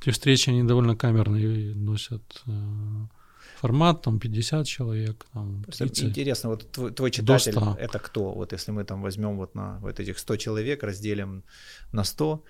эти 0.00 0.10
встречи, 0.10 0.50
они 0.50 0.64
довольно 0.64 0.96
камерные 0.96 1.74
носят 1.74 2.42
э, 2.46 3.06
формат, 3.60 4.02
там 4.02 4.18
50 4.18 4.66
человек, 4.66 5.26
там 5.32 5.64
30, 5.64 6.04
Интересно, 6.04 6.50
вот 6.50 6.70
твой, 6.70 6.90
твой 6.90 7.10
читатель 7.10 7.54
это 7.78 7.98
кто? 7.98 8.32
Вот 8.32 8.52
если 8.52 8.72
мы 8.72 8.84
там 8.84 9.02
возьмем 9.02 9.36
вот 9.36 9.54
на 9.54 9.78
вот 9.80 10.00
этих 10.00 10.18
100 10.18 10.36
человек, 10.36 10.82
разделим 10.82 11.42
на 11.92 12.04
100, 12.04 12.42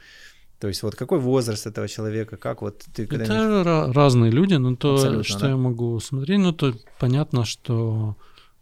то 0.61 0.69
есть 0.69 0.83
вот 0.83 0.97
какой 0.97 1.21
возраст 1.21 1.67
этого 1.67 1.87
человека, 1.89 2.37
как 2.37 2.63
вот 2.63 2.85
ты 2.93 3.07
когда 3.07 3.25
Это 3.25 3.93
разные 3.93 4.33
люди, 4.33 4.55
но 4.55 4.75
то, 4.75 4.95
Абсолютно, 4.95 5.25
что 5.25 5.41
да? 5.41 5.49
я 5.51 5.57
могу 5.57 6.01
смотреть, 6.01 6.41
ну 6.41 6.53
то 6.53 6.75
понятно, 6.99 7.45
что 7.45 8.17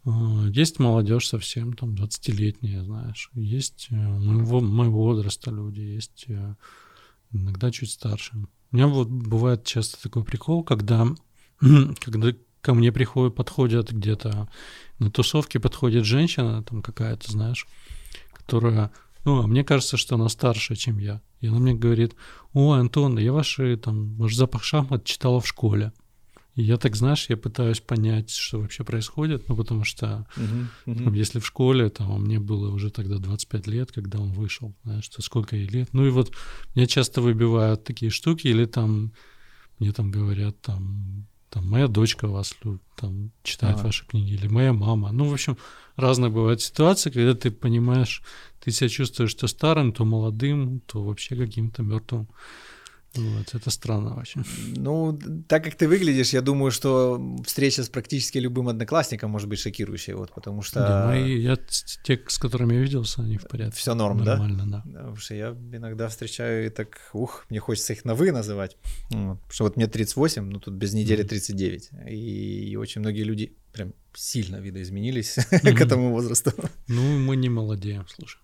э, 0.05 0.11
есть 0.51 0.79
молодежь 0.79 1.29
совсем, 1.29 1.73
там 1.73 1.95
20-летняя, 1.95 2.83
знаешь, 2.83 3.31
есть 3.33 3.89
э, 3.91 3.95
моего, 3.95 4.61
моего 4.61 5.05
возраста 5.05 5.51
люди, 5.51 5.81
есть 5.81 6.27
э, 6.29 6.55
иногда 7.33 7.71
чуть 7.71 7.91
старше. 7.91 8.33
У 8.73 8.77
меня 8.77 8.89
вот 8.89 9.09
бывает 9.09 9.65
часто 9.65 10.03
такой 10.03 10.25
прикол, 10.25 10.65
когда, 10.65 11.07
когда 12.01 12.33
ко 12.61 12.75
мне 12.75 12.93
приходят, 12.93 13.35
подходят 13.35 13.91
где-то 13.91 14.49
на 14.99 15.11
тусовке, 15.11 15.61
подходит 15.61 16.05
женщина 16.05 16.63
там 16.63 16.83
какая-то, 16.83 17.31
знаешь, 17.31 17.67
которая 18.33 18.91
ну, 19.27 19.43
а 19.43 19.47
мне 19.49 19.65
кажется, 19.65 19.97
что 19.97 20.15
она 20.15 20.29
старше, 20.29 20.77
чем 20.77 20.99
я. 20.99 21.21
И 21.41 21.49
она 21.49 21.59
мне 21.59 21.75
говорит, 21.75 22.15
о, 22.53 22.75
Антон, 22.75 23.19
я 23.19 23.33
ваши, 23.33 23.77
там, 23.77 24.15
ваш 24.15 24.37
запах 24.37 24.63
шахмат 24.63 25.05
читала 25.05 25.41
в 25.41 25.49
школе. 25.49 25.93
И 26.55 26.63
я 26.63 26.77
так, 26.77 26.95
знаешь, 26.95 27.27
я 27.29 27.37
пытаюсь 27.37 27.81
понять, 27.81 28.31
что 28.31 28.61
вообще 28.61 28.85
происходит, 28.85 29.49
ну, 29.49 29.57
потому 29.57 29.83
что 29.83 30.27
uh-huh, 30.37 30.67
uh-huh. 30.87 31.05
Там, 31.05 31.13
если 31.15 31.41
в 31.41 31.47
школе, 31.47 31.91
там, 31.91 32.13
а 32.13 32.19
мне 32.19 32.39
было 32.39 32.71
уже 32.71 32.91
тогда 32.91 33.19
25 33.19 33.67
лет, 33.67 33.91
когда 33.91 34.21
он 34.21 34.31
вышел, 34.31 34.77
знаешь, 34.85 35.05
что 35.05 35.21
сколько 35.23 35.57
ей 35.57 35.67
лет. 35.67 35.89
Ну, 35.93 36.07
и 36.07 36.11
вот 36.11 36.33
меня 36.77 36.87
часто 36.87 37.21
выбивают 37.21 37.83
такие 37.83 38.13
штуки, 38.13 38.47
или 38.47 38.65
там, 38.65 39.13
мне 39.81 39.93
там 39.93 40.13
говорят, 40.13 40.61
там, 40.61 41.27
там, 41.57 41.71
моя 41.71 41.89
дочка 41.89 42.29
вас 42.29 42.55
там, 42.97 43.31
читает 43.43 43.79
а. 43.81 43.85
ваши 43.85 44.07
книги, 44.07 44.35
или 44.35 44.47
моя 44.47 44.75
мама. 44.75 45.11
Ну, 45.11 45.25
в 45.25 45.33
общем, 45.33 45.57
разные 45.97 46.31
бывают 46.31 46.61
ситуации, 46.61 47.09
когда 47.09 47.33
ты 47.33 47.51
понимаешь, 47.51 48.23
ты 48.61 48.71
себя 48.71 48.91
чувствуешь 48.91 49.33
то 49.35 49.47
старым, 49.47 49.93
то 49.95 50.05
молодым, 50.05 50.81
то 50.81 51.03
вообще 51.03 51.35
каким-то 51.35 51.83
мертвым. 51.83 52.29
Вот, 53.17 53.55
это 53.55 53.71
странно 53.71 54.21
очень. 54.21 54.45
Ну, 54.77 55.19
так 55.49 55.65
как 55.65 55.75
ты 55.75 55.89
выглядишь, 55.89 56.33
я 56.33 56.43
думаю, 56.43 56.71
что 56.71 57.21
встреча 57.45 57.83
с 57.83 57.89
практически 57.89 58.39
любым 58.39 58.69
одноклассником 58.69 59.31
может 59.31 59.49
быть 59.49 59.59
шокирующей, 59.59 60.15
вот, 60.15 60.33
потому 60.35 60.63
что... 60.63 60.81
Да, 60.81 61.07
мои, 61.07 61.41
я, 61.41 61.57
те, 62.05 62.21
с 62.29 62.39
которыми 62.39 62.75
я 62.75 62.81
виделся, 62.81 63.23
они 63.23 63.39
в 63.39 63.49
порядке. 63.49 63.77
Все 63.77 63.95
норм, 63.95 64.19
Нормально, 64.19 64.67
да? 64.67 64.83
да? 64.85 64.99
Потому 64.99 65.17
что 65.17 65.35
я 65.35 65.57
иногда 65.73 66.09
встречаю 66.09 66.67
и 66.67 66.71
так, 66.71 67.11
ух, 67.13 67.47
мне 67.51 67.61
хочется 67.61 67.93
их 67.93 68.05
на 68.05 68.15
«вы» 68.15 68.33
называть. 68.33 68.77
Вот, 69.11 69.41
потому 69.41 69.53
что 69.53 69.65
вот 69.65 69.77
мне 69.77 69.87
38, 69.87 70.45
ну 70.45 70.61
тут 70.61 70.75
без 70.75 70.93
недели 70.95 71.23
39, 71.23 71.91
и, 72.09 72.71
и 72.71 72.77
очень 72.77 73.01
многие 73.01 73.23
люди 73.23 73.57
прям 73.73 73.93
сильно 74.15 74.57
видоизменились 74.57 75.35
к 75.51 75.81
этому 75.81 76.11
возрасту. 76.11 76.53
Ну, 76.89 77.03
мы 77.19 77.37
не 77.37 77.49
молодеем, 77.49 78.07
слушай. 78.09 78.41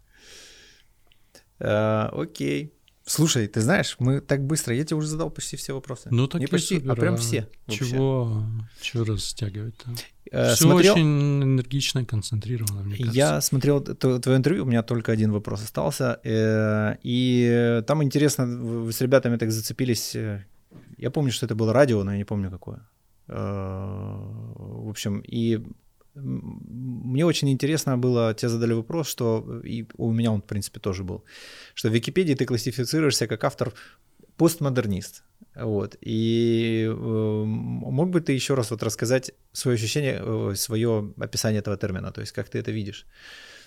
А, 1.59 2.11
окей. 2.13 2.75
Слушай, 3.05 3.49
ты 3.49 3.61
знаешь, 3.61 3.97
мы 3.99 4.21
так 4.21 4.47
быстро, 4.47 4.75
я 4.75 4.85
тебе 4.85 4.97
уже 4.97 5.09
задал 5.09 5.31
почти 5.31 5.57
все 5.57 5.73
вопросы. 5.75 6.09
Ну 6.11 6.29
так 6.29 6.41
не 6.41 6.47
почти, 6.47 6.77
супер, 6.77 6.93
а 6.93 6.95
прям 6.95 7.17
все. 7.17 7.49
Чего, 7.69 8.45
чего 8.81 9.05
растягивать-то? 9.05 9.91
Э, 10.31 10.55
все 10.55 10.65
смотрел... 10.65 10.95
очень 10.95 11.43
энергично 11.43 12.05
концентрировано, 12.05 12.83
мне 12.83 12.97
кажется. 12.97 13.17
Я 13.17 13.41
смотрел 13.41 13.81
твое 13.81 14.37
интервью, 14.37 14.65
у 14.65 14.67
меня 14.67 14.83
только 14.83 15.13
один 15.13 15.33
вопрос 15.33 15.63
остался, 15.63 16.21
э, 16.25 16.97
и 17.03 17.83
там 17.87 18.03
интересно, 18.03 18.47
вы 18.47 18.93
с 18.93 19.01
ребятами 19.01 19.37
так 19.37 19.51
зацепились. 19.51 20.15
Э, 20.15 20.45
я 20.97 21.11
помню, 21.11 21.33
что 21.33 21.47
это 21.47 21.55
было 21.55 21.73
радио, 21.73 22.05
но 22.05 22.13
я 22.13 22.19
не 22.19 22.25
помню 22.25 22.51
какое. 22.51 22.81
В 23.27 24.89
общем, 24.89 25.23
и 25.27 25.61
мне 26.15 27.25
очень 27.25 27.51
интересно 27.51 27.97
было, 27.97 28.35
тебе 28.35 28.49
задали 28.49 28.75
вопрос, 28.75 29.09
что 29.09 29.61
и 29.65 29.87
у 29.97 30.13
меня 30.13 30.31
он, 30.33 30.41
в 30.41 30.45
принципе, 30.45 30.81
тоже 30.81 31.05
был, 31.05 31.25
что 31.75 31.89
в 31.89 31.93
Википедии 31.93 32.35
ты 32.35 32.45
классифицируешься 32.45 33.27
как 33.27 33.45
автор 33.45 33.73
постмодернист. 34.37 35.25
Вот. 35.55 35.97
И 36.01 36.87
э, 36.89 37.45
мог 37.45 38.11
бы 38.11 38.21
ты 38.21 38.33
еще 38.33 38.55
раз 38.55 38.71
вот 38.71 38.83
рассказать 38.83 39.33
свое 39.53 39.75
ощущение, 39.75 40.21
э, 40.21 40.55
свое 40.57 41.13
описание 41.19 41.61
этого 41.61 41.77
термина, 41.77 42.11
то 42.13 42.21
есть 42.21 42.33
как 42.33 42.49
ты 42.49 42.59
это 42.59 42.71
видишь? 42.71 43.07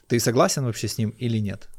Ты 0.08 0.20
согласен 0.20 0.66
вообще 0.66 0.88
с 0.88 0.98
ним 0.98 1.10
или 1.10 1.40
нет? 1.40 1.70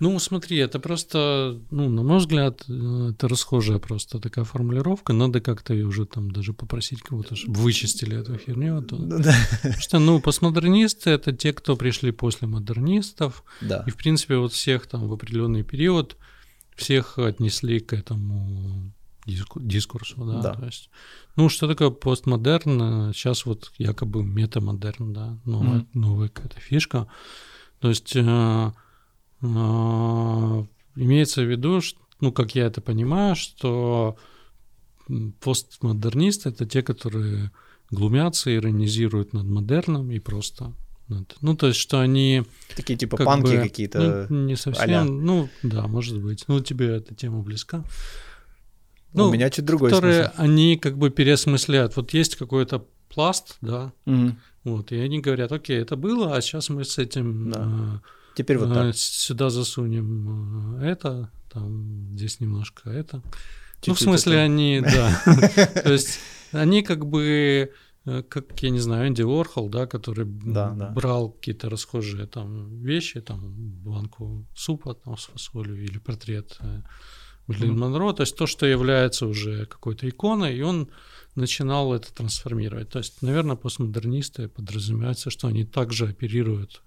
Ну, 0.00 0.18
смотри, 0.18 0.56
это 0.56 0.80
просто, 0.80 1.60
ну, 1.70 1.90
на 1.90 2.02
мой 2.02 2.18
взгляд, 2.18 2.64
э, 2.68 3.10
это 3.10 3.28
расхожая 3.28 3.78
просто 3.78 4.18
такая 4.18 4.46
формулировка. 4.46 5.12
Надо 5.12 5.42
как-то 5.42 5.74
ее 5.74 5.86
уже 5.86 6.06
там 6.06 6.30
даже 6.30 6.54
попросить 6.54 7.02
кого-то, 7.02 7.36
чтобы 7.36 7.60
вычистили 7.60 8.18
эту 8.18 8.38
херню. 8.38 8.78
А. 8.78 8.84
Ну 8.88 9.18
да. 9.22 9.34
что, 9.78 9.98
ну, 9.98 10.18
постмодернисты— 10.20 11.10
это 11.10 11.32
те, 11.32 11.52
кто 11.52 11.76
пришли 11.76 12.12
после 12.12 12.48
модернистов. 12.48 13.44
Да. 13.60 13.84
И, 13.86 13.90
в 13.90 13.96
принципе, 13.96 14.38
вот 14.38 14.54
всех 14.54 14.86
там 14.86 15.06
в 15.06 15.12
определенный 15.12 15.64
период 15.64 16.16
всех 16.76 17.18
отнесли 17.18 17.78
к 17.80 17.92
этому 17.92 18.92
дискурсу, 19.26 20.24
да, 20.24 20.40
да. 20.40 20.54
то 20.54 20.64
есть, 20.64 20.88
ну, 21.36 21.50
что 21.50 21.68
такое 21.68 21.90
постмодерн, 21.90 23.12
сейчас 23.12 23.44
вот 23.44 23.70
якобы 23.76 24.24
метамодерн, 24.24 25.12
да, 25.12 25.38
новая, 25.44 25.80
mm-hmm. 25.80 25.88
новая 25.92 26.28
какая-то 26.28 26.58
фишка, 26.58 27.06
то 27.80 27.90
есть 27.90 28.16
э, 28.16 28.72
имеется 29.42 31.42
в 31.42 31.50
виду, 31.50 31.80
что, 31.80 31.98
ну, 32.20 32.32
как 32.32 32.54
я 32.54 32.66
это 32.66 32.80
понимаю, 32.80 33.36
что 33.36 34.16
постмодернисты— 35.40 36.48
это 36.50 36.66
те, 36.66 36.82
которые 36.82 37.50
глумятся, 37.90 38.54
иронизируют 38.54 39.32
над 39.32 39.46
модерном 39.46 40.10
и 40.10 40.18
просто 40.18 40.72
над... 41.08 41.36
Ну, 41.40 41.56
то 41.56 41.68
есть, 41.68 41.78
что 41.78 42.00
они... 42.00 42.44
Такие 42.76 42.98
типа 42.98 43.16
как 43.16 43.26
панки 43.26 43.56
бы, 43.56 43.62
какие-то. 43.62 44.26
Ну, 44.28 44.46
не 44.46 44.56
совсем. 44.56 44.94
а 44.94 45.04
Ну, 45.04 45.48
да, 45.62 45.86
может 45.88 46.20
быть. 46.20 46.44
Ну, 46.46 46.60
тебе 46.60 46.96
эта 46.96 47.14
тема 47.14 47.42
близка. 47.42 47.84
Ну, 49.12 49.28
У 49.28 49.32
меня 49.32 49.50
чуть 49.50 49.64
другой 49.64 49.90
Которые 49.90 50.26
смысл. 50.26 50.34
они 50.36 50.76
как 50.76 50.96
бы 50.96 51.10
переосмысляют. 51.10 51.96
Вот 51.96 52.14
есть 52.14 52.36
какой-то 52.36 52.86
пласт, 53.08 53.56
да, 53.60 53.92
угу. 54.06 54.36
вот, 54.62 54.92
и 54.92 54.98
они 54.98 55.20
говорят, 55.20 55.50
окей, 55.50 55.78
это 55.78 55.96
было, 55.96 56.36
а 56.36 56.40
сейчас 56.40 56.68
мы 56.68 56.84
с 56.84 56.96
этим... 56.96 57.50
Да. 57.50 58.00
Э, 58.04 58.19
Теперь 58.42 58.58
вот 58.58 58.72
так. 58.72 58.96
Сюда 58.96 59.50
засунем 59.50 60.80
э, 60.80 60.86
это, 60.86 61.30
там 61.52 62.10
здесь 62.16 62.40
немножко 62.40 62.90
это. 62.90 63.22
Чуть-чуть 63.80 63.88
ну, 63.88 63.94
в 63.94 64.00
смысле, 64.00 64.32
это... 64.34 64.42
они, 64.42 64.80
да. 64.84 65.22
То 65.82 65.92
есть 65.92 66.20
они 66.52 66.82
как 66.82 67.06
бы 67.06 67.72
э, 68.04 68.22
как, 68.22 68.62
я 68.62 68.70
не 68.70 68.80
знаю, 68.80 69.08
Энди 69.08 69.22
Уорхол, 69.22 69.68
да, 69.68 69.86
который 69.86 70.26
да, 70.26 70.70
да. 70.70 70.90
брал 70.90 71.30
какие-то 71.30 71.68
расхожие 71.70 72.26
там 72.26 72.82
вещи, 72.82 73.20
там 73.20 73.40
банку 73.84 74.46
супа 74.54 74.94
там 74.94 75.16
с 75.16 75.26
фасолью 75.26 75.82
или 75.82 75.98
портрет 75.98 76.58
mm-hmm. 77.48 77.72
Монро, 77.72 78.12
то 78.12 78.22
есть 78.22 78.36
то, 78.36 78.46
что 78.46 78.66
является 78.66 79.26
уже 79.26 79.66
какой-то 79.66 80.08
иконой, 80.08 80.56
и 80.56 80.62
он 80.62 80.88
начинал 81.34 81.92
это 81.94 82.12
трансформировать. 82.12 82.90
То 82.90 82.98
есть, 82.98 83.22
наверное, 83.22 83.56
постмодернисты 83.56 84.48
подразумевается, 84.48 85.30
что 85.30 85.48
они 85.48 85.64
также 85.64 86.08
оперируют 86.08 86.82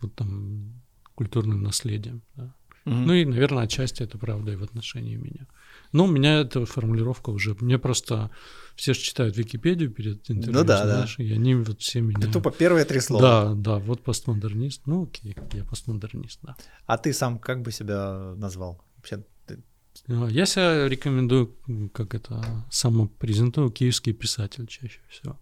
вот 0.00 0.14
там 0.14 0.82
культурным 1.14 1.62
наследием. 1.62 2.22
Да. 2.34 2.54
Угу. 2.86 2.94
Ну 2.94 3.14
и, 3.14 3.24
наверное, 3.24 3.64
отчасти 3.64 4.04
это 4.04 4.16
правда 4.16 4.52
и 4.52 4.56
в 4.56 4.62
отношении 4.62 5.16
меня. 5.16 5.48
Но 5.92 6.04
у 6.04 6.06
меня 6.06 6.40
эта 6.40 6.64
формулировка 6.66 7.30
уже. 7.30 7.56
Мне 7.60 7.78
просто 7.78 8.30
все 8.76 8.94
же 8.94 9.00
читают 9.00 9.36
Википедию 9.36 9.90
перед 9.90 10.30
интервью, 10.30 10.60
ну, 10.60 10.64
да, 10.64 10.84
знаешь, 10.84 11.16
да. 11.16 11.24
и 11.24 11.32
они 11.32 11.56
вот 11.56 11.80
все 11.80 12.00
меня... 12.00 12.20
Ты 12.20 12.30
тупо 12.30 12.52
первые 12.52 12.84
три 12.84 13.00
слова. 13.00 13.22
Да, 13.22 13.54
да, 13.54 13.78
вот 13.78 14.04
постмодернист. 14.04 14.86
Ну 14.86 15.04
окей, 15.04 15.36
я 15.52 15.64
постмодернист, 15.64 16.38
да. 16.42 16.56
А 16.86 16.96
ты 16.96 17.12
сам 17.12 17.38
как 17.40 17.62
бы 17.62 17.72
себя 17.72 18.34
назвал? 18.36 18.80
Вообще, 18.98 19.24
ты... 19.46 19.64
А, 20.06 20.28
я 20.28 20.46
себя 20.46 20.88
рекомендую, 20.88 21.56
как 21.92 22.14
это, 22.14 22.64
самопрезентую, 22.70 23.70
киевский 23.70 24.12
писатель 24.12 24.66
чаще 24.68 25.00
всего. 25.08 25.40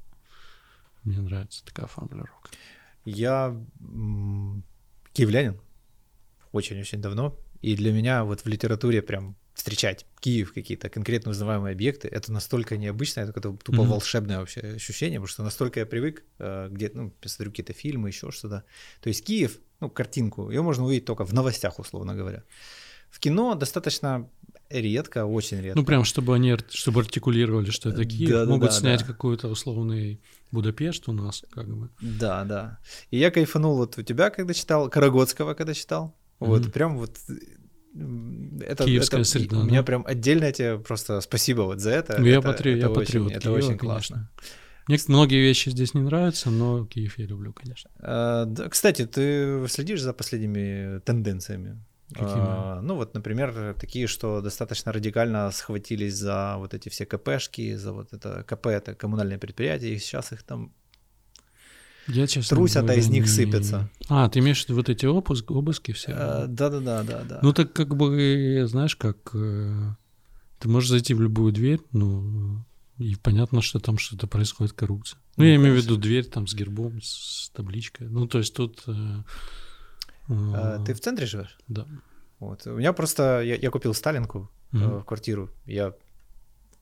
Мне 1.02 1.20
нравится 1.20 1.62
такая 1.64 1.88
формулировка. 1.88 2.48
Я 3.04 3.56
киевлянин 5.12 5.60
очень-очень 6.52 7.00
давно, 7.00 7.36
и 7.62 7.74
для 7.76 7.92
меня 7.92 8.24
вот 8.24 8.40
в 8.40 8.46
литературе 8.46 9.02
прям 9.02 9.36
встречать 9.54 10.04
Киев, 10.20 10.52
какие-то 10.52 10.88
конкретно 10.88 11.30
узнаваемые 11.30 11.72
объекты, 11.72 12.08
это 12.08 12.32
настолько 12.32 12.76
необычно, 12.76 13.20
это 13.20 13.32
какое-то 13.32 13.56
тупо 13.64 13.82
mm-hmm. 13.82 13.86
волшебное 13.86 14.38
вообще 14.40 14.60
ощущение, 14.60 15.20
потому 15.20 15.28
что 15.28 15.42
настолько 15.42 15.80
я 15.80 15.86
привык, 15.86 16.24
э, 16.38 16.68
где, 16.70 16.90
ну, 16.92 17.10
посмотрю 17.20 17.52
какие-то 17.52 17.72
фильмы, 17.72 18.08
еще 18.08 18.30
что-то. 18.30 18.64
То 19.00 19.08
есть 19.08 19.24
Киев, 19.24 19.58
ну, 19.80 19.88
картинку, 19.90 20.50
ее 20.50 20.62
можно 20.62 20.84
увидеть 20.84 21.04
только 21.04 21.24
в 21.24 21.32
новостях, 21.32 21.78
условно 21.78 22.14
говоря. 22.14 22.42
В 23.10 23.20
кино 23.20 23.54
достаточно 23.54 24.28
редко, 24.70 25.24
очень 25.24 25.60
редко. 25.60 25.78
Ну, 25.78 25.84
прям, 25.86 26.04
чтобы 26.04 26.34
они 26.34 26.56
чтобы 26.70 27.00
артикулировали, 27.00 27.70
что 27.70 27.90
это 27.90 28.04
Киев, 28.04 28.30
да, 28.30 28.44
могут 28.46 28.70
да, 28.70 28.74
снять 28.74 29.00
да. 29.00 29.06
какой-то 29.06 29.48
условный 29.48 30.20
Будапешт 30.54 31.08
у 31.08 31.12
нас, 31.12 31.44
как 31.50 31.68
бы. 31.68 31.90
Да, 32.00 32.44
да. 32.44 32.78
И 33.10 33.18
я 33.18 33.30
кайфанул 33.30 33.76
вот 33.76 33.98
у 33.98 34.02
тебя, 34.02 34.30
когда 34.30 34.54
читал, 34.54 34.88
Карагодского, 34.88 35.54
когда 35.54 35.74
читал. 35.74 36.16
Mm-hmm. 36.40 36.46
Вот, 36.46 36.72
прям 36.72 36.98
вот 36.98 37.18
это, 38.62 38.84
Киевская 38.84 39.20
это, 39.20 39.28
среда. 39.28 39.58
У 39.58 39.60
да? 39.60 39.66
меня 39.66 39.82
прям 39.82 40.04
отдельно 40.06 40.50
тебе 40.52 40.78
просто 40.78 41.20
спасибо 41.20 41.62
вот 41.62 41.80
за 41.80 41.90
это. 41.90 42.20
Я 42.22 42.38
это, 42.38 42.48
патриот, 42.48 42.78
это 42.78 42.88
я 42.88 42.94
патриот 42.94 43.32
Это 43.32 43.40
Киева, 43.40 43.56
очень 43.56 43.78
конечно. 43.78 43.86
классно. 43.86 44.30
Мне 44.86 44.98
многие 45.08 45.40
вещи 45.40 45.70
здесь 45.70 45.94
не 45.94 46.02
нравятся, 46.02 46.50
но 46.50 46.86
Киев 46.86 47.18
я 47.18 47.26
люблю, 47.26 47.52
конечно. 47.52 47.90
А, 48.00 48.44
да, 48.44 48.68
кстати, 48.68 49.06
ты 49.06 49.66
следишь 49.68 50.02
за 50.02 50.12
последними 50.12 51.00
тенденциями? 51.00 51.82
Какими? 52.14 52.46
А, 52.46 52.80
ну 52.80 52.94
вот, 52.94 53.14
например, 53.14 53.74
такие, 53.78 54.06
что 54.06 54.40
достаточно 54.40 54.92
радикально 54.92 55.50
схватились 55.50 56.14
за 56.14 56.54
вот 56.58 56.74
эти 56.74 56.88
все 56.88 57.06
КПшки, 57.06 57.74
за 57.74 57.92
вот 57.92 58.12
это 58.12 58.44
КП, 58.44 58.66
это 58.66 58.94
коммунальное 58.94 59.38
предприятие, 59.38 59.94
и 59.94 59.98
сейчас 59.98 60.32
их 60.32 60.42
там 60.42 60.72
я, 62.06 62.26
честно 62.26 62.56
Трусят, 62.56 62.82
говоря, 62.82 62.98
а 62.98 63.00
из 63.00 63.08
них 63.08 63.22
не... 63.22 63.28
сыпятся. 63.28 63.88
А, 64.08 64.28
ты 64.28 64.40
имеешь 64.40 64.60
в 64.60 64.68
виду 64.68 64.76
вот 64.76 64.88
эти 64.88 65.06
обыск, 65.06 65.50
обыски 65.50 65.92
все? 65.92 66.12
А, 66.12 66.46
да-да-да, 66.46 67.02
да, 67.02 67.22
да. 67.22 67.38
Ну 67.42 67.52
так 67.52 67.72
как 67.72 67.96
бы, 67.96 68.64
знаешь, 68.68 68.94
как 68.94 69.16
э, 69.34 69.94
ты 70.58 70.68
можешь 70.68 70.90
зайти 70.90 71.14
в 71.14 71.20
любую 71.20 71.52
дверь, 71.52 71.80
ну 71.92 72.62
и 72.98 73.16
понятно, 73.16 73.62
что 73.62 73.80
там 73.80 73.96
что-то 73.98 74.26
происходит 74.26 74.74
коррупция. 74.74 75.18
Ну, 75.36 75.44
ну 75.44 75.48
я 75.48 75.56
имею 75.56 75.74
в 75.74 75.78
виду 75.78 75.96
дверь 75.96 76.26
там 76.26 76.46
с 76.46 76.54
гербом, 76.54 77.00
с 77.02 77.50
табличкой. 77.54 78.08
Ну 78.08 78.26
то 78.26 78.38
есть 78.38 78.54
тут... 78.54 78.84
Э, 80.28 80.32
а, 80.54 80.84
ты 80.84 80.94
в 80.94 81.00
центре 81.00 81.26
живешь? 81.26 81.58
Да. 81.68 81.86
Вот. 82.38 82.66
У 82.66 82.76
меня 82.76 82.92
просто... 82.92 83.42
Я, 83.42 83.56
я 83.56 83.70
купил 83.70 83.94
Сталинку 83.94 84.50
mm-hmm. 84.72 85.00
в 85.00 85.04
квартиру. 85.04 85.50
Я 85.66 85.94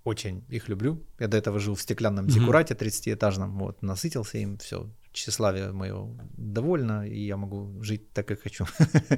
очень 0.05 0.45
их 0.49 0.69
люблю. 0.69 1.03
Я 1.19 1.29
до 1.29 1.37
этого 1.37 1.59
жил 1.59 1.75
в 1.75 1.81
стеклянном 1.81 2.27
декурате 2.27 2.75
30-этажном. 2.75 3.59
Вот, 3.59 3.83
насытился 3.83 4.39
им, 4.39 4.59
все, 4.59 4.91
тщеславие 5.13 5.73
мое 5.73 6.09
довольно, 6.37 7.07
и 7.07 7.27
я 7.27 7.37
могу 7.37 7.83
жить 7.83 8.13
так, 8.13 8.27
как 8.27 8.43
хочу. 8.43 8.67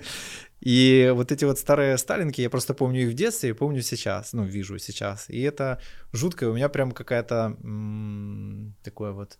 И 0.60 1.12
вот 1.14 1.30
эти 1.32 1.44
вот 1.44 1.58
старые 1.58 1.98
сталинки, 1.98 2.40
я 2.40 2.50
просто 2.50 2.74
помню 2.74 3.02
их 3.02 3.10
в 3.10 3.14
детстве 3.14 3.50
и 3.50 3.52
помню 3.52 3.82
сейчас, 3.82 4.32
ну, 4.32 4.44
вижу 4.44 4.78
сейчас. 4.78 5.28
И 5.28 5.40
это 5.40 5.80
жутко, 6.12 6.48
у 6.48 6.54
меня 6.54 6.68
прям 6.68 6.92
какая-то 6.92 7.56
такое 8.82 9.12
вот 9.12 9.38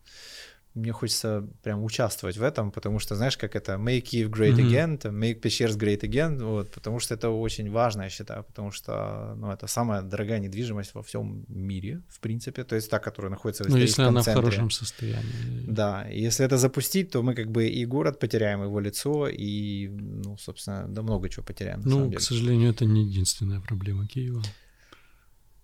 мне 0.74 0.92
хочется 0.92 1.48
прям 1.62 1.84
участвовать 1.84 2.36
в 2.36 2.42
этом, 2.42 2.70
потому 2.72 2.98
что, 2.98 3.14
знаешь, 3.14 3.36
как 3.36 3.54
это 3.54 3.74
make 3.74 4.02
Kiev 4.02 4.28
great 4.28 4.56
mm-hmm. 4.56 4.70
again, 4.70 4.98
там, 4.98 5.22
make 5.22 5.40
Peshers 5.40 5.78
great 5.78 6.00
again, 6.00 6.42
вот, 6.42 6.70
потому 6.72 6.98
что 7.00 7.14
это 7.14 7.30
очень 7.30 7.70
важно, 7.70 8.02
я 8.02 8.10
считаю, 8.10 8.42
потому 8.42 8.72
что, 8.72 9.34
ну, 9.36 9.52
это 9.52 9.68
самая 9.68 10.02
дорогая 10.02 10.40
недвижимость 10.40 10.94
во 10.94 11.02
всем 11.02 11.44
мире, 11.48 12.02
в 12.08 12.18
принципе, 12.20 12.64
то 12.64 12.74
есть 12.74 12.90
та, 12.90 12.98
которая 12.98 13.30
находится 13.30 13.64
в 13.64 13.68
Ну, 13.68 13.76
если 13.76 14.02
она 14.02 14.22
в 14.22 14.26
хорошем 14.26 14.70
состоянии. 14.70 15.64
Да, 15.68 16.06
если 16.08 16.44
это 16.44 16.58
запустить, 16.58 17.10
то 17.10 17.22
мы 17.22 17.34
как 17.34 17.50
бы 17.50 17.68
и 17.68 17.86
город 17.86 18.18
потеряем, 18.18 18.62
его 18.62 18.80
лицо, 18.80 19.28
и, 19.28 19.88
ну, 19.88 20.36
собственно, 20.38 20.86
да 20.88 21.02
много 21.02 21.28
чего 21.28 21.44
потеряем. 21.44 21.82
ну, 21.84 22.10
к 22.10 22.20
сожалению, 22.20 22.70
это 22.70 22.84
не 22.84 23.04
единственная 23.04 23.60
проблема 23.60 24.06
Киева. 24.06 24.42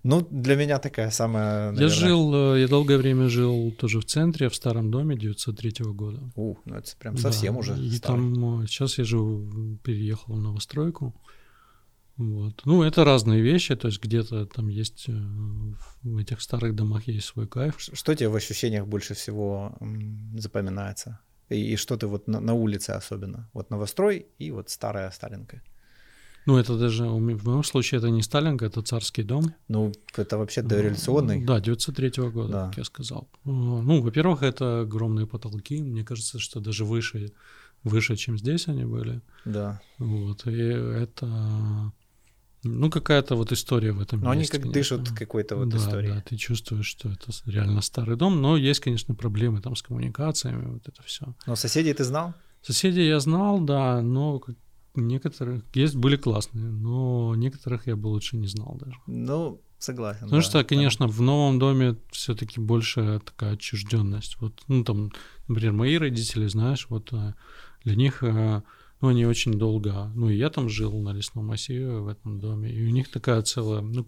Ну, 0.03 0.27
для 0.31 0.57
меня 0.57 0.79
такая 0.79 1.11
самая, 1.11 1.73
наверное... 1.73 1.83
Я 1.83 1.89
жил, 1.89 2.55
э, 2.55 2.61
я 2.61 2.69
долгое 2.69 2.97
время 2.97 3.29
жил 3.29 3.71
тоже 3.73 4.01
в 4.01 4.05
центре, 4.07 4.49
в 4.49 4.55
старом 4.55 4.91
доме 4.91 5.17
903 5.17 5.85
года. 5.93 6.21
У, 6.37 6.57
ну 6.65 6.77
это 6.77 6.97
прям 6.99 7.19
совсем 7.19 7.55
да, 7.55 7.61
уже 7.61 7.79
И 7.79 7.91
старый. 7.91 8.35
там, 8.35 8.67
сейчас 8.67 8.97
я 8.99 9.05
живу, 9.05 9.77
переехал 9.85 10.35
в 10.35 10.41
новостройку. 10.41 11.15
Вот. 12.17 12.63
Ну, 12.65 12.83
это 12.83 13.05
разные 13.05 13.41
вещи, 13.41 13.77
то 13.77 13.89
есть 13.89 14.03
где-то 14.03 14.47
там 14.47 14.69
есть, 14.69 15.09
э, 15.09 15.13
в 16.03 16.17
этих 16.17 16.41
старых 16.41 16.75
домах 16.75 17.07
есть 17.09 17.27
свой 17.27 17.47
кайф. 17.47 17.77
Что 17.79 18.15
тебе 18.15 18.29
в 18.29 18.37
ощущениях 18.37 18.87
больше 18.87 19.15
всего 19.15 19.77
запоминается? 20.35 21.21
И, 21.51 21.73
и 21.73 21.77
что 21.77 21.97
ты 21.97 22.07
вот 22.07 22.27
на, 22.27 22.41
на 22.41 22.55
улице 22.55 22.91
особенно? 22.91 23.51
Вот 23.53 23.71
новострой 23.71 24.27
и 24.39 24.51
вот 24.51 24.71
старая 24.71 25.11
Сталинка. 25.11 25.63
Ну, 26.47 26.57
это 26.57 26.79
даже 26.79 27.05
в 27.05 27.21
моем 27.21 27.65
случае 27.65 27.99
это 27.99 28.11
не 28.11 28.23
Сталинка, 28.23 28.65
это 28.67 28.83
царский 28.83 29.23
дом. 29.23 29.55
Ну, 29.69 29.93
это 30.17 30.39
вообще 30.39 30.63
дореволюционный. 30.63 31.45
Да, 31.45 31.61
903 31.61 32.31
года, 32.31 32.53
да. 32.53 32.67
как 32.69 32.79
я 32.79 32.85
сказал. 32.85 33.29
Ну, 33.45 34.01
во-первых, 34.01 34.43
это 34.43 34.81
огромные 34.81 35.27
потолки. 35.27 35.83
Мне 35.83 36.05
кажется, 36.05 36.39
что 36.39 36.61
даже 36.61 36.85
выше, 36.85 37.33
выше, 37.85 38.17
чем 38.17 38.39
здесь 38.39 38.69
они 38.69 38.85
были. 38.85 39.21
Да. 39.45 39.81
Вот, 39.99 40.47
и 40.47 40.59
это... 40.59 41.93
Ну, 42.63 42.91
какая-то 42.91 43.37
вот 43.37 43.53
история 43.53 43.93
в 43.93 44.03
этом 44.03 44.21
Но 44.21 44.35
есть, 44.35 44.53
они 44.53 44.63
как 44.63 44.73
конечно. 44.73 44.99
дышат 44.99 45.19
какой-то 45.19 45.57
вот 45.57 45.71
да, 45.71 45.79
историей. 45.79 46.13
Да, 46.13 46.21
ты 46.21 46.37
чувствуешь, 46.37 46.87
что 46.87 47.09
это 47.09 47.33
реально 47.47 47.81
старый 47.81 48.17
дом, 48.17 48.43
но 48.43 48.59
есть, 48.59 48.81
конечно, 48.81 49.15
проблемы 49.15 49.63
там 49.63 49.75
с 49.75 49.83
коммуникациями, 49.83 50.67
вот 50.67 50.87
это 50.87 51.03
все. 51.05 51.35
Но 51.47 51.57
соседей 51.57 51.95
ты 51.95 52.05
знал? 52.05 52.35
Соседей 52.61 53.07
я 53.07 53.19
знал, 53.21 53.61
да, 53.61 54.03
но 54.03 54.43
Некоторых 54.95 55.63
есть 55.75 55.95
были 55.95 56.17
классные, 56.17 56.71
но 56.71 57.35
некоторых 57.37 57.87
я 57.87 57.97
бы 57.97 58.09
лучше 58.09 58.37
не 58.37 58.49
знал 58.49 58.77
даже. 58.81 58.97
Ну, 59.07 59.61
согласен. 59.79 60.23
Потому 60.23 60.43
да, 60.43 60.49
что, 60.49 60.65
конечно, 60.65 61.07
да. 61.07 61.13
в 61.13 61.21
новом 61.21 61.59
доме 61.59 61.97
все-таки 62.11 62.61
больше 62.61 63.21
такая 63.25 63.55
отчужденность. 63.55 64.37
Вот, 64.41 64.61
ну, 64.69 64.83
там, 64.85 65.13
например, 65.47 65.73
мои 65.73 65.97
родители, 65.97 66.47
знаешь, 66.49 66.87
вот 66.89 67.13
э, 67.13 67.35
для 67.85 67.95
них, 67.95 68.23
э, 68.23 68.63
ну, 69.01 69.09
они 69.09 69.27
очень 69.27 69.55
долго, 69.55 70.11
ну, 70.15 70.29
и 70.29 70.37
я 70.37 70.51
там 70.51 70.69
жил 70.69 71.01
на 71.01 71.13
лесном 71.13 71.47
массиве 71.47 71.99
в 71.99 72.09
этом 72.09 72.41
доме, 72.41 72.71
и 72.71 72.85
у 72.85 72.91
них 72.91 73.11
такая 73.11 73.43
целая, 73.43 73.83
ну, 73.83 74.07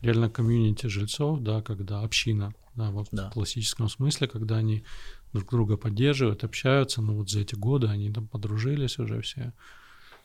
реально 0.00 0.30
комьюнити 0.30 0.86
жильцов, 0.86 1.40
да, 1.40 1.62
когда 1.62 2.02
община, 2.02 2.54
да, 2.74 2.90
вот 2.90 3.08
да. 3.12 3.30
в 3.30 3.34
классическом 3.34 3.88
смысле, 3.88 4.26
когда 4.26 4.56
они 4.56 4.84
друг 5.32 5.50
друга 5.50 5.76
поддерживают, 5.76 6.44
общаются, 6.44 7.02
ну, 7.02 7.14
вот 7.14 7.30
за 7.30 7.40
эти 7.40 7.54
годы 7.54 7.88
они 7.88 8.12
там 8.12 8.26
подружились 8.26 8.98
уже 8.98 9.20
все. 9.20 9.52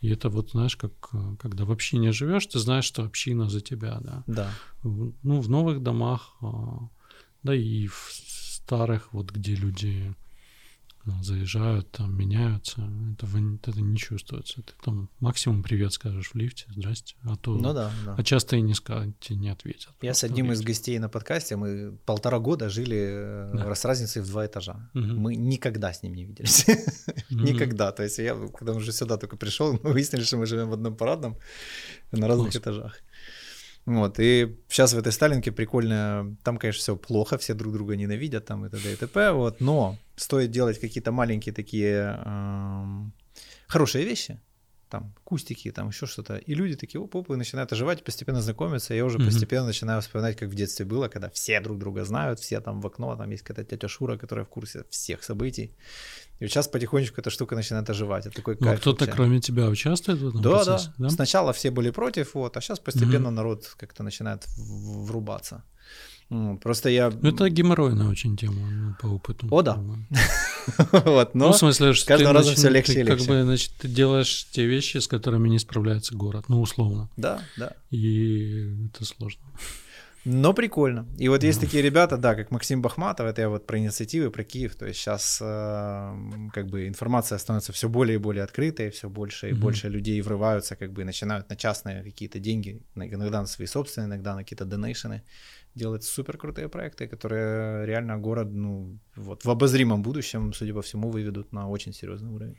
И 0.04 0.10
это 0.10 0.30
вот, 0.30 0.52
знаешь, 0.52 0.76
как 0.76 0.92
э, 1.14 1.36
когда 1.40 1.64
в 1.64 1.72
общине 1.72 2.12
живешь, 2.12 2.46
ты 2.48 2.60
знаешь, 2.60 2.84
что 2.84 3.04
община 3.04 3.50
за 3.50 3.62
тебя, 3.62 4.00
да. 4.02 4.24
Да. 4.28 4.52
Ну, 4.84 5.42
в 5.42 5.50
новых 5.50 5.82
домах, 5.82 6.36
а, 6.42 6.90
да 7.44 7.56
и 7.56 7.88
в 7.88 8.10
старых, 8.12 9.14
вот 9.14 9.32
где 9.32 9.56
люди 9.56 10.14
заезжают, 11.22 11.92
там 11.92 12.18
меняются, 12.18 12.82
этого, 13.14 13.38
это 13.56 13.82
не 13.82 13.98
чувствуется. 13.98 14.62
Ты 14.62 14.74
там 14.84 15.10
максимум 15.20 15.64
привет 15.64 15.94
скажешь 15.94 16.32
в 16.32 16.36
лифте, 16.36 16.66
здрасте, 16.70 17.16
а 17.24 17.36
то, 17.36 17.56
ну, 17.56 17.74
да, 17.74 17.92
да. 18.06 18.16
а 18.18 18.24
часто 18.24 18.56
и 18.56 18.62
не 18.62 18.74
скажут, 18.74 19.20
тебе 19.20 19.38
не 19.38 19.50
ответят. 19.50 19.92
Я 20.02 20.14
с 20.14 20.24
одним 20.24 20.52
из 20.52 20.62
гостей 20.62 20.98
на 21.00 21.10
подкасте, 21.10 21.56
мы 21.56 21.98
полтора 22.06 22.40
года 22.40 22.70
жили 22.70 22.98
э, 23.00 23.52
да. 23.54 23.76
с 23.76 23.86
разницей 23.86 24.22
в 24.22 24.28
два 24.28 24.46
этажа. 24.46 24.90
Угу. 24.94 25.04
Мы 25.04 25.36
никогда 25.36 25.92
с 25.94 26.04
ним 26.04 26.14
не 26.14 26.26
виделись. 26.26 26.66
Никогда. 27.30 27.92
То 27.92 28.04
есть 28.04 28.18
я, 28.20 28.36
когда 28.36 28.74
уже 28.74 28.92
сюда 28.92 29.18
только 29.18 29.38
пришел, 29.38 29.74
мы 29.84 29.92
выяснили, 29.92 30.24
что 30.24 30.38
мы 30.38 30.46
живем 30.46 30.70
в 30.70 30.74
одном 30.74 30.96
парадном 30.96 31.38
на 32.12 32.28
разных 32.28 32.56
этажах. 32.56 33.00
Вот, 33.86 34.18
и 34.20 34.58
сейчас 34.70 34.94
в 34.94 34.98
этой 34.98 35.12
Сталинке 35.12 35.52
прикольно, 35.52 36.38
там, 36.44 36.58
конечно, 36.58 36.80
все 36.80 36.96
плохо, 36.96 37.38
все 37.38 37.54
друг 37.54 37.74
друга 37.74 37.98
ненавидят, 37.98 38.46
там 38.46 38.66
и 38.66 38.70
т.д. 38.70 38.94
и 38.94 38.96
т.п., 38.96 39.32
вот, 39.32 39.60
но 39.60 39.98
стоит 40.16 40.52
делать 40.52 40.80
какие-то 40.80 41.12
маленькие 41.12 41.54
такие 41.54 42.18
э, 42.26 42.84
хорошие 43.68 44.06
вещи, 44.06 44.40
там 44.94 45.14
кустики, 45.26 45.72
там 45.72 45.90
еще 45.90 46.06
что-то, 46.06 46.38
и 46.38 46.54
люди 46.54 46.76
такие 46.76 47.02
оп-оп, 47.02 47.32
и 47.32 47.36
начинают 47.36 47.74
оживать, 47.74 48.04
постепенно 48.06 48.42
знакомиться, 48.42 48.94
и 48.94 48.98
я 48.98 49.06
уже 49.06 49.18
mm-hmm. 49.18 49.26
постепенно 49.26 49.66
начинаю 49.66 50.02
вспоминать, 50.02 50.38
как 50.38 50.50
в 50.50 50.56
детстве 50.56 50.86
было, 50.86 51.10
когда 51.10 51.30
все 51.30 51.60
друг 51.60 51.78
друга 51.78 52.06
знают, 52.06 52.40
все 52.40 52.62
там 52.62 52.80
в 52.80 52.88
окно, 52.88 53.16
там 53.18 53.32
есть 53.32 53.44
какая-то 53.44 53.76
тетя 53.76 53.88
Шура, 53.88 54.18
которая 54.18 54.46
в 54.46 54.50
курсе 54.50 54.86
всех 54.90 55.24
событий, 55.24 55.76
и 56.40 56.48
сейчас 56.48 56.68
потихонечку 56.68 57.22
эта 57.22 57.30
штука 57.30 57.56
начинает 57.56 57.90
оживать. 57.90 58.26
Это 58.26 58.36
такой 58.36 58.58
ну, 58.60 58.72
а 58.72 58.78
кто-то 58.78 59.08
кроме 59.08 59.40
тебя 59.40 59.68
участвует 59.68 60.20
в 60.20 60.30
этом 60.30 60.42
да, 60.42 60.50
процессе? 60.50 60.94
Да, 60.98 61.06
да. 61.06 61.10
Сначала 61.10 61.54
все 61.54 61.72
были 61.72 61.90
против, 61.92 62.34
вот, 62.34 62.58
а 62.58 62.62
сейчас 62.62 62.80
постепенно 62.80 63.30
угу. 63.30 63.36
народ 63.36 63.76
как-то 63.78 64.04
начинает 64.04 64.46
врубаться. 64.58 65.64
Просто 66.62 66.90
я... 66.90 67.12
Ну, 67.12 67.30
это 67.30 67.50
геморройная 67.50 68.08
очень 68.08 68.36
тема 68.36 68.70
ну, 68.70 68.96
по 69.00 69.06
опыту. 69.08 69.48
О, 69.52 69.62
да. 69.62 69.76
вот, 70.92 71.36
но 71.36 71.48
ну, 71.48 71.52
в 71.52 71.58
смысле, 71.58 71.94
что 71.94 72.08
каждый 72.08 72.32
раз 72.32 72.48
все 72.48 72.70
легче 72.70 72.94
и 72.94 73.04
легче. 73.04 73.18
Как 73.18 73.28
бы, 73.28 73.44
значит, 73.44 73.74
ты 73.80 73.88
делаешь 73.88 74.48
те 74.52 74.66
вещи, 74.66 74.98
с 74.98 75.08
которыми 75.08 75.50
не 75.50 75.60
справляется 75.60 76.16
город, 76.16 76.46
ну, 76.48 76.62
условно. 76.62 77.10
Да, 77.18 77.42
да. 77.58 77.74
И 77.92 78.88
это 78.88 79.06
сложно. 79.06 79.42
Но 80.26 80.54
прикольно. 80.54 81.06
И 81.18 81.28
вот 81.28 81.44
есть 81.44 81.60
такие 81.60 81.84
ребята, 81.84 82.18
да, 82.18 82.36
как 82.36 82.52
Максим 82.52 82.82
Бахматов, 82.82 83.28
это 83.28 83.42
я 83.42 83.50
вот 83.50 83.66
про 83.66 83.78
инициативы, 83.78 84.32
про 84.32 84.44
Киев. 84.44 84.76
То 84.76 84.86
есть 84.86 85.00
сейчас 85.00 85.40
э, 85.42 86.16
как 86.54 86.68
бы 86.68 86.88
информация 86.88 87.38
становится 87.38 87.74
все 87.74 87.90
более 87.90 88.16
и 88.16 88.20
более 88.20 88.44
открытой, 88.44 88.90
все 88.90 89.10
больше 89.10 89.50
и 89.50 89.52
mm-hmm. 89.52 89.56
больше 89.56 89.90
людей 89.90 90.22
врываются, 90.22 90.76
как 90.76 90.94
бы 90.94 91.04
начинают 91.04 91.50
на 91.50 91.56
частные 91.56 92.04
какие-то 92.04 92.40
деньги, 92.40 92.82
иногда 92.96 93.42
на 93.42 93.48
свои 93.48 93.68
собственные, 93.68 94.08
иногда 94.08 94.36
на 94.36 94.44
какие-то 94.44 94.66
донейшены 94.66 95.24
делать 95.76 96.04
супер 96.04 96.38
крутые 96.38 96.70
проекты, 96.70 97.08
которые 97.08 97.86
реально 97.86 98.18
город, 98.18 98.50
ну, 98.52 99.00
вот 99.16 99.44
в 99.44 99.50
обозримом 99.50 100.04
будущем, 100.04 100.54
судя 100.54 100.74
по 100.74 100.82
всему, 100.82 101.10
выведут 101.10 101.52
на 101.52 101.68
очень 101.68 101.94
серьезный 101.94 102.32
уровень. 102.32 102.58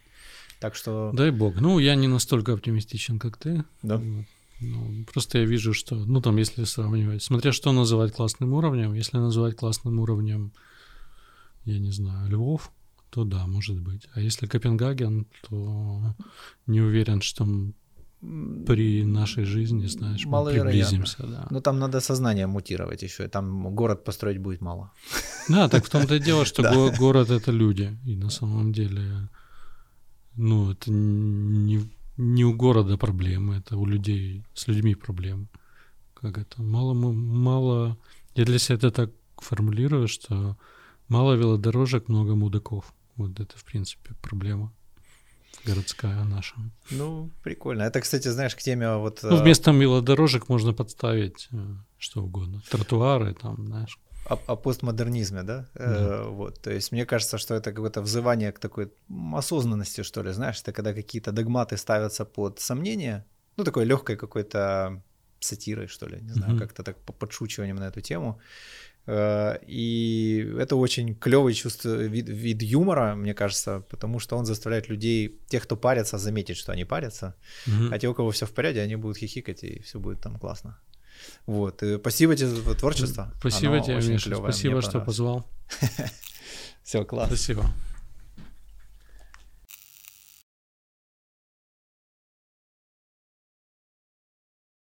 Так 0.60 0.74
что... 0.74 1.12
Дай 1.12 1.30
бог. 1.30 1.60
Ну, 1.60 1.78
я 1.78 1.94
не 1.94 2.08
настолько 2.08 2.52
оптимистичен, 2.52 3.18
как 3.18 3.36
ты. 3.36 3.64
Да. 3.82 3.98
Вот. 3.98 4.24
Ну, 4.60 5.04
просто 5.12 5.38
я 5.38 5.44
вижу, 5.44 5.74
что, 5.74 5.96
ну 5.96 6.20
там, 6.20 6.36
если 6.36 6.64
сравнивать, 6.64 7.22
смотря 7.22 7.52
что 7.52 7.72
называть 7.72 8.12
классным 8.12 8.52
уровнем, 8.52 8.94
если 8.94 9.18
называть 9.18 9.56
классным 9.56 9.98
уровнем, 9.98 10.52
я 11.64 11.78
не 11.78 11.92
знаю, 11.92 12.30
Львов, 12.30 12.70
то 13.10 13.24
да, 13.24 13.46
может 13.46 13.80
быть. 13.80 14.08
А 14.14 14.20
если 14.20 14.46
Копенгаген, 14.46 15.26
то 15.48 16.14
не 16.66 16.80
уверен, 16.80 17.20
что 17.20 17.46
при 18.66 19.04
нашей 19.04 19.44
жизни, 19.44 19.86
знаешь, 19.86 20.24
мы 20.24 20.50
приблизимся. 20.50 21.26
Да. 21.26 21.46
Но 21.50 21.60
там 21.60 21.78
надо 21.78 22.00
сознание 22.00 22.46
мутировать 22.46 23.02
еще, 23.02 23.24
и 23.24 23.28
там 23.28 23.74
город 23.74 24.04
построить 24.04 24.38
будет 24.38 24.60
мало. 24.60 24.90
Да, 25.48 25.68
так 25.68 25.84
в 25.84 25.90
том-то 25.90 26.14
и 26.14 26.20
дело, 26.20 26.44
что 26.44 26.62
город— 26.98 27.30
это 27.30 27.52
люди, 27.52 27.96
и 28.06 28.16
на 28.16 28.30
самом 28.30 28.72
деле, 28.72 29.28
ну, 30.36 30.72
это 30.72 30.90
не 30.90 31.80
не 32.16 32.44
у 32.44 32.54
города 32.54 32.96
проблемы, 32.96 33.56
это 33.56 33.76
у 33.76 33.86
людей, 33.86 34.44
с 34.54 34.68
людьми 34.68 34.94
проблемы. 34.94 35.48
Как 36.14 36.38
это? 36.38 36.62
Мало, 36.62 36.94
мало... 36.94 37.98
Я 38.34 38.44
для 38.44 38.58
себя 38.58 38.76
это 38.76 38.90
так 38.90 39.10
формулирую, 39.36 40.08
что 40.08 40.56
мало 41.08 41.34
велодорожек, 41.34 42.08
много 42.08 42.34
мудаков. 42.34 42.94
Вот 43.16 43.38
это, 43.40 43.58
в 43.58 43.64
принципе, 43.64 44.14
проблема 44.22 44.72
городская 45.64 46.24
наша. 46.24 46.54
Ну, 46.90 47.30
прикольно. 47.42 47.82
Это, 47.82 48.00
кстати, 48.00 48.28
знаешь, 48.28 48.54
к 48.54 48.58
теме 48.58 48.96
вот... 48.96 49.20
Ну, 49.22 49.36
вместо 49.36 49.70
велодорожек 49.70 50.48
можно 50.48 50.72
подставить 50.72 51.48
э, 51.52 51.76
что 51.98 52.22
угодно. 52.22 52.60
Тротуары 52.70 53.34
там, 53.34 53.66
знаешь 53.66 53.98
о, 54.26 54.38
о 54.46 54.56
постмодернизме, 54.56 55.42
да? 55.42 55.66
Mm-hmm. 55.74 56.24
Э, 56.24 56.28
вот, 56.28 56.60
то 56.60 56.70
есть 56.70 56.92
мне 56.92 57.06
кажется, 57.06 57.38
что 57.38 57.54
это 57.54 57.72
какое-то 57.72 58.02
взывание 58.02 58.52
к 58.52 58.58
такой 58.58 58.90
осознанности, 59.34 60.02
что 60.02 60.22
ли, 60.22 60.32
знаешь, 60.32 60.60
это 60.62 60.72
когда 60.72 60.94
какие-то 60.94 61.32
догматы 61.32 61.76
ставятся 61.76 62.24
под 62.24 62.60
сомнение, 62.60 63.24
ну, 63.56 63.64
такой 63.64 63.84
легкой 63.84 64.16
какой-то 64.16 65.02
сатирой, 65.40 65.86
что 65.86 66.08
ли, 66.08 66.20
не 66.22 66.32
знаю, 66.32 66.54
mm-hmm. 66.54 66.58
как-то 66.58 66.82
так 66.82 66.96
подшучиванием 67.18 67.76
на 67.76 67.88
эту 67.88 68.00
тему. 68.00 68.40
Э, 69.06 69.58
и 69.66 70.54
это 70.58 70.76
очень 70.76 71.14
клевый 71.14 71.54
чувство, 71.54 71.90
вид, 71.90 72.28
вид 72.28 72.62
юмора, 72.62 73.14
мне 73.14 73.34
кажется, 73.34 73.80
потому 73.90 74.20
что 74.20 74.36
он 74.36 74.46
заставляет 74.46 74.88
людей, 74.88 75.40
тех, 75.48 75.62
кто 75.62 75.76
парится, 75.76 76.18
заметить, 76.18 76.56
что 76.56 76.72
они 76.72 76.84
парятся, 76.84 77.34
mm-hmm. 77.66 77.88
а 77.92 77.98
те, 77.98 78.08
у 78.08 78.14
кого 78.14 78.30
все 78.30 78.46
в 78.46 78.52
порядке, 78.52 78.80
они 78.80 78.96
будут 78.96 79.18
хихикать, 79.18 79.64
и 79.64 79.80
все 79.82 79.98
будет 79.98 80.20
там 80.22 80.38
классно. 80.38 80.78
Вот. 81.46 81.82
И 81.82 81.96
спасибо 81.98 82.36
тебе 82.36 82.48
за 82.48 82.74
творчество. 82.74 83.32
Спасибо 83.38 83.74
Оно 83.74 83.84
тебе, 83.84 83.96
Миша. 83.96 84.30
Клевое. 84.30 84.52
Спасибо, 84.52 84.82
что 84.82 85.00
позвал. 85.00 85.46
Все, 86.82 87.04
класс. 87.04 87.28
Спасибо. 87.28 87.66